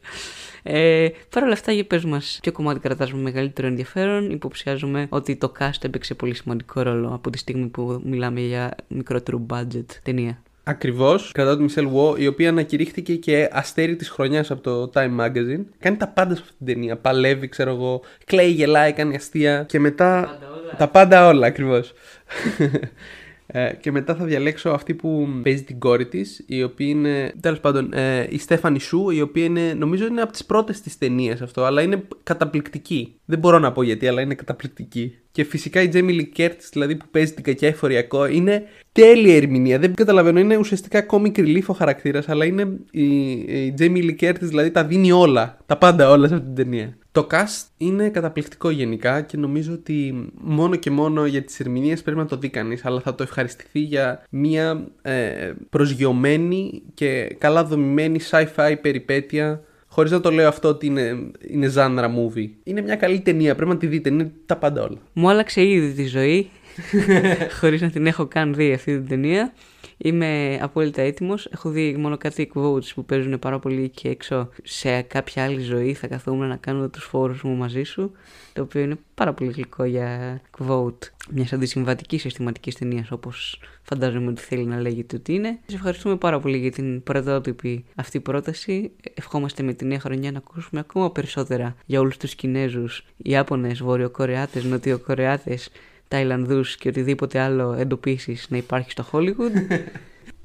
Ε, 0.64 1.08
Παρ' 1.30 1.44
όλα 1.44 1.54
αυτά, 1.54 1.72
για 1.72 1.86
πες 1.86 2.04
μας 2.04 2.40
ποιο 2.42 2.52
κομμάτι 2.52 2.80
κρατάς 2.80 3.14
με 3.14 3.22
μεγαλύτερο 3.22 3.68
ενδιαφέρον; 3.68 4.30
Υποψιάζομαι 4.32 5.08
ότι 5.10 5.36
το 5.36 5.52
cast 5.60 5.84
έπαιξε 5.84 6.14
πολύ 6.14 6.36
σημαντικό 6.36 6.82
ρόλο 6.82 7.14
από 7.14 7.30
τη 7.30 7.38
στιγμή 7.38 7.68
που 7.68 8.02
μιλάμε 8.06 8.40
για 8.40 8.76
μικρότερο 8.88 9.46
budget 9.50 9.86
ταινία. 10.04 10.42
Ακριβώς. 10.64 11.32
Κρατάω 11.32 11.56
τη 11.56 11.62
Μισελ 11.62 11.88
Βο, 11.88 12.16
η 12.18 12.28
οποία 12.28 12.50
ανακηρύχθηκε 12.50 13.16
και 13.16 13.50
αστέρι 13.52 13.96
της 13.96 14.10
χρονιάς 14.10 14.52
από 14.52 14.62
το 14.62 14.92
Time 14.94 15.20
Magazine. 15.20 15.64
Κάνει 15.80 15.98
τα 15.98 16.08
πάντα 16.08 16.36
σε 16.36 16.42
αυτή 16.42 16.56
την 16.58 16.66
ταινία. 16.66 16.98
Παλεύει, 16.98 17.48
ξέρω 17.48 17.72
εγώ. 17.72 18.02
Κλαίει, 18.26 18.50
γελάει, 18.50 18.94
κάνει 18.94 19.16
αστεία. 19.16 19.64
Και 19.64 19.80
μετά. 19.80 20.40
Τα 20.78 20.88
πάντα 20.88 21.28
όλα, 21.28 21.48
ακριβώς. 21.48 21.94
Ε, 23.54 23.74
και 23.74 23.92
μετά 23.92 24.16
θα 24.16 24.26
διαλέξω 24.26 24.70
αυτή 24.70 24.94
που 24.94 25.28
παίζει 25.44 25.64
την 25.64 25.80
κόρη 25.80 26.08
της, 26.08 26.44
η 26.48 26.64
οποία 26.64 26.88
είναι. 26.88 27.34
Τέλος 27.40 27.60
πάντων, 27.60 27.94
ε, 27.94 28.28
η 28.30 28.38
Στέφανη 28.38 28.80
Σου, 28.80 29.10
η 29.10 29.22
οποία 29.22 29.44
είναι. 29.44 29.74
Νομίζω 29.74 30.06
είναι 30.06 30.22
από 30.22 30.32
τις 30.32 30.46
πρώτες 30.46 30.82
της 30.82 30.98
ταινίες 30.98 31.42
αυτό, 31.42 31.64
αλλά 31.64 31.82
είναι 31.82 32.04
καταπληκτική. 32.24 33.16
Δεν 33.26 33.40
μπορώ 33.40 33.60
να 33.60 33.72
πω 33.72 33.84
γιατί, 33.84 34.08
αλλά 34.08 34.22
είναι 34.22 34.36
καταπληκτική. 34.36 35.16
Και 35.32 35.44
φυσικά 35.44 35.82
η 35.82 35.90
Jamie 35.94 36.20
Lee 36.20 36.40
Curtis, 36.40 36.70
δηλαδή 36.72 36.96
που 36.96 37.06
παίζει 37.12 37.34
την 37.34 37.44
κακιά 37.44 37.68
εφοριακό, 37.68 38.26
είναι 38.26 38.64
τέλεια 38.92 39.36
ερμηνεία. 39.36 39.80
Δεν 39.80 39.94
καταλαβαίνω, 39.94 40.40
είναι 40.40 40.58
ουσιαστικά 40.58 41.06
comic 41.10 41.38
relief 41.38 41.64
ο 41.68 41.74
χαρακτήρας, 41.74 42.30
αλλά 42.30 42.46
είναι 42.46 42.80
η, 42.92 43.30
η 43.32 43.74
Jamie 43.80 44.04
Lee 44.04 44.24
Curtis, 44.24 44.40
δηλαδή 44.40 44.72
τα 44.72 44.86
δίνει 44.86 45.12
όλα. 45.12 45.58
Τα 45.66 45.78
πάντα 45.78 46.10
όλα 46.10 46.28
σε 46.28 46.34
αυτή 46.34 46.46
την 46.46 46.56
ταινία. 46.56 46.96
Το 47.12 47.28
cast 47.32 47.68
είναι 47.78 48.10
καταπληκτικό 48.10 48.70
γενικά 48.70 49.22
και 49.22 49.38
νομίζω 49.38 49.74
ότι 49.74 50.30
μόνο 50.34 50.76
και 50.76 50.92
μόνο 50.92 51.26
για 51.26 51.42
τις 51.44 51.60
ερμηνείες 51.60 52.02
πρέπει 52.02 52.18
να 52.18 52.26
το 52.26 52.38
δει 52.38 52.50
κανείς, 52.50 52.86
αλλά 52.86 53.00
θα 53.00 53.16
το 53.16 53.24
ευχαριστηθεί 53.24 53.80
για 53.80 54.24
μια 54.30 54.88
ε, 55.02 55.52
προσγειωμένη 55.70 56.82
και 56.94 57.36
καλά 57.38 57.64
δομημένη 57.64 58.20
sci-fi 58.30 58.76
περιπέτεια 58.82 59.64
Χωρίς 59.94 60.12
να 60.12 60.20
το 60.20 60.32
λέω 60.32 60.48
αυτό 60.48 60.68
ότι 60.68 60.86
είναι, 60.86 61.32
είναι 61.48 61.72
genre 61.76 62.06
movie. 62.06 62.50
Είναι 62.64 62.82
μια 62.82 62.96
καλή 62.96 63.20
ταινία, 63.20 63.56
πρέπει 63.56 63.72
να 63.72 63.78
τη 63.78 63.88
δείτε, 63.88 64.10
είναι 64.10 64.32
τα 64.46 64.58
πάντα 64.58 64.82
όλα. 64.82 64.98
Μου 65.14 65.30
άλλαξε 65.30 65.66
ήδη 65.66 65.94
τη 65.94 66.06
ζωή, 66.08 66.50
χωρίς 67.60 67.82
να 67.82 67.90
την 67.90 68.06
έχω 68.06 68.26
καν 68.26 68.54
δει 68.54 68.74
αυτή 68.74 68.98
την 68.98 69.08
ταινία. 69.08 69.54
Είμαι 69.98 70.60
απόλυτα 70.62 71.02
έτοιμος. 71.02 71.46
Έχω 71.46 71.70
δει 71.70 71.96
μόνο 71.98 72.18
κάτι 72.18 72.52
quotes 72.56 72.94
που 72.96 73.06
παίζουν 73.06 73.40
πάρα 73.40 73.60
πολύ 73.60 73.84
εκεί 73.84 74.08
έξω. 74.08 74.50
Σε 74.64 75.02
κάποια 75.02 75.44
άλλη 75.44 75.62
ζωή 75.62 75.94
θα 75.94 76.08
καθόμουν 76.08 76.48
να 76.48 76.56
κάνω 76.56 76.90
τους 76.90 77.04
φόρους 77.04 77.42
μου 77.42 77.56
μαζί 77.56 77.84
σου. 77.84 78.12
Το 78.54 78.62
οποίο 78.62 78.82
είναι 78.82 78.98
πάρα 79.14 79.34
πολύ 79.34 79.52
γλυκό 79.52 79.84
για 79.84 80.42
quote 80.58 81.10
μιας 81.30 81.54
αντισυμβατικής 81.54 82.22
συστηματικής 82.22 82.76
ταινίας, 82.76 83.12
όπως 83.12 83.60
φαντάζομαι 83.82 84.30
ότι 84.30 84.42
θέλει 84.42 84.66
να 84.66 84.82
λέγεται 84.82 85.16
ότι 85.16 85.34
είναι. 85.34 85.60
Σα 85.66 85.76
ευχαριστούμε 85.76 86.16
πάρα 86.16 86.40
πολύ 86.40 86.58
για 86.58 86.72
την 86.72 87.04
πρωτότυπη 87.04 87.86
αυτή 87.96 88.20
πρόταση. 88.20 88.92
Ευχόμαστε 89.14 89.64
με 89.64 89.74
τη 89.74 89.86
νέα 89.86 90.00
χρονιά 90.00 90.32
να 90.32 90.38
ακούσουμε 90.38 90.80
ακόμα 90.80 91.12
περισσότερα 91.12 91.76
για 91.86 92.00
όλους 92.00 92.18
τους 92.18 92.36
Κινέζους, 92.36 93.06
Ιάπωνες, 93.18 93.82
Βορειοκορεάτες, 93.82 94.64
Νοτιοκορεάτες, 94.64 95.70
Ταϊλανδούς 96.12 96.76
και 96.78 96.88
οτιδήποτε 96.88 97.40
άλλο 97.40 97.74
εντοπίσεις 97.74 98.48
να 98.50 98.58
υπάρχει 98.58 98.92
στο 98.92 99.06
Hollywood. 99.12 99.52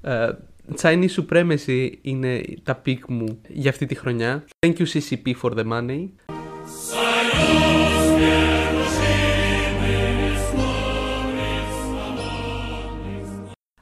Ε, 0.01 0.29
Chinese 0.81 1.09
Supremacy 1.17 1.91
είναι 2.03 2.43
τα 2.63 2.75
pick 2.75 3.05
μου 3.09 3.41
για 3.49 3.71
αυτή 3.71 3.87
τη 3.87 3.95
χρονιά. 3.95 4.45
Thank 4.67 4.73
you 4.73 4.87
CCP 4.93 5.33
for 5.43 5.51
the 5.59 5.65
money. 5.73 6.09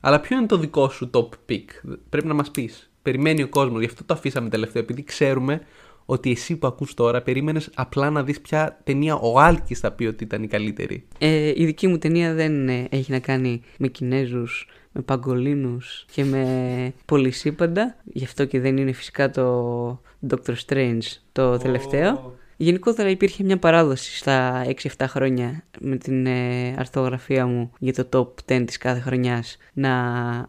Αλλά 0.00 0.20
ποιο 0.20 0.36
είναι 0.36 0.46
το 0.46 0.58
δικό 0.58 0.88
σου 0.88 1.10
top 1.12 1.28
pick, 1.48 1.64
πρέπει 2.08 2.26
να 2.26 2.34
μας 2.34 2.50
πεις. 2.50 2.90
Περιμένει 3.02 3.42
ο 3.42 3.48
κόσμος, 3.48 3.80
γι' 3.80 3.86
αυτό 3.86 4.04
το 4.04 4.14
αφήσαμε 4.14 4.48
τελευταίο, 4.48 4.82
επειδή 4.82 5.04
ξέρουμε 5.04 5.60
ότι 6.06 6.30
εσύ 6.30 6.56
που 6.56 6.66
ακούς 6.66 6.94
τώρα 6.94 7.22
περίμενες 7.22 7.70
απλά 7.74 8.10
να 8.10 8.22
δεις 8.22 8.40
ποια 8.40 8.80
ταινία 8.84 9.14
ο 9.14 9.38
Άλκης 9.38 9.78
θα 9.78 9.92
πει 9.92 10.04
ότι 10.04 10.24
ήταν 10.24 10.42
η 10.42 10.46
καλύτερη. 10.46 11.04
Ε, 11.18 11.52
η 11.56 11.64
δική 11.64 11.86
μου 11.86 11.98
ταινία 11.98 12.34
δεν 12.34 12.68
ε, 12.68 12.86
έχει 12.90 13.10
να 13.10 13.18
κάνει 13.18 13.62
με 13.78 13.88
Κινέζους, 13.88 14.68
με 14.92 15.02
Παγκολίνους 15.02 16.04
και 16.12 16.24
με 16.24 16.92
πολυσύπαντα. 17.04 17.96
Γι' 18.04 18.24
αυτό 18.24 18.44
και 18.44 18.60
δεν 18.60 18.76
είναι 18.76 18.92
φυσικά 18.92 19.30
το 19.30 20.00
Doctor 20.28 20.54
Strange 20.66 21.02
το 21.32 21.56
τελευταίο. 21.56 22.34
Γενικότερα 22.56 23.08
υπήρχε 23.08 23.44
μια 23.44 23.58
παράδοση 23.58 24.16
στα 24.16 24.64
6-7 24.98 25.04
χρόνια 25.08 25.64
με 25.80 25.96
την 25.96 26.26
ε, 26.26 26.74
αρθογραφία 26.78 27.46
μου 27.46 27.72
για 27.78 27.92
το 27.92 28.08
top 28.12 28.52
10 28.52 28.62
της 28.66 28.78
κάθε 28.78 29.00
χρονιάς. 29.00 29.56
Να 29.72 29.92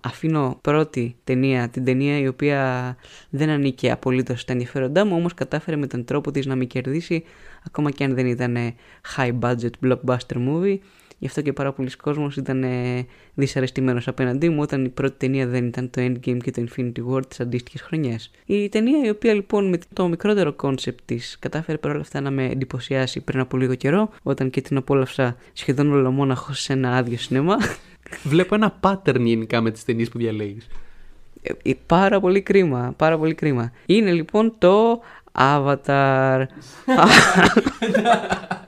αφήνω 0.01 0.57
πρώτη 0.61 1.15
ταινία, 1.23 1.69
την 1.69 1.85
ταινία 1.85 2.19
η 2.19 2.27
οποία 2.27 2.95
δεν 3.29 3.49
ανήκε 3.49 3.91
απολύτως 3.91 4.41
στα 4.41 4.51
ενδιαφέροντά 4.51 5.05
μου 5.05 5.15
όμως 5.15 5.33
κατάφερε 5.33 5.77
με 5.77 5.87
τον 5.87 6.05
τρόπο 6.05 6.31
της 6.31 6.45
να 6.45 6.55
με 6.55 6.65
κερδίσει 6.65 7.23
ακόμα 7.65 7.91
και 7.91 8.03
αν 8.03 8.15
δεν 8.15 8.25
ήταν 8.25 8.55
ε, 8.55 8.75
high 9.15 9.39
budget 9.39 9.69
blockbuster 9.85 10.37
movie 10.47 10.77
Γι' 11.25 11.31
αυτό 11.31 11.43
και 11.43 11.53
πάρα 11.53 11.73
πολλοί 11.73 11.89
κόσμος 11.95 12.37
ήταν 12.37 12.63
ε, 12.63 13.05
δυσαρεστημένος 13.33 14.07
απέναντί 14.07 14.49
μου 14.49 14.61
όταν 14.61 14.85
η 14.85 14.89
πρώτη 14.89 15.15
ταινία 15.17 15.47
δεν 15.47 15.65
ήταν 15.65 15.89
το 15.89 16.01
Endgame 16.01 16.37
και 16.43 16.51
το 16.51 16.65
Infinity 16.67 17.13
War 17.13 17.27
τις 17.27 17.39
αντίστοιχες 17.39 17.81
χρονιές. 17.81 18.31
Η 18.45 18.69
ταινία 18.69 19.05
η 19.05 19.09
οποία 19.09 19.33
λοιπόν 19.33 19.69
με 19.69 19.79
το 19.93 20.07
μικρότερο 20.07 20.53
concept 20.53 20.99
της 21.05 21.37
κατάφερε 21.39 21.77
παρόλα 21.77 22.01
αυτά 22.01 22.21
να 22.21 22.31
με 22.31 22.45
εντυπωσιάσει 22.45 23.19
πριν 23.19 23.39
από 23.39 23.57
λίγο 23.57 23.75
καιρό 23.75 24.09
όταν 24.23 24.49
και 24.49 24.61
την 24.61 24.77
απόλαυσα 24.77 25.35
σχεδόν 25.53 25.91
ολομόναχος 25.91 26.59
σε 26.61 26.73
ένα 26.73 26.95
άδειο 26.95 27.17
σινέμα. 27.17 27.55
Βλέπω 28.23 28.55
ένα 28.55 28.79
pattern 28.81 29.21
γενικά 29.21 29.61
με 29.61 29.71
τις 29.71 29.85
ταινίες 29.85 30.09
που 30.09 30.17
διαλέγεις. 30.17 30.67
Ε, 31.41 31.71
πάρα 31.85 32.19
πολύ 32.19 32.41
κρίμα, 32.41 32.93
πάρα 32.97 33.17
πολύ 33.17 33.33
κρίμα. 33.33 33.71
Είναι 33.85 34.11
λοιπόν 34.11 34.53
το 34.57 35.01
Avatar. 35.31 36.43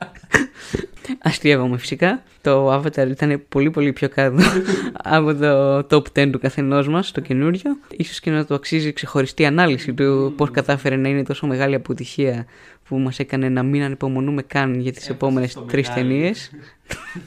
Αστείευομαι 1.22 1.78
φυσικά. 1.78 2.24
Το 2.41 2.74
Avatar 2.74 3.08
ήταν 3.10 3.43
πολύ 3.50 3.72
πολύ 3.72 3.93
πιο 3.93 4.10
κάτω 4.10 4.43
από 5.17 5.36
το 5.36 5.78
top 5.78 6.20
10 6.20 6.30
του 6.32 6.39
καθενός 6.39 6.88
μας, 6.88 7.12
το 7.12 7.22
καινούριο. 7.22 7.78
σω 8.04 8.20
και 8.22 8.32
να 8.32 8.46
το 8.46 8.54
αξίζει 8.54 8.93
ξεχωριστή 8.93 9.46
ανάλυση 9.46 9.93
του 9.93 10.34
πώς 10.38 10.52
κατάφερε 10.52 10.96
να 10.96 11.10
είναι 11.10 11.24
τόσο 11.24 11.48
μεγάλη 11.48 11.76
αποτυχία 11.76 12.46
που 12.88 12.98
μας 12.98 13.20
έκανε 13.20 13.50
να 13.50 13.63
μην 13.63 13.84
ανυπομονούμε 13.84 14.41
καν 14.41 14.80
για 14.80 14.91
τις 14.91 15.10
επόμενες 15.10 15.58
τρεις 15.67 15.93
ταινίες. 15.93 16.52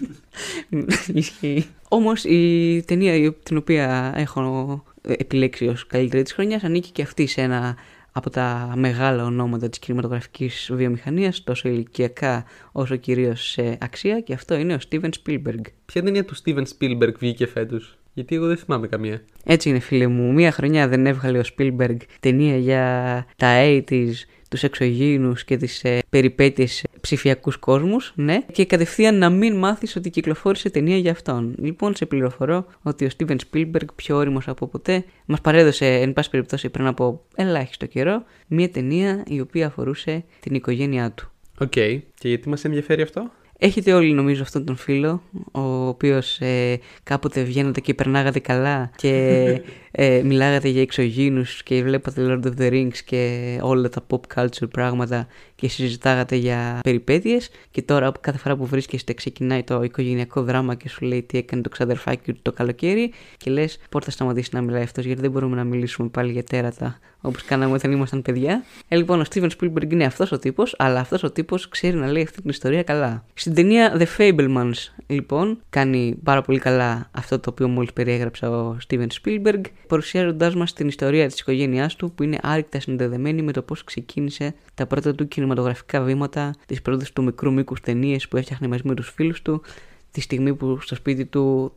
Ισχύει. 1.14 1.66
Όμως 1.88 2.24
η 2.24 2.82
ταινία 2.86 3.32
την 3.32 3.56
οποία 3.56 4.12
έχω 4.16 4.84
επιλέξει 5.02 5.66
ως 5.66 5.86
καλύτερη 5.86 6.22
της 6.22 6.32
χρονιάς 6.32 6.64
ανήκει 6.64 6.90
και 6.90 7.02
αυτή 7.02 7.26
σε 7.26 7.40
ένα 7.40 7.76
από 8.12 8.30
τα 8.30 8.72
μεγάλα 8.76 9.24
ονόματα 9.24 9.68
της 9.68 9.78
κινηματογραφικής 9.78 10.70
βιομηχανίας, 10.72 11.44
τόσο 11.44 11.68
ηλικιακά 11.68 12.44
όσο 12.72 12.96
κυρίως 12.96 13.50
σε 13.50 13.78
αξία 13.80 14.20
και 14.20 14.32
αυτό 14.32 14.54
είναι 14.54 14.74
ο 14.74 14.78
Steven 14.90 15.10
Spielberg. 15.24 15.60
Ποια 15.86 16.02
ταινία 16.02 16.24
του 16.24 16.34
Steven 16.36 16.62
Spielberg 16.78 17.14
βγήκε 17.18 17.46
φέτος; 17.46 17.98
Γιατί 18.14 18.34
εγώ 18.34 18.46
δεν 18.46 18.56
θυμάμαι 18.56 18.86
καμία. 18.86 19.22
Έτσι 19.44 19.68
είναι 19.68 19.78
φίλε 19.78 20.06
μου. 20.06 20.32
Μία 20.32 20.52
χρονιά 20.52 20.88
δεν 20.88 21.06
έβγαλε 21.06 21.38
ο 21.38 21.42
Spielberg 21.56 21.96
ταινία 22.20 22.56
για 22.56 23.26
τα 23.36 23.62
80's, 23.64 24.12
τους 24.50 24.62
εξωγήινους 24.62 25.44
και 25.44 25.56
τις 25.56 25.84
ε, 25.84 25.98
περιπέτειες 26.08 26.84
ψηφιακούς 27.00 27.56
κόσμους, 27.56 28.12
ναι, 28.16 28.38
και 28.52 28.66
κατευθείαν 28.66 29.18
να 29.18 29.30
μην 29.30 29.56
μάθεις 29.56 29.96
ότι 29.96 30.10
κυκλοφόρησε 30.10 30.70
ταινία 30.70 30.96
για 30.96 31.10
αυτόν. 31.10 31.54
Λοιπόν, 31.58 31.94
σε 31.94 32.06
πληροφορώ 32.06 32.66
ότι 32.82 33.04
ο 33.04 33.08
Steven 33.16 33.36
Spielberg, 33.52 33.84
πιο 33.94 34.16
όριμος 34.16 34.48
από 34.48 34.66
ποτέ, 34.66 35.04
μας 35.26 35.40
παρέδωσε, 35.40 35.86
εν 35.86 36.12
πάση 36.12 36.30
περιπτώσει, 36.30 36.68
πριν 36.68 36.86
από 36.86 37.24
ελάχιστο 37.34 37.86
καιρό, 37.86 38.24
μια 38.46 38.70
ταινία 38.70 39.24
η 39.26 39.40
οποία 39.40 39.66
αφορούσε 39.66 40.24
την 40.40 40.54
οικογένειά 40.54 41.10
του. 41.10 41.30
OK. 41.58 41.72
Okay. 41.74 41.98
Και 42.14 42.28
γιατί 42.28 42.48
μας 42.48 42.64
ενδιαφέρει 42.64 43.02
αυτό; 43.02 43.30
Έχετε 43.62 43.92
όλοι 43.92 44.12
νομίζω 44.12 44.42
αυτόν 44.42 44.64
τον 44.64 44.76
φίλο, 44.76 45.22
ο 45.52 45.86
οποίος 45.86 46.38
ε, 46.40 46.78
κάποτε 47.02 47.42
βγαίνατε 47.42 47.80
και 47.80 47.94
περνάγατε 47.94 48.38
καλά 48.38 48.90
και 48.96 49.62
ε, 49.90 50.22
μιλάγατε 50.24 50.68
για 50.68 50.82
εξωγήνους 50.82 51.62
και 51.62 51.82
βλέπατε 51.82 52.22
Lord 52.26 52.46
of 52.46 52.60
the 52.60 52.72
Rings 52.72 52.96
και 53.04 53.58
όλα 53.62 53.88
τα 53.88 54.06
pop 54.08 54.20
culture 54.34 54.70
πράγματα 54.70 55.26
και 55.54 55.68
συζητάγατε 55.68 56.36
για 56.36 56.80
περιπέτειες 56.82 57.50
και 57.70 57.82
τώρα 57.82 58.12
κάθε 58.20 58.38
φορά 58.38 58.56
που 58.56 58.66
βρίσκεστε 58.66 59.12
ξεκινάει 59.12 59.62
το 59.62 59.82
οικογενειακό 59.82 60.42
δράμα 60.42 60.74
και 60.74 60.88
σου 60.88 61.04
λέει 61.04 61.22
τι 61.22 61.38
έκανε 61.38 61.62
το 61.62 61.68
ξαδερφάκι 61.68 62.32
του 62.32 62.38
το 62.42 62.52
καλοκαίρι 62.52 63.12
και 63.36 63.50
λες 63.50 63.78
πότε 63.88 64.04
θα 64.04 64.10
σταματήσει 64.10 64.50
να 64.52 64.60
μιλάει 64.60 64.82
αυτός 64.82 65.04
γιατί 65.04 65.20
δεν 65.20 65.30
μπορούμε 65.30 65.56
να 65.56 65.64
μιλήσουμε 65.64 66.08
πάλι 66.08 66.32
για 66.32 66.44
τέρατα 66.44 66.98
όπως 67.20 67.44
κάναμε 67.44 67.74
όταν 67.74 67.92
ήμασταν 67.92 68.22
παιδιά. 68.22 68.64
Ε, 68.88 68.96
λοιπόν, 68.96 69.20
ο 69.20 69.24
Steven 69.30 69.48
Spielberg 69.60 69.92
είναι 69.92 70.04
αυτός 70.04 70.32
ο 70.32 70.38
τύπος, 70.38 70.74
αλλά 70.78 71.00
αυτός 71.00 71.22
ο 71.22 71.30
τύπος 71.30 71.68
ξέρει 71.68 71.96
να 71.96 72.12
λέει 72.12 72.22
αυτή 72.22 72.40
την 72.40 72.50
ιστορία 72.50 72.82
καλά. 72.82 73.24
Στην 73.34 73.54
ταινία 73.54 73.96
The 73.98 74.06
Fablemans, 74.18 74.72
λοιπόν, 75.06 75.60
κάνει 75.70 76.16
πάρα 76.24 76.42
πολύ 76.42 76.58
καλά 76.58 77.08
αυτό 77.10 77.38
το 77.38 77.50
οποίο 77.50 77.68
μόλις 77.68 77.92
περιέγραψε 77.92 78.46
ο 78.46 78.78
Steven 78.88 79.06
Spielberg, 79.22 79.60
παρουσιάζοντάς 79.90 80.54
μας 80.54 80.72
την 80.72 80.88
ιστορία 80.88 81.26
της 81.26 81.40
οικογένειάς 81.40 81.96
του 81.96 82.12
που 82.12 82.22
είναι 82.22 82.38
άρρηκτα 82.42 82.80
συνδεδεμένη 82.80 83.42
με 83.42 83.52
το 83.52 83.62
πώς 83.62 83.84
ξεκίνησε 83.84 84.54
τα 84.74 84.86
πρώτα 84.86 85.14
του 85.14 85.28
κινηματογραφικά 85.28 86.00
βήματα, 86.00 86.54
τις 86.66 86.82
πρώτες 86.82 87.12
του 87.12 87.22
μικρού 87.22 87.52
μήκους 87.52 87.80
ταινίες 87.80 88.28
που 88.28 88.36
έφτιαχνε 88.36 88.68
μαζί 88.68 88.82
με 88.84 88.94
τους 88.94 89.10
φίλους 89.14 89.42
του, 89.42 89.62
τη 90.10 90.20
στιγμή 90.20 90.54
που 90.54 90.78
στο 90.80 90.94
σπίτι 90.94 91.24
του 91.24 91.72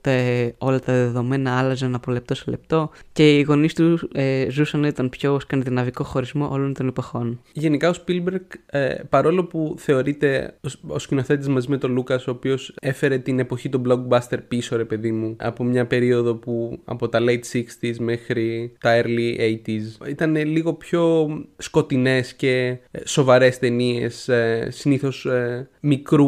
όλα 0.58 0.80
τα 0.80 0.94
δεδομένα 0.94 1.58
άλλαζαν 1.58 1.96
από 1.96 2.12
λεπτό 2.12 2.36
σε 2.36 2.44
λεπτό 2.48 2.90
και 3.12 3.38
οι 3.38 3.42
γονείς 3.42 3.74
τους 3.74 4.08
ε, 4.14 4.48
ζούσαν 4.50 4.94
τον 4.94 5.10
πιο 5.10 5.40
σκανδιναβικό 5.40 6.04
χωρισμό 6.04 6.50
όλων 6.52 6.74
των 6.74 6.88
εποχών. 6.88 7.42
Γενικά 7.54 7.90
ο 7.90 7.94
Spielberg, 8.06 8.42
ε, 8.66 8.96
παρόλο 9.10 9.46
που 9.46 9.76
θεωρείται 9.78 10.58
ο 10.88 11.00
σκηνοθέτης 11.00 11.48
μαζί 11.48 11.70
με 11.70 11.78
τον 11.78 11.92
Λούκας, 11.92 12.28
ο 12.28 12.32
οποίος 12.32 12.74
έφερε 12.82 13.18
την 13.18 13.40
εποχή 13.40 13.70
του 13.70 13.82
blockbuster 13.88 14.38
πίσω, 14.48 14.76
ρε 14.78 14.86
παιδί 14.86 15.12
μου, 15.12 15.36
από 15.40 15.64
μια 15.64 15.86
περίοδο 15.86 16.36
που 16.36 16.80
από 16.86 17.10
τα 17.10 17.20
late 17.22 17.58
60s 17.82 17.96
μέχρι 18.00 18.74
τα 18.80 19.02
early 19.02 19.40
80s 19.40 20.08
ήταν 20.08 20.36
λίγο 20.36 20.74
πιο 20.74 21.28
σκοτεινές 21.58 22.34
και 22.34 22.78
ε, 22.92 23.00
σοβαρές 23.06 23.60
ταινίες, 23.60 24.28
ε, 24.28 24.68
συνήθως 24.72 25.26
ε, 25.26 25.70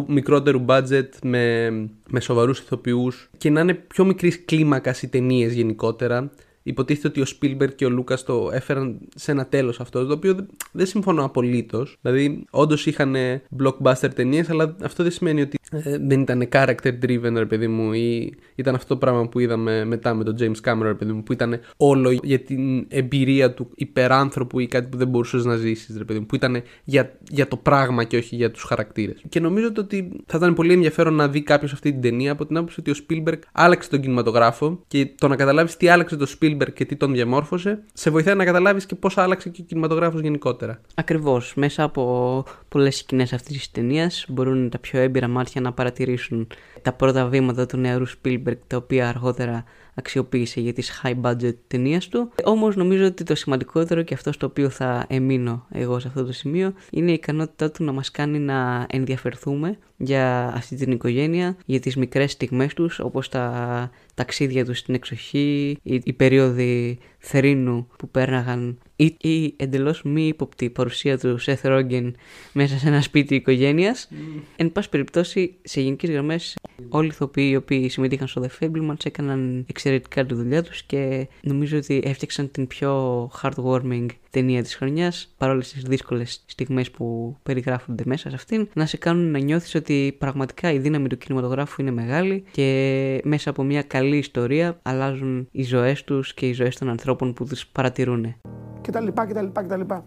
μικρότερου 0.07 0.65
budget 0.67 1.09
με 1.23 1.71
με 2.09 2.19
σοβαρούς 2.19 2.59
ηθοποιούς 2.59 3.29
και 3.37 3.49
να 3.49 3.61
είναι 3.61 3.73
πιο 3.73 4.05
μικρής 4.05 4.45
κλίμακας 4.45 5.01
οι 5.01 5.07
ταινίες 5.07 5.53
γενικότερα 5.53 6.31
υποτίθεται 6.67 7.07
ότι 7.07 7.21
ο 7.21 7.25
Spielberg 7.25 7.75
και 7.75 7.85
ο 7.85 7.89
Λούκα 7.89 8.17
το 8.25 8.49
έφεραν 8.53 8.99
σε 9.15 9.31
ένα 9.31 9.45
τέλος 9.45 9.79
αυτός, 9.79 10.07
το 10.07 10.13
οποίο 10.13 10.35
δεν 10.71 10.85
συμφωνώ 10.85 11.23
απολύτως. 11.23 11.97
Δηλαδή, 12.01 12.45
όντως 12.49 12.85
είχαν 12.85 13.15
blockbuster 13.59 14.09
ταινίες, 14.15 14.49
αλλά 14.49 14.75
αυτό 14.83 15.03
δεν 15.03 15.11
σημαίνει 15.11 15.41
ότι 15.41 15.57
ε, 15.71 15.97
δεν 15.97 16.21
ήταν 16.21 16.47
character 16.51 16.91
driven, 17.01 17.33
ρε 17.33 17.45
παιδί 17.45 17.67
μου, 17.67 17.93
ή 17.93 18.33
ήταν 18.55 18.75
αυτό 18.75 18.87
το 18.87 18.97
πράγμα 18.97 19.27
που 19.27 19.39
είδαμε 19.39 19.85
μετά 19.85 20.13
με 20.13 20.23
τον 20.23 20.35
James 20.39 20.69
Cameron, 20.69 20.81
ρε 20.81 20.93
παιδί 20.93 21.11
μου, 21.11 21.23
που 21.23 21.33
ήταν 21.33 21.59
όλο 21.77 22.11
για 22.11 22.39
την 22.39 22.85
εμπειρία 22.89 23.53
του 23.53 23.71
υπεράνθρωπου 23.75 24.59
ή 24.59 24.67
κάτι 24.67 24.87
που 24.87 24.97
δεν 24.97 25.07
μπορούσες 25.07 25.45
να 25.45 25.55
ζήσεις, 25.55 25.97
ρε 25.97 26.03
παιδί 26.03 26.19
μου, 26.19 26.25
που 26.25 26.35
ήταν 26.35 26.61
για, 26.83 27.17
για 27.29 27.47
το 27.47 27.57
πράγμα 27.57 28.03
και 28.03 28.17
όχι 28.17 28.35
για 28.35 28.51
τους 28.51 28.63
χαρακτήρες. 28.63 29.23
Και 29.29 29.39
νομίζω 29.39 29.71
ότι 29.77 30.11
θα 30.25 30.37
ήταν 30.37 30.53
πολύ 30.53 30.73
ενδιαφέρον 30.73 31.13
να 31.13 31.27
δει 31.27 31.41
κάποιος 31.41 31.73
αυτή 31.73 31.91
την 31.91 32.01
ταινία 32.01 32.31
από 32.31 32.45
την 32.45 32.57
άποψη 32.57 32.79
ότι 32.79 32.91
ο 32.91 32.95
Spielberg 33.07 33.39
άλλαξε 33.51 33.89
τον 33.89 34.01
κινηματογράφο 34.01 34.83
και 34.87 35.09
το 35.17 35.27
να 35.27 35.35
καταλάβεις 35.35 35.77
τι 35.77 35.87
άλλαξε 35.87 36.15
το 36.15 36.27
Spielberg 36.39 36.54
και 36.73 36.85
τι 36.85 36.95
τον 36.95 37.13
διαμόρφωσε, 37.13 37.83
σε 37.93 38.09
βοηθάει 38.09 38.35
να 38.35 38.45
καταλάβεις 38.45 38.85
και 38.85 38.95
πώ 38.95 39.09
άλλαξε 39.15 39.49
και 39.49 39.61
ο 39.61 39.65
κινηματογράφος 39.67 40.21
γενικότερα. 40.21 40.81
Ακριβώς. 40.95 41.53
Μέσα 41.55 41.83
από 41.83 42.43
πολλές 42.67 42.97
σκηνές 42.97 43.33
αυτής 43.33 43.57
της 43.57 43.71
ταινίας 43.71 44.25
μπορούν 44.29 44.69
τα 44.69 44.79
πιο 44.79 44.99
έμπειρα 44.99 45.27
μάτια 45.27 45.61
να 45.61 45.73
παρατηρήσουν 45.73 46.47
τα 46.81 46.93
πρώτα 46.93 47.25
βήματα 47.25 47.65
του 47.65 47.77
νεαρού 47.77 48.05
Spielberg, 48.07 48.57
τα 48.67 48.77
οποία 48.77 49.09
αργότερα 49.09 49.63
αξιοποίησε 49.95 50.61
για 50.61 50.73
τις 50.73 51.01
high 51.03 51.21
budget 51.21 51.55
ταινίες 51.67 52.07
του. 52.07 52.31
Όμως 52.43 52.75
νομίζω 52.75 53.05
ότι 53.05 53.23
το 53.23 53.35
σημαντικότερο 53.35 54.01
και 54.01 54.13
αυτό 54.13 54.31
στο 54.31 54.45
οποίο 54.45 54.69
θα 54.69 55.05
εμείνω 55.09 55.65
εγώ 55.71 55.99
σε 55.99 56.07
αυτό 56.07 56.25
το 56.25 56.31
σημείο 56.31 56.73
είναι 56.91 57.11
η 57.11 57.13
ικανότητά 57.13 57.71
του 57.71 57.83
να 57.83 57.91
μας 57.91 58.11
κάνει 58.11 58.39
να 58.39 58.85
ενδιαφερθούμε 58.89 59.77
για 59.97 60.51
αυτή 60.55 60.75
την 60.75 60.91
οικογένεια, 60.91 61.57
για 61.65 61.79
τις 61.79 61.95
μικρές 61.95 62.31
στιγμές 62.31 62.73
τους 62.73 62.99
όπως 62.99 63.29
τα 63.29 63.91
ταξίδια 64.13 64.65
τους 64.65 64.77
στην 64.77 64.93
εξοχή, 64.93 65.77
οι, 65.83 66.01
οι 66.03 66.13
περίοδοι 66.13 66.97
θερίνου 67.17 67.87
που 67.97 68.09
πέρναγαν 68.09 68.77
ή 68.95 69.15
η 69.21 69.53
εντελώς 69.57 70.03
μη 70.03 70.27
ύποπτη 70.27 70.69
παρουσία 70.69 71.17
του 71.17 71.37
Σεθ 71.37 71.65
Ρόγγεν 71.65 72.15
μέσα 72.53 72.77
σε 72.77 72.87
ένα 72.87 73.01
σπίτι 73.01 73.35
οικογένειας. 73.35 74.07
Mm. 74.11 74.41
Εν 74.55 74.71
πάση 74.71 74.89
περιπτώσει, 74.89 75.55
σε 75.63 75.81
γενικές 75.81 76.09
γραμμές, 76.09 76.55
όλοι 76.89 77.05
οι 77.05 77.11
ηθοποιοί 77.13 77.49
οι 77.51 77.55
οποίοι 77.55 77.89
συμμετείχαν 77.89 78.27
στο 78.27 78.45
The 78.45 78.63
Fablemans 78.63 79.05
έκαναν 79.05 79.65
εξαιρετικά 79.69 80.25
τη 80.25 80.33
δουλειά 80.33 80.63
τους 80.63 80.83
και 80.83 81.27
νομίζω 81.41 81.77
ότι 81.77 82.01
έφτιαξαν 82.05 82.51
την 82.51 82.67
πιο 82.67 83.23
heartwarming 83.41 84.05
ταινία 84.35 84.61
της 84.63 84.75
χρονιάς, 84.75 85.33
παρόλες 85.37 85.71
τις 85.71 85.83
δύσκολες 85.83 86.43
στιγμές 86.45 86.91
που 86.91 87.35
περιγράφονται 87.43 88.03
μέσα 88.05 88.29
σε 88.29 88.35
αυτήν, 88.35 88.67
να 88.73 88.85
σε 88.85 88.97
κάνουν 88.97 89.31
να 89.31 89.39
νιώθεις 89.39 89.75
ότι 89.75 90.15
πραγματικά 90.17 90.71
η 90.71 90.77
δύναμη 90.77 91.07
του 91.07 91.17
κινηματογράφου 91.17 91.81
είναι 91.81 91.91
μεγάλη 91.91 92.43
και 92.51 93.21
μέσα 93.23 93.49
από 93.49 93.63
μια 93.63 93.81
καλή 93.81 94.17
ιστορία 94.17 94.79
αλλάζουν 94.81 95.47
οι 95.51 95.63
ζωές 95.63 96.03
τους 96.03 96.33
και 96.33 96.47
οι 96.47 96.53
ζωές 96.53 96.77
των 96.77 96.89
ανθρώπων 96.89 97.33
που 97.33 97.45
του 97.45 97.55
παρατηρούν 97.71 98.35
και 98.81 98.91
τα 98.91 99.01
λοιπά 99.01 99.25
και 99.25 99.33
τα 99.33 99.41
λοιπά 99.41 99.61
και 99.61 99.67
τα 99.67 99.77
λοιπά. 99.77 100.05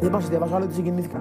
Δεν 0.00 0.10
πάω 0.10 0.20
να 0.20 0.26
διαβάσω 0.26 0.54
άλλο 0.54 0.64
ότι 0.64 0.74
συγκινήθηκα. 0.74 1.20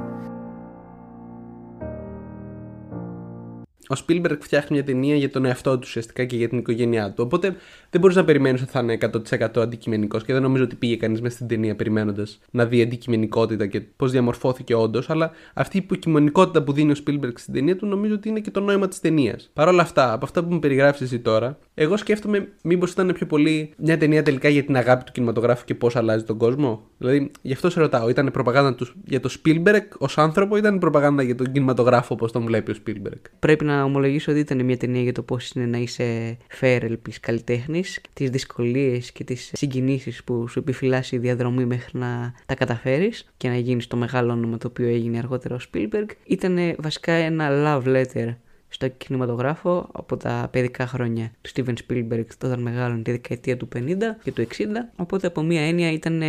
Ο 3.91 4.02
Spielberg 4.08 4.38
φτιάχνει 4.39 4.75
μια 4.75 4.84
ταινία 4.84 5.15
για 5.15 5.30
τον 5.30 5.45
εαυτό 5.45 5.73
του 5.73 5.84
ουσιαστικά 5.84 6.25
και 6.25 6.36
για 6.36 6.49
την 6.49 6.58
οικογένειά 6.58 7.08
του. 7.13 7.23
Οπότε 7.25 7.56
δεν 7.89 8.02
μπορείς 8.02 8.15
να 8.15 8.23
περιμένεις 8.23 8.62
ότι 8.62 8.71
θα 8.71 8.80
είναι 8.80 8.97
100% 9.02 9.62
αντικειμενικός 9.62 10.23
και 10.23 10.34
δεν 10.34 10.41
νομίζω 10.41 10.63
ότι 10.63 10.75
πήγε 10.75 10.95
κανείς 10.95 11.21
μέσα 11.21 11.36
στην 11.36 11.47
ταινία 11.47 11.75
περιμένοντας 11.75 12.39
να 12.52 12.65
δει 12.65 12.82
αντικειμενικότητα 12.82 13.67
και 13.67 13.82
πώς 13.82 14.12
διαμορφώθηκε 14.12 14.75
όντως. 14.75 15.10
Αλλά 15.10 15.32
αυτή 15.54 15.78
η 15.78 15.82
υποκειμενικότητα 15.84 16.63
που 16.63 16.71
δίνει 16.71 16.91
ο 16.91 16.95
Spielberg 17.06 17.34
στην 17.36 17.54
ταινία 17.54 17.75
του 17.75 17.86
νομίζω 17.86 18.13
ότι 18.13 18.30
είναι 18.30 18.39
και 18.39 18.52
το 18.52 18.60
νόημα 18.60 18.88
της 18.88 18.99
ταινίας. 18.99 19.49
Παρ' 19.54 19.67
όλα 19.67 19.82
αυτά, 19.82 20.13
από 20.13 20.25
αυτά 20.25 20.43
που 20.43 20.54
μου 20.54 20.60
περιγράφεις 20.60 21.02
εσύ 21.02 21.19
τώρα, 21.19 21.58
εγώ 21.73 21.97
σκέφτομαι 21.97 22.47
μήπως 22.63 22.91
ήταν 22.91 23.13
πιο 23.13 23.25
πολύ 23.25 23.73
μια 23.78 23.97
ταινία 23.97 24.23
τελικά 24.23 24.49
για 24.49 24.63
την 24.63 24.75
αγάπη 24.75 25.04
του 25.04 25.12
κινηματογράφου 25.12 25.65
και 25.65 25.75
πώς 25.75 25.95
αλλάζει 25.95 26.23
τον 26.23 26.38
κόσμο. 26.38 26.82
Δηλαδή, 26.97 27.32
γι' 27.41 27.54
αυτό 27.54 27.69
σε 27.69 27.80
ρωτάω, 27.80 28.10
ήταν 28.10 28.32
προπαγάνδα 28.32 28.75
τους 28.75 28.95
για 29.06 29.19
το 29.19 29.30
Spielberg 29.39 29.84
ως 29.97 30.17
άνθρωπο 30.17 30.56
ή 30.56 30.60
ήταν 30.62 30.80
προπαγάνδα 30.80 31.23
για 31.23 31.36
τον 31.36 31.52
κινηματογράφο 31.52 32.13
όπως 32.13 32.32
τον 32.32 32.43
βλέπει 32.43 32.71
ο 32.71 32.75
Spielberg; 32.86 33.21
Πρέπει 33.39 33.65
να 33.65 33.78
ομολογήσω 33.83 34.31
ότι 34.31 34.39
ήταν 34.39 34.65
μια 34.65 34.77
ταινία 34.77 35.01
για 35.01 35.13
το 35.13 35.21
πώς 35.21 35.49
είναι 35.51 35.65
να 35.65 35.77
είσαι 35.77 36.37
φέρελπη 36.49 37.11
καλλιτέχνης, 37.11 38.01
τις 38.13 38.29
δυσκολίες 38.29 39.11
και 39.11 39.23
τις 39.23 39.51
συγκινήσεις 39.53 40.23
που 40.23 40.47
σου 40.47 40.59
επιφυλάσσει 40.59 41.15
η 41.15 41.19
διαδρομή 41.19 41.65
μέχρι 41.65 41.99
να 41.99 42.33
τα 42.45 42.55
καταφέρεις 42.55 43.25
και 43.37 43.49
να 43.49 43.57
γίνεις 43.57 43.87
το 43.87 43.97
μεγάλο 43.97 44.31
όνομα 44.31 44.57
το 44.57 44.67
οποίο 44.67 44.87
έγινε 44.87 45.17
αργότερα 45.17 45.55
ο 45.55 45.59
Spielberg. 45.71 46.05
Ήταν 46.23 46.75
βασικά 46.79 47.11
ένα 47.11 47.49
love 47.51 47.87
letter 47.87 48.35
στο 48.69 48.87
κινηματογράφο 48.87 49.89
από 49.91 50.17
τα 50.17 50.47
παιδικά 50.51 50.87
χρόνια 50.87 51.31
του 51.41 51.49
Steven 51.55 51.73
Spielberg 51.87 52.25
όταν 52.43 52.61
μεγάλων 52.61 53.03
τη 53.03 53.11
δεκαετία 53.11 53.57
του 53.57 53.67
50 53.75 53.79
και 54.23 54.31
του 54.31 54.47
60 54.47 54.63
οπότε 54.95 55.27
από 55.27 55.41
μία 55.41 55.61
έννοια 55.67 55.91
ήταν 55.91 56.21
ε, 56.21 56.27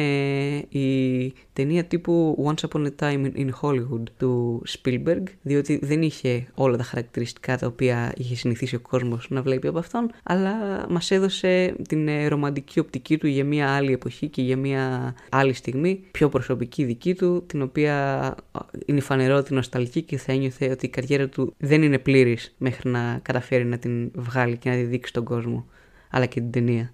η 0.68 1.32
ταινία 1.52 1.84
τύπου 1.84 2.44
Once 2.46 2.68
Upon 2.68 2.86
a 2.86 2.90
Time 3.00 3.30
in 3.36 3.48
Hollywood 3.60 4.02
του 4.18 4.62
Spielberg 4.68 5.22
διότι 5.42 5.78
δεν 5.82 6.02
είχε 6.02 6.46
όλα 6.54 6.76
τα 6.76 6.82
χαρακτηριστικά 6.82 7.58
τα 7.58 7.66
οποία 7.66 8.12
είχε 8.16 8.36
συνηθίσει 8.36 8.74
ο 8.74 8.80
κόσμος 8.80 9.26
να 9.30 9.42
βλέπει 9.42 9.66
από 9.66 9.78
αυτόν 9.78 10.10
αλλά 10.22 10.52
μας 10.88 11.10
έδωσε 11.10 11.74
την 11.88 12.08
ε, 12.08 12.28
ρομαντική 12.28 12.78
οπτική 12.78 13.18
του 13.18 13.26
για 13.26 13.44
μία 13.44 13.70
άλλη 13.70 13.92
εποχή 13.92 14.28
και 14.28 14.42
για 14.42 14.56
μία 14.56 15.14
άλλη 15.30 15.52
στιγμή 15.52 16.00
πιο 16.10 16.28
προσωπική 16.28 16.84
δική 16.84 17.14
του 17.14 17.44
την 17.46 17.62
οποία 17.62 18.24
ε, 18.54 18.58
είναι 18.86 19.00
φανερό 19.00 19.36
ότι 19.36 19.54
νοσταλγεί 19.54 20.02
και 20.02 20.16
θα 20.16 20.32
ένιωθε 20.32 20.70
ότι 20.70 20.86
η 20.86 20.88
καριέρα 20.88 21.28
του 21.28 21.54
δεν 21.58 21.82
είναι 21.82 21.98
πλήρη 21.98 22.29
μέχρι 22.58 22.90
να 22.90 23.18
καταφέρει 23.22 23.64
να 23.64 23.78
την 23.78 24.10
βγάλει 24.14 24.56
και 24.56 24.70
να 24.70 24.76
τη 24.76 24.82
δείξει 24.82 25.10
στον 25.10 25.24
κόσμο. 25.24 25.66
Αλλά 26.10 26.26
και 26.26 26.40
την 26.40 26.50
ταινία. 26.50 26.92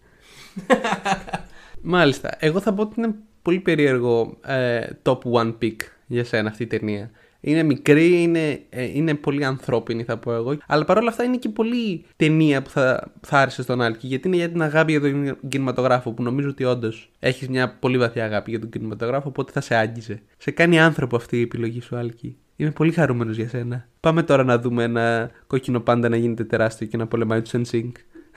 Μάλιστα. 1.83 2.37
Εγώ 2.39 2.61
θα 2.61 2.75
πω 2.75 2.83
ότι 2.83 2.95
είναι 2.97 3.15
πολύ 3.43 3.61
περίεργο 3.61 4.37
ε, 4.47 4.81
top 5.03 5.19
one 5.19 5.55
pick 5.63 5.77
για 6.07 6.25
σένα 6.25 6.49
αυτή 6.49 6.63
η 6.63 6.67
ταινία. 6.67 7.11
Είναι 7.41 7.63
μικρή, 7.63 8.23
είναι, 8.23 8.61
ε, 8.69 8.85
είναι 8.85 9.15
πολύ 9.15 9.45
ανθρώπινη 9.45 10.05
θα 10.05 10.17
πω 10.17 10.33
εγώ. 10.33 10.57
Αλλά 10.67 10.85
παρόλα 10.85 11.09
αυτά 11.09 11.25
είναι 11.25 11.37
και 11.37 11.49
πολύ 11.49 12.05
ταινία 12.17 12.63
που 12.63 12.71
θα, 12.71 13.13
θα 13.21 13.39
άρεσε 13.39 13.63
στον 13.63 13.81
Άλκη. 13.81 14.07
Γιατί 14.07 14.29
είναι 14.29 14.37
για 14.37 14.51
την 14.51 14.63
αγάπη 14.63 14.93
για 14.93 15.01
τον 15.01 15.39
κινηματογράφο 15.49 16.13
που 16.13 16.23
νομίζω 16.23 16.49
ότι 16.49 16.65
όντως 16.65 17.11
έχεις 17.19 17.49
μια 17.49 17.77
πολύ 17.81 17.99
βαθιά 17.99 18.25
αγάπη 18.25 18.51
για 18.51 18.61
τον 18.61 18.69
κινηματογράφο. 18.69 19.29
Οπότε 19.29 19.53
θα 19.53 19.61
σε 19.61 19.75
άγγιζε. 19.75 20.23
Σε 20.39 20.51
κάνει 20.51 20.81
άνθρωπο 20.81 21.17
αυτή 21.17 21.39
η 21.39 21.43
επιλογή 21.43 21.81
σου, 21.81 21.97
Άλκη. 21.97 22.37
Είμαι 22.57 22.71
πολύ 22.71 22.93
χαρούμενος 22.93 23.37
για 23.37 23.49
σένα. 23.49 23.89
Πάμε 24.01 24.23
τώρα 24.23 24.45
να 24.45 24.59
δούμε 24.59 24.83
ένα 24.83 25.31
κόκκινο 25.47 25.81
πάντα 25.81 26.09
να 26.09 26.17
γίνεται 26.17 26.45
τεράστιο 26.45 26.87
και 26.87 26.97
να 26.97 27.07
πολεμάει 27.07 27.43
του 27.43 27.61
Sync. 27.71 27.93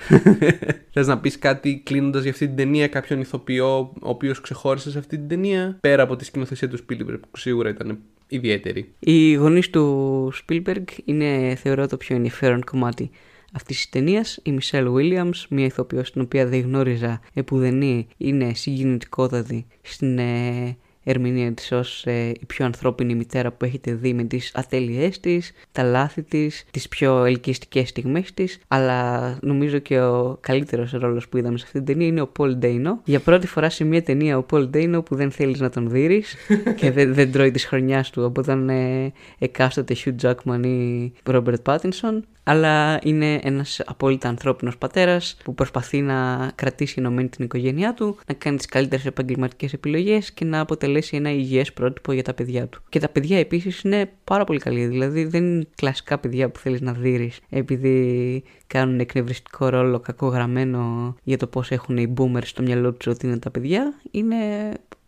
Θες 0.94 1.08
να 1.08 1.20
πεις 1.20 1.40
κάτι 1.40 1.82
κλείνοντας 1.86 2.22
για 2.22 2.32
αυτή 2.32 2.48
την 2.48 2.56
ταινία, 2.56 2.88
κάποιον 2.88 3.20
ηθοποιό 3.20 3.78
ο 3.80 4.10
οποίος 4.10 4.42
ξεχώρισε 4.42 4.92
σε 4.92 4.98
αυτή 4.98 5.18
την 5.18 5.28
ταινία, 5.28 5.78
πέρα 5.80 6.04
από 6.04 6.16
τη 6.16 6.26
σκηνοθεσία 6.26 6.70
του 6.70 6.78
Spielberg 6.78 7.20
που 7.32 7.38
σίγουρα 7.38 7.70
ήταν 7.70 8.00
ιδιαίτερη. 8.28 8.94
Οι 9.00 9.34
γονείς 9.34 9.70
του 9.70 10.34
Spielberg 10.34 10.84
είναι, 11.06 11.56
θεωρώ, 11.56 11.88
το 11.88 11.98
πιο 11.98 12.16
ενδιαφέρον 12.16 12.64
κομμάτι 12.64 13.10
αυτής 13.54 13.76
της 13.76 13.90
ταινίας. 13.90 14.40
Η 14.44 14.52
Μισελ 14.52 14.88
Williams, 14.96 15.46
μια 15.50 15.66
ηθοποιός 15.66 16.12
την 16.12 16.22
οποία 16.22 16.46
δεν 16.46 16.62
γνώριζα 16.62 17.22
επουδενή, 17.34 18.08
είναι 18.18 18.54
συγκινητικότατη 18.54 19.68
στην 19.82 20.18
ε, 20.18 20.78
ερμηνεία 21.10 21.52
της 21.52 21.72
ως 21.72 22.06
ε, 22.06 22.28
η 22.40 22.46
πιο 22.48 22.66
ανθρώπινη 22.66 23.16
μητέρα 23.16 23.52
που 23.52 23.66
έχετε 23.66 23.94
δει 23.94 24.14
με 24.14 24.24
τις 24.24 24.52
ατέλειές 24.56 25.20
της, 25.20 25.52
τα 25.72 25.84
λάθη 25.84 26.24
της, 26.24 26.66
τις 26.72 26.88
πιο 26.88 27.24
ελκυστικές 27.24 27.90
στιγμές 27.90 28.34
της, 28.34 28.60
αλλά 28.68 29.38
νομίζω 29.42 29.78
και 29.78 30.00
ο 30.02 30.38
καλύτερος 30.42 30.92
ρόλος 30.92 31.30
που 31.30 31.38
είδαμε 31.38 31.58
σε 31.58 31.64
αυτή 31.66 31.78
την 31.78 31.88
ταινία 31.88 32.08
είναι 32.08 32.22
ο 32.22 32.28
Πολ 32.28 32.56
Ντέινο. 32.56 33.02
Για 33.04 33.20
πρώτη 33.20 33.48
φορά 33.48 33.70
σε 33.70 33.84
μια 33.84 34.04
ταινία 34.04 34.38
ο 34.38 34.44
Πολ 34.44 34.68
Ντέινο 34.68 35.02
που 35.02 35.16
δεν 35.16 35.32
θέλεις 35.32 35.60
να 35.60 35.70
τον 35.70 35.90
δεις 35.90 36.36
και 36.80 36.92
δεν, 36.92 37.14
δεν 37.14 37.32
τρώει 37.32 37.52
της 37.52 37.66
χρονιάς 37.66 38.10
του. 38.10 38.26
Από 38.26 38.42
όταν 38.42 38.70
ε, 38.70 39.14
εκάστοτε 39.40 39.96
Hugh 40.06 40.16
Jackman 40.22 40.66
ή 40.66 41.12
Robert 41.24 41.62
Pattinson. 41.64 42.20
Αλλά 42.44 43.00
είναι 43.04 43.40
ένας 43.44 43.82
απόλυτα 43.86 44.28
ανθρώπινος 44.28 44.78
πατέρας 44.78 45.38
που 45.44 45.54
προσπαθεί 45.54 46.02
να 46.02 46.52
κρατήσει 46.56 46.96
ενωμένη 46.98 47.30
την 47.30 47.46
οικογένειά 47.46 47.94
του, 47.94 48.18
να 48.28 48.34
κάνει 48.34 48.58
τις 48.58 48.66
καλύτερες 48.66 49.06
επαγγελματικές 49.06 49.74
επιλογές 49.74 50.32
και 50.32 50.46
να 50.46 50.60
αποτελέσει 50.60 50.99
ένα 51.12 51.32
υγιές 51.32 51.74
πρότυπο 51.74 52.12
για 52.12 52.24
τα 52.24 52.34
παιδιά 52.34 52.68
του. 52.68 52.82
Και 52.90 53.00
τα 53.00 53.10
παιδιά 53.10 53.38
επίσης 53.40 53.82
είναι 53.82 54.12
πάρα 54.24 54.44
πολύ 54.44 54.60
καλή, 54.60 54.86
δηλαδή 54.86 55.26
δεν 55.26 55.44
είναι 55.44 55.68
κλασικά 55.76 56.18
παιδιά 56.18 56.50
που 56.50 56.60
θέλεις 56.60 56.82
να 56.82 56.94
δείρεις 56.94 57.40
επειδή 57.50 58.44
κάνουν 58.68 59.00
εκνευριστικό 59.00 59.70
ρόλο 59.70 60.00
κακογραμμένο 60.00 61.16
για 61.24 61.38
το 61.38 61.48
πώς 61.48 61.72
έχουν 61.72 61.98
οι 61.98 62.14
boomers 62.18 62.46
στο 62.46 62.62
μυαλό 62.62 62.94
τους 62.94 63.08
ότι 63.08 63.28
είναι 63.28 63.40
τα 63.40 63.52
παιδιά, 63.52 63.94
είναι 64.12 64.36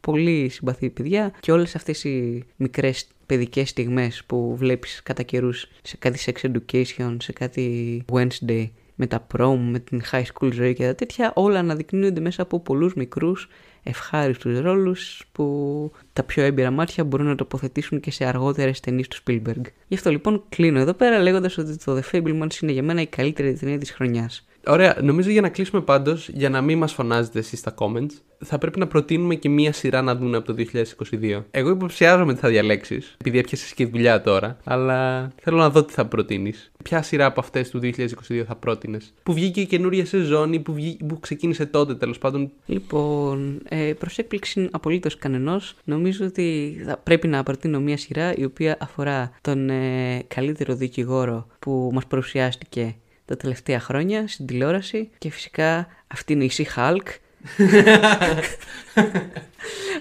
πολύ 0.02 0.50
συμπαθή 0.50 0.90
παιδιά 0.90 1.34
και 1.40 1.52
όλες 1.52 1.76
αυτές 1.76 2.04
οι 2.04 2.44
μικρές 2.56 3.08
παιδικές 3.26 3.70
στιγμές 3.70 4.24
που 4.26 4.56
βλέπεις 4.58 5.02
κατά 5.04 5.24
καιρούς 5.24 5.68
σε 5.82 5.98
κάτι 5.98 6.20
sex 6.26 6.52
education, 6.52 7.18
σε 7.20 7.32
κάτι 7.32 8.06
Wednesday, 8.12 8.70
με 8.96 9.08
τα 9.08 9.28
prom, 9.34 9.58
με 9.58 9.80
την 9.80 10.02
high 10.12 10.24
school 10.34 10.54
ζωή 10.54 10.74
και 10.74 10.86
τα 10.86 10.96
τέτοια, 10.96 11.32
όλα 11.36 11.60
αναδεικνύονται 11.60 12.20
μέσα 12.20 12.42
από 12.42 12.60
πολλούς 12.60 12.94
μικρούς 12.94 13.48
ευχάριστους 13.84 14.60
ρόλους 14.60 15.24
που 15.32 15.92
τα 16.14 16.24
πιο 16.24 16.44
έμπειρα 16.44 16.72
μάτια 16.72 17.04
μπορούν 17.04 17.28
να 17.28 17.36
τοποθετήσουν 17.36 18.00
και 18.00 18.12
σε 18.12 18.26
αργότερες 18.26 18.80
ταινίες 18.80 19.08
του 19.08 19.18
Spielberg. 19.24 19.62
Γι' 19.88 19.96
αυτό 19.96 20.10
λοιπόν 20.10 20.44
κλείνω 20.50 20.80
εδώ 20.80 20.94
πέρα 20.94 21.20
λέγοντας 21.20 21.58
ότι 21.58 21.78
το 21.78 21.98
The 21.98 22.12
Fablemans 22.12 22.62
είναι 22.62 22.72
για 22.72 22.84
μένα 22.84 23.02
η 23.02 23.08
καλύτερη 23.08 23.54
ταινία 23.54 23.78
της 23.78 23.92
χρονιάς. 23.92 24.46
Ωραία, 24.68 24.98
νομίζω 25.02 25.30
για 25.30 25.42
να 25.42 25.50
κλείσουμε 25.50 25.82
πάντως, 25.82 26.30
για 26.30 26.50
να 26.50 26.62
μην 26.62 26.78
μας 26.78 26.94
φωνάζετε 26.94 27.40
εσείς 27.40 27.60
στα 27.60 27.74
comments, 27.78 28.12
θα 28.44 28.58
πρέπει 28.58 28.80
να 28.80 28.88
προτείνουμε 28.88 29.36
και 29.36 29.50
μία 29.50 29.74
σειρά 29.74 30.02
να 30.02 30.16
δουν 30.16 30.36
από 30.36 30.46
το 30.46 30.64
2022. 31.12 31.44
Εγώ 31.52 31.70
υποψιάζομαι 31.70 32.34
τι 32.34 32.40
θα 32.40 32.50
διαλέξεις, 32.50 33.16
επειδή 33.22 33.40
έπιασες 33.40 33.74
και 33.74 33.86
δουλειά 33.86 34.22
τώρα, 34.22 34.58
αλλά 34.64 35.32
θέλω 35.42 35.58
να 35.58 35.70
δω 35.70 35.84
τι 35.84 35.94
θα 35.94 36.06
προτείνεις. 36.06 36.72
Ποια 36.84 37.02
σειρά 37.02 37.26
από 37.26 37.40
αυτές 37.40 37.70
του 37.70 37.80
2022 37.80 38.44
θα 38.48 38.56
πρότεινες, 38.56 39.14
που 39.24 39.34
βγήκε 39.34 39.62
η 39.62 39.66
καινούρια 39.66 40.06
σεζόν 40.06 40.54
ή 40.54 40.60
που, 40.60 40.76
που 41.08 41.20
ξεκίνησε 41.20 41.66
τότε 41.66 41.96
τέλος 41.96 42.18
πάντων. 42.18 42.52
Λοιπόν, 42.66 43.62
ε, 43.70 43.94
προς 44.00 44.18
έκπληξη 44.18 44.68
απολύτως 44.72 45.18
κανενός, 45.18 45.76
νομίζω 45.84 46.26
ότι 46.26 46.78
θα 46.86 46.98
πρέπει 46.98 47.28
να 47.28 47.44
προτείνω 47.44 47.80
μία 47.80 47.98
σειρά 47.98 48.36
η 48.36 48.44
οποία 48.44 48.78
αφορά 48.80 49.32
τον 49.42 49.70
ε, 49.70 50.24
καλύτερο 50.28 50.76
δικηγόρο 50.76 51.48
που 51.60 51.90
μας 51.94 52.06
παρουσιάστηκε 52.06 52.96
τα 53.32 53.38
τελευταία 53.38 53.80
χρόνια 53.80 54.28
στην 54.28 54.46
τηλεόραση 54.46 55.10
και 55.18 55.30
φυσικά 55.30 55.88
αυτή 56.08 56.34
είναι 56.34 56.44
η 56.44 56.52
Sea 56.58 56.66
Hulk. 56.76 57.08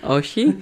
Όχι, 0.16 0.56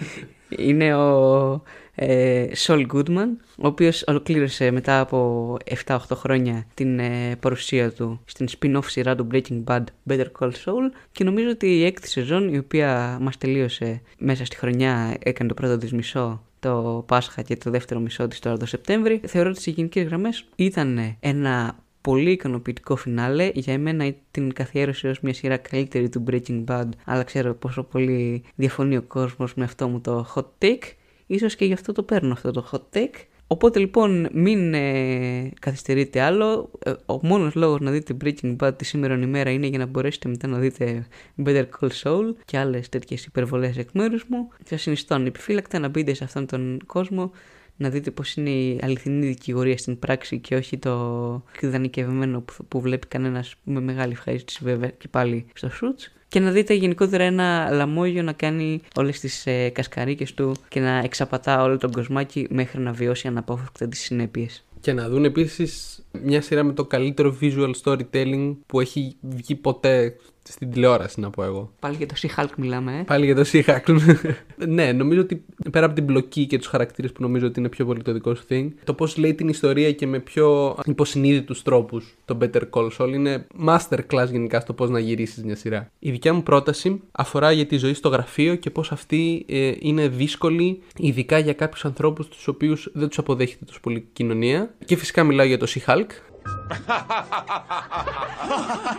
είναι 0.48 0.94
ο 0.94 1.62
ε, 1.94 2.46
Saul 2.66 2.86
Goodman, 2.92 3.28
ο 3.58 3.66
οποίος 3.66 4.04
ολοκλήρωσε 4.06 4.70
μετά 4.70 5.00
από 5.00 5.56
7-8 5.86 5.98
χρόνια 6.12 6.66
την 6.74 6.98
ε, 6.98 7.36
παρουσία 7.40 7.92
του 7.92 8.20
στην 8.24 8.48
spin-off 8.58 8.84
σειρά 8.86 9.14
του 9.14 9.26
Breaking 9.32 9.64
Bad 9.64 9.84
Better 10.08 10.26
Call 10.38 10.50
Saul 10.50 10.90
και 11.12 11.24
νομίζω 11.24 11.50
ότι 11.50 11.66
η 11.66 11.84
έκτη 11.84 12.08
σεζόν 12.08 12.54
η 12.54 12.58
οποία 12.58 13.18
μας 13.20 13.38
τελείωσε 13.38 14.02
μέσα 14.18 14.44
στη 14.44 14.56
χρονιά 14.56 15.16
έκανε 15.22 15.48
το 15.48 15.54
πρώτο 15.54 15.76
της 15.76 15.92
μισό 15.92 16.42
το 16.60 17.04
Πάσχα 17.06 17.42
και 17.42 17.56
το 17.56 17.70
δεύτερο 17.70 18.00
μισό 18.00 18.28
της 18.28 18.38
τώρα 18.38 18.56
το 18.56 18.66
Σεπτέμβρη 18.66 19.20
θεωρώ 19.26 19.50
ότι 19.50 19.60
σε 19.60 19.70
γενικές 19.70 20.04
γραμμές 20.04 20.44
ήταν 20.56 21.16
ένα 21.20 21.76
πολύ 22.00 22.30
ικανοποιητικό 22.30 22.96
φινάλε. 22.96 23.50
Για 23.54 23.72
εμένα 23.72 24.14
την 24.30 24.52
καθιέρωση 24.52 25.08
ως 25.08 25.20
μια 25.20 25.34
σειρά 25.34 25.56
καλύτερη 25.56 26.08
του 26.08 26.24
Breaking 26.30 26.64
Bad, 26.64 26.88
αλλά 27.04 27.22
ξέρω 27.22 27.54
πόσο 27.54 27.82
πολύ 27.82 28.42
διαφωνεί 28.54 28.96
ο 28.96 29.02
κόσμος 29.02 29.54
με 29.54 29.64
αυτό 29.64 29.88
μου 29.88 30.00
το 30.00 30.32
hot 30.34 30.64
take. 30.64 30.92
Ίσως 31.26 31.56
και 31.56 31.64
γι' 31.64 31.72
αυτό 31.72 31.92
το 31.92 32.02
παίρνω 32.02 32.32
αυτό 32.32 32.50
το 32.50 32.68
hot 32.72 32.98
take. 32.98 33.14
Οπότε 33.50 33.78
λοιπόν 33.78 34.28
μην 34.32 34.74
ε, 34.74 35.52
καθυστερείτε 35.60 36.20
άλλο. 36.20 36.70
Ε, 36.84 36.92
ο 37.06 37.26
μόνος 37.26 37.54
λόγος 37.54 37.80
να 37.80 37.90
δείτε 37.90 38.16
Breaking 38.24 38.56
Bad 38.56 38.72
τη 38.76 38.84
σήμερα 38.84 39.14
ημέρα 39.14 39.50
είναι 39.50 39.66
για 39.66 39.78
να 39.78 39.86
μπορέσετε 39.86 40.28
μετά 40.28 40.46
να 40.46 40.58
δείτε 40.58 41.06
Better 41.44 41.64
Call 41.80 41.88
Saul 42.02 42.34
και 42.44 42.58
άλλες 42.58 42.88
τέτοιες 42.88 43.24
υπερβολές 43.24 43.76
εκ 43.76 43.88
μέρους 43.92 44.24
μου. 44.28 44.48
Σας 44.64 44.82
συνιστώ 44.82 45.14
ανεπιφύλακτα 45.14 45.78
να 45.78 45.88
μπείτε 45.88 46.14
σε 46.14 46.24
αυτόν 46.24 46.46
τον 46.46 46.78
κόσμο 46.86 47.30
να 47.78 47.88
δείτε 47.88 48.10
πώς 48.10 48.34
είναι 48.34 48.50
η 48.50 48.78
αληθινή 48.82 49.26
δικηγορία 49.26 49.78
στην 49.78 49.98
πράξη 49.98 50.38
και 50.38 50.54
όχι 50.54 50.78
το 50.78 51.42
ιδανικευμένο 51.60 52.40
που, 52.40 52.64
που 52.68 52.80
βλέπει 52.80 53.06
κανένας 53.06 53.54
με 53.64 53.80
μεγάλη 53.80 54.12
ευχαρίστηση 54.12 54.60
βέβαια 54.62 54.90
και 54.90 55.08
πάλι 55.08 55.46
στο 55.54 55.70
σούτς 55.70 56.12
και 56.28 56.40
να 56.40 56.50
δείτε 56.50 56.74
γενικότερα 56.74 57.24
ένα 57.24 57.70
λαμόγιο 57.70 58.22
να 58.22 58.32
κάνει 58.32 58.80
όλες 58.96 59.20
τις 59.20 59.46
ε, 59.46 59.68
κασκαρίκες 59.68 60.34
του 60.34 60.54
και 60.68 60.80
να 60.80 60.98
εξαπατά 60.98 61.62
όλο 61.62 61.78
τον 61.78 61.92
κοσμάκι 61.92 62.46
μέχρι 62.50 62.80
να 62.80 62.92
βιώσει 62.92 63.26
αναπόφευκτα 63.28 63.88
τις 63.88 64.00
συνέπειες. 64.00 64.64
Και 64.80 64.92
να 64.92 65.08
δουν 65.08 65.24
επίσης 65.24 66.02
μια 66.22 66.40
σειρά 66.40 66.62
με 66.62 66.72
το 66.72 66.84
καλύτερο 66.84 67.36
visual 67.40 67.70
storytelling 67.82 68.56
που 68.66 68.80
έχει 68.80 69.16
βγει 69.20 69.54
ποτέ 69.54 70.16
στην 70.52 70.70
τηλεόραση, 70.70 71.20
να 71.20 71.30
πω 71.30 71.44
εγώ. 71.44 71.72
Πάλι 71.80 71.96
για 71.96 72.06
το 72.06 72.14
Sea-Hulk 72.22 72.50
μιλάμε, 72.56 72.98
ε. 72.98 73.02
Πάλι 73.02 73.24
για 73.24 73.34
το 73.34 73.44
Sea-Hulk. 73.52 73.96
ναι, 74.76 74.92
νομίζω 74.92 75.20
ότι 75.20 75.44
πέρα 75.70 75.86
από 75.86 75.94
την 75.94 76.04
μπλοκή 76.04 76.46
και 76.46 76.58
τους 76.58 76.66
χαρακτήρες 76.66 77.12
που 77.12 77.22
νομίζω 77.22 77.46
ότι 77.46 77.60
είναι 77.60 77.68
πιο 77.68 77.84
πολύ 77.84 78.02
το 78.02 78.12
δικό 78.12 78.34
σου 78.34 78.44
thing, 78.48 78.68
το 78.84 78.94
πώς 78.94 79.16
λέει 79.16 79.34
την 79.34 79.48
ιστορία 79.48 79.92
και 79.92 80.06
με 80.06 80.18
πιο 80.18 80.76
υποσυνείδητους 80.84 81.62
τρόπους 81.62 82.16
το 82.24 82.38
Better 82.40 82.62
Call 82.70 82.88
Saul 82.98 83.12
είναι 83.12 83.46
masterclass 83.66 84.28
γενικά 84.30 84.60
στο 84.60 84.72
πώς 84.72 84.90
να 84.90 84.98
γυρίσεις 84.98 85.44
μια 85.44 85.56
σειρά. 85.56 85.90
Η 85.98 86.10
δικιά 86.10 86.34
μου 86.34 86.42
πρόταση 86.42 87.00
αφορά 87.12 87.52
για 87.52 87.66
τη 87.66 87.76
ζωή 87.76 87.94
στο 87.94 88.08
γραφείο 88.08 88.54
και 88.54 88.70
πώς 88.70 88.92
αυτή 88.92 89.44
ε, 89.48 89.72
είναι 89.78 90.08
δύσκολη, 90.08 90.82
ειδικά 90.96 91.38
για 91.38 91.52
κάποιους 91.52 91.84
ανθρώπους 91.84 92.28
τους 92.28 92.48
οποίους 92.48 92.90
δεν 92.92 93.08
τους 93.08 93.18
αποδέχεται 93.18 93.64
τόσο 93.64 93.80
πολύ 93.80 94.08
κοινωνία. 94.12 94.74
Και 94.84 94.96
φυσικά 94.96 95.24
μιλάω 95.24 95.46
για 95.46 95.58
το 95.58 95.66
Sea-Hulk, 95.68 96.06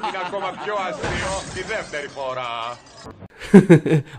Είναι 0.07 0.21
ακόμα 0.25 0.49
πιο 0.63 0.75
αστείο 0.89 1.33
τη 1.53 1.63
δεύτερη 1.63 2.07
φορά. 2.07 2.77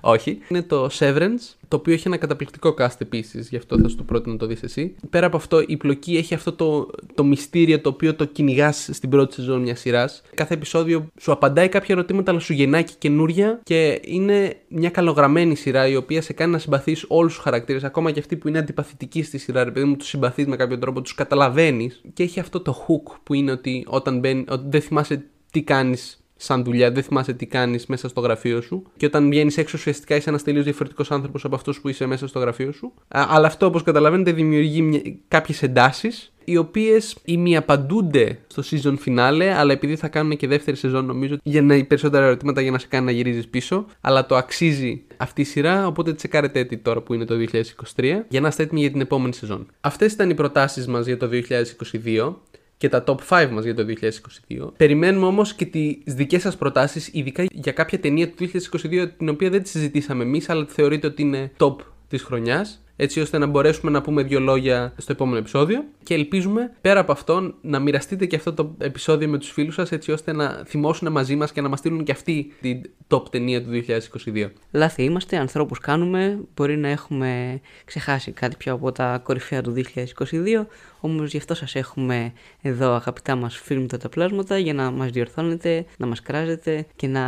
Όχι. 0.14 0.42
Είναι 0.48 0.62
το 0.62 0.90
Severance, 0.98 1.54
το 1.70 1.76
οποίο 1.76 1.92
έχει 1.92 2.06
ένα 2.06 2.16
καταπληκτικό 2.16 2.74
cast 2.78 2.96
επίσης, 2.98 3.48
γι' 3.48 3.56
αυτό 3.56 3.78
θα 3.78 3.88
σου 3.88 3.96
το 3.96 4.02
πρότεινα 4.02 4.32
να 4.32 4.38
το 4.38 4.46
δεις 4.46 4.62
εσύ. 4.62 4.94
Πέρα 5.10 5.26
από 5.26 5.36
αυτό, 5.36 5.64
η 5.66 5.76
πλοκή 5.76 6.16
έχει 6.16 6.34
αυτό 6.34 6.52
το, 6.52 6.90
το 7.14 7.24
μυστήριο 7.24 7.80
το 7.80 7.88
οποίο 7.88 8.14
το 8.14 8.24
κυνηγάς 8.24 8.88
στην 8.92 9.10
πρώτη 9.10 9.34
σεζόν 9.34 9.60
μιας 9.60 9.80
σειράς. 9.80 10.22
Κάθε 10.34 10.54
επεισόδιο 10.54 11.06
σου 11.20 11.32
απαντάει 11.32 11.68
κάποια 11.68 11.94
ερωτήματα, 11.94 12.30
αλλά 12.30 12.40
σου 12.40 12.52
γεννάει 12.52 12.84
και 12.84 12.92
καινούρια 12.98 13.60
και 13.62 14.00
είναι 14.04 14.56
μια 14.68 14.90
καλογραμμένη 14.90 15.54
σειρά 15.54 15.86
η 15.86 15.96
οποία 15.96 16.22
σε 16.22 16.32
κάνει 16.32 16.52
να 16.52 16.58
συμπαθείς 16.58 17.04
όλους 17.08 17.34
τους 17.34 17.42
χαρακτήρες, 17.42 17.84
ακόμα 17.84 18.10
και 18.10 18.20
αυτοί 18.20 18.36
που 18.36 18.48
είναι 18.48 18.58
αντιπαθητικοί 18.58 19.22
στη 19.22 19.38
σειρά, 19.38 19.60
επειδή 19.60 19.86
μου 19.86 19.96
τους 19.96 20.08
συμπαθείς 20.08 20.46
με 20.46 20.56
κάποιο 20.56 20.78
τρόπο, 20.78 21.00
τους 21.00 21.14
καταλαβαίνεις. 21.14 22.00
Και 22.12 22.22
έχει 22.22 22.40
αυτό 22.40 22.60
το 22.60 22.86
hook 22.86 23.14
που 23.22 23.34
είναι 23.34 23.50
ότι 23.50 23.84
όταν 23.88 24.18
μπαίνει, 24.18 24.44
ότι 24.48 24.64
δεν 24.68 24.80
θυμάσαι 24.80 25.24
τι 25.50 25.62
κάνεις 25.62 26.19
σαν 26.42 26.64
δουλειά, 26.64 26.90
δεν 26.90 27.02
θυμάσαι 27.02 27.32
τι 27.32 27.46
κάνεις 27.46 27.86
μέσα 27.86 28.08
στο 28.08 28.20
γραφείο 28.20 28.60
σου. 28.60 28.82
Και 28.96 29.06
όταν 29.06 29.28
βγαίνεις 29.28 29.56
έξω, 29.58 29.76
ουσιαστικά 29.78 30.16
είσαι 30.16 30.28
ένας 30.28 30.42
τελείως 30.42 30.64
διαφορετικός 30.64 31.10
άνθρωπος 31.10 31.44
από 31.44 31.54
αυτούς 31.54 31.80
που 31.80 31.88
είσαι 31.88 32.06
μέσα 32.06 32.26
στο 32.26 32.38
γραφείο 32.38 32.72
σου. 32.72 32.92
Α, 33.08 33.26
αλλά 33.28 33.46
αυτό, 33.46 33.66
όπως 33.66 33.82
καταλαβαίνετε, 33.82 34.32
δημιουργεί 34.32 35.20
κάποιες 35.28 35.62
εντάσεις, 35.62 36.32
οι 36.44 36.56
οποίες 36.56 37.16
ημιαπαντούνται 37.24 38.38
στο 38.46 38.62
season 38.70 38.96
finale, 39.06 39.42
αλλά 39.42 39.72
επειδή 39.72 39.96
θα 39.96 40.08
κάνουν 40.08 40.36
και 40.36 40.46
δεύτερη 40.46 40.76
σεζόν, 40.76 41.04
νομίζω, 41.04 41.36
για 41.42 41.62
να 41.62 41.84
περισσότερα 41.84 42.24
ερωτήματα 42.24 42.60
για 42.60 42.70
να 42.70 42.78
σε 42.78 42.86
κάνει 42.86 43.04
να 43.04 43.10
γυρίζεις 43.10 43.48
πίσω. 43.48 43.86
Αλλά 44.00 44.26
το 44.26 44.36
αξίζει 44.36 45.02
αυτή 45.16 45.40
η 45.40 45.44
σειρά, 45.44 45.86
οπότε 45.86 46.14
τσεκάρετε 46.14 46.58
έτσι 46.58 46.78
τώρα 46.78 47.00
που 47.00 47.14
είναι 47.14 47.24
το 47.24 47.34
2023, 47.96 48.24
για 48.28 48.40
να 48.40 48.48
είστε 48.48 48.62
έτοιμοι 48.62 48.80
για 48.80 48.90
την 48.90 49.00
επόμενη 49.00 49.34
σεζόν. 49.34 49.66
Αυτές 49.80 50.12
ήταν 50.12 50.30
οι 50.30 50.34
προτάσεις 50.34 50.86
μας 50.86 51.06
για 51.06 51.16
το 51.16 51.28
2022 51.28 52.34
και 52.80 52.88
τα 52.88 53.04
top 53.06 53.16
5 53.28 53.48
μας 53.50 53.64
για 53.64 53.74
το 53.74 53.84
2022. 54.48 54.72
Περιμένουμε 54.76 55.26
όμως 55.26 55.54
και 55.54 55.66
τις 55.66 56.14
δικές 56.14 56.42
σας 56.42 56.56
προτάσεις, 56.56 57.10
ειδικά 57.12 57.44
για 57.52 57.72
κάποια 57.72 58.00
ταινία 58.00 58.30
του 58.30 58.34
2022 58.34 59.10
την 59.16 59.28
οποία 59.28 59.50
δεν 59.50 59.62
τη 59.62 59.68
συζητήσαμε 59.68 60.22
εμείς, 60.22 60.48
αλλά 60.48 60.66
θεωρείτε 60.68 61.06
ότι 61.06 61.22
είναι 61.22 61.52
top 61.58 61.76
της 62.08 62.22
χρονιάς 62.22 62.82
έτσι 62.96 63.20
ώστε 63.20 63.38
να 63.38 63.46
μπορέσουμε 63.46 63.90
να 63.90 64.00
πούμε 64.00 64.22
δύο 64.22 64.40
λόγια 64.40 64.92
στο 64.96 65.12
επόμενο 65.12 65.38
επεισόδιο. 65.38 65.84
Και 66.02 66.14
ελπίζουμε 66.14 66.72
πέρα 66.80 67.00
από 67.00 67.12
αυτό 67.12 67.54
να 67.60 67.78
μοιραστείτε 67.78 68.26
και 68.26 68.36
αυτό 68.36 68.52
το 68.52 68.74
επεισόδιο 68.78 69.28
με 69.28 69.38
τους 69.38 69.50
φίλους 69.50 69.74
σας 69.74 69.92
έτσι 69.92 70.12
ώστε 70.12 70.32
να 70.32 70.62
θυμώσουν 70.66 71.12
μαζί 71.12 71.36
μας 71.36 71.52
και 71.52 71.60
να 71.60 71.68
μας 71.68 71.78
στείλουν 71.78 72.04
και 72.04 72.12
αυτή 72.12 72.52
την 72.60 72.82
top 73.08 73.30
ταινία 73.30 73.62
του 73.62 73.70
2022. 73.70 74.50
Λάθη 74.70 75.02
είμαστε, 75.02 75.36
ανθρώπους 75.36 75.78
κάνουμε, 75.78 76.38
μπορεί 76.56 76.76
να 76.76 76.88
έχουμε 76.88 77.60
ξεχάσει 77.84 78.32
κάτι 78.32 78.56
πιο 78.56 78.72
από 78.72 78.92
τα 78.92 79.20
κορυφαία 79.22 79.62
του 79.62 79.74
2022, 79.94 80.66
όμως 81.00 81.30
γι' 81.30 81.36
αυτό 81.36 81.54
σας 81.54 81.74
έχουμε 81.74 82.32
εδώ 82.62 82.92
αγαπητά 82.92 83.36
μας 83.36 83.56
φίλματα 83.56 83.96
τα 83.96 84.08
πλάσματα 84.08 84.58
για 84.58 84.74
να 84.74 84.90
μας 84.90 85.10
διορθώνετε, 85.10 85.84
να 85.96 86.06
μας 86.06 86.22
κράζετε 86.22 86.86
και 86.96 87.06
να 87.06 87.22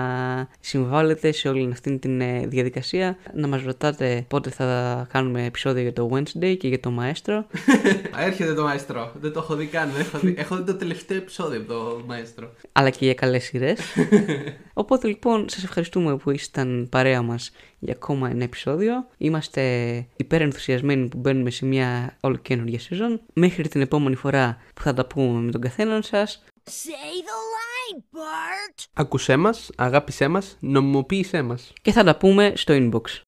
συμβάλλετε 0.61 1.33
σε 1.33 1.49
όλη 1.49 1.68
αυτή 1.73 1.99
την 1.99 2.20
ε, 2.20 2.47
διαδικασία, 2.47 3.16
να 3.35 3.47
μας 3.47 3.62
ρωτάτε 3.62 4.25
πότε 4.29 4.51
θα 4.51 5.07
κάνουμε 5.12 5.45
επεισόδιο 5.45 5.83
για 5.83 5.93
το 5.93 6.11
Wednesday 6.12 6.57
και 6.59 6.68
για 6.68 6.81
το 6.81 6.93
Maestro. 7.01 7.43
Έρχεται 8.27 8.55
το 8.55 8.70
Maestro, 8.70 9.09
δεν 9.20 9.33
το 9.33 9.39
έχω 9.39 9.55
δει 9.55 9.66
καν, 9.66 9.91
έχω 9.99 10.18
δει, 10.18 10.35
έχω 10.39 10.57
δει 10.57 10.62
το 10.64 10.75
τελευταίο 10.75 11.16
επεισόδιο 11.16 11.61
από 11.61 11.73
το 11.73 12.03
Maestro. 12.09 12.47
αλλά 12.73 12.91
και 12.91 13.05
για 13.05 13.14
καλές 13.14 13.45
σειρές. 13.45 13.81
Οπότε 14.75 15.09
λοιπόν 15.09 15.49
σας 15.49 15.64
ευχαριστούμε 15.64 16.16
που 16.16 16.31
ήσταν 16.31 16.87
παρέα 16.91 17.23
μας 17.23 17.51
για 17.79 17.93
ακόμα 17.93 18.31
ένα 18.31 18.45
επεισόδιο. 18.45 19.07
Είμαστε 19.18 19.62
υπερενθουσιασμένοι 20.16 21.09
που 21.09 21.18
μπαίνουμε 21.18 21.51
σε 21.51 21.66
μια 21.66 22.16
όλο 22.20 22.37
καινούργια 22.37 22.79
σεζόν. 22.79 23.20
Μέχρι 23.33 23.68
την 23.68 23.81
επόμενη 23.81 24.16
φορά 24.16 24.59
που 24.75 24.83
θα 24.83 24.95
τα 24.95 25.07
πούμε 25.07 25.41
με 25.41 25.51
τον 25.51 25.61
καθέναν 25.61 26.03
σας. 26.03 26.45
Say 26.64 27.16
the 27.29 27.39
line, 27.55 27.99
Bart! 28.12 28.85
Ακούσέ 28.93 29.37
μας, 29.37 29.70
αγάπησέ 29.77 30.29
μας, 30.29 30.57
νομιμοποίησέ 30.61 31.43
μας. 31.43 31.73
Και 31.83 31.93
θα 31.93 32.05
τα 32.05 32.16
πούμε 32.16 32.53
στο 32.57 32.75
inbox. 32.77 33.20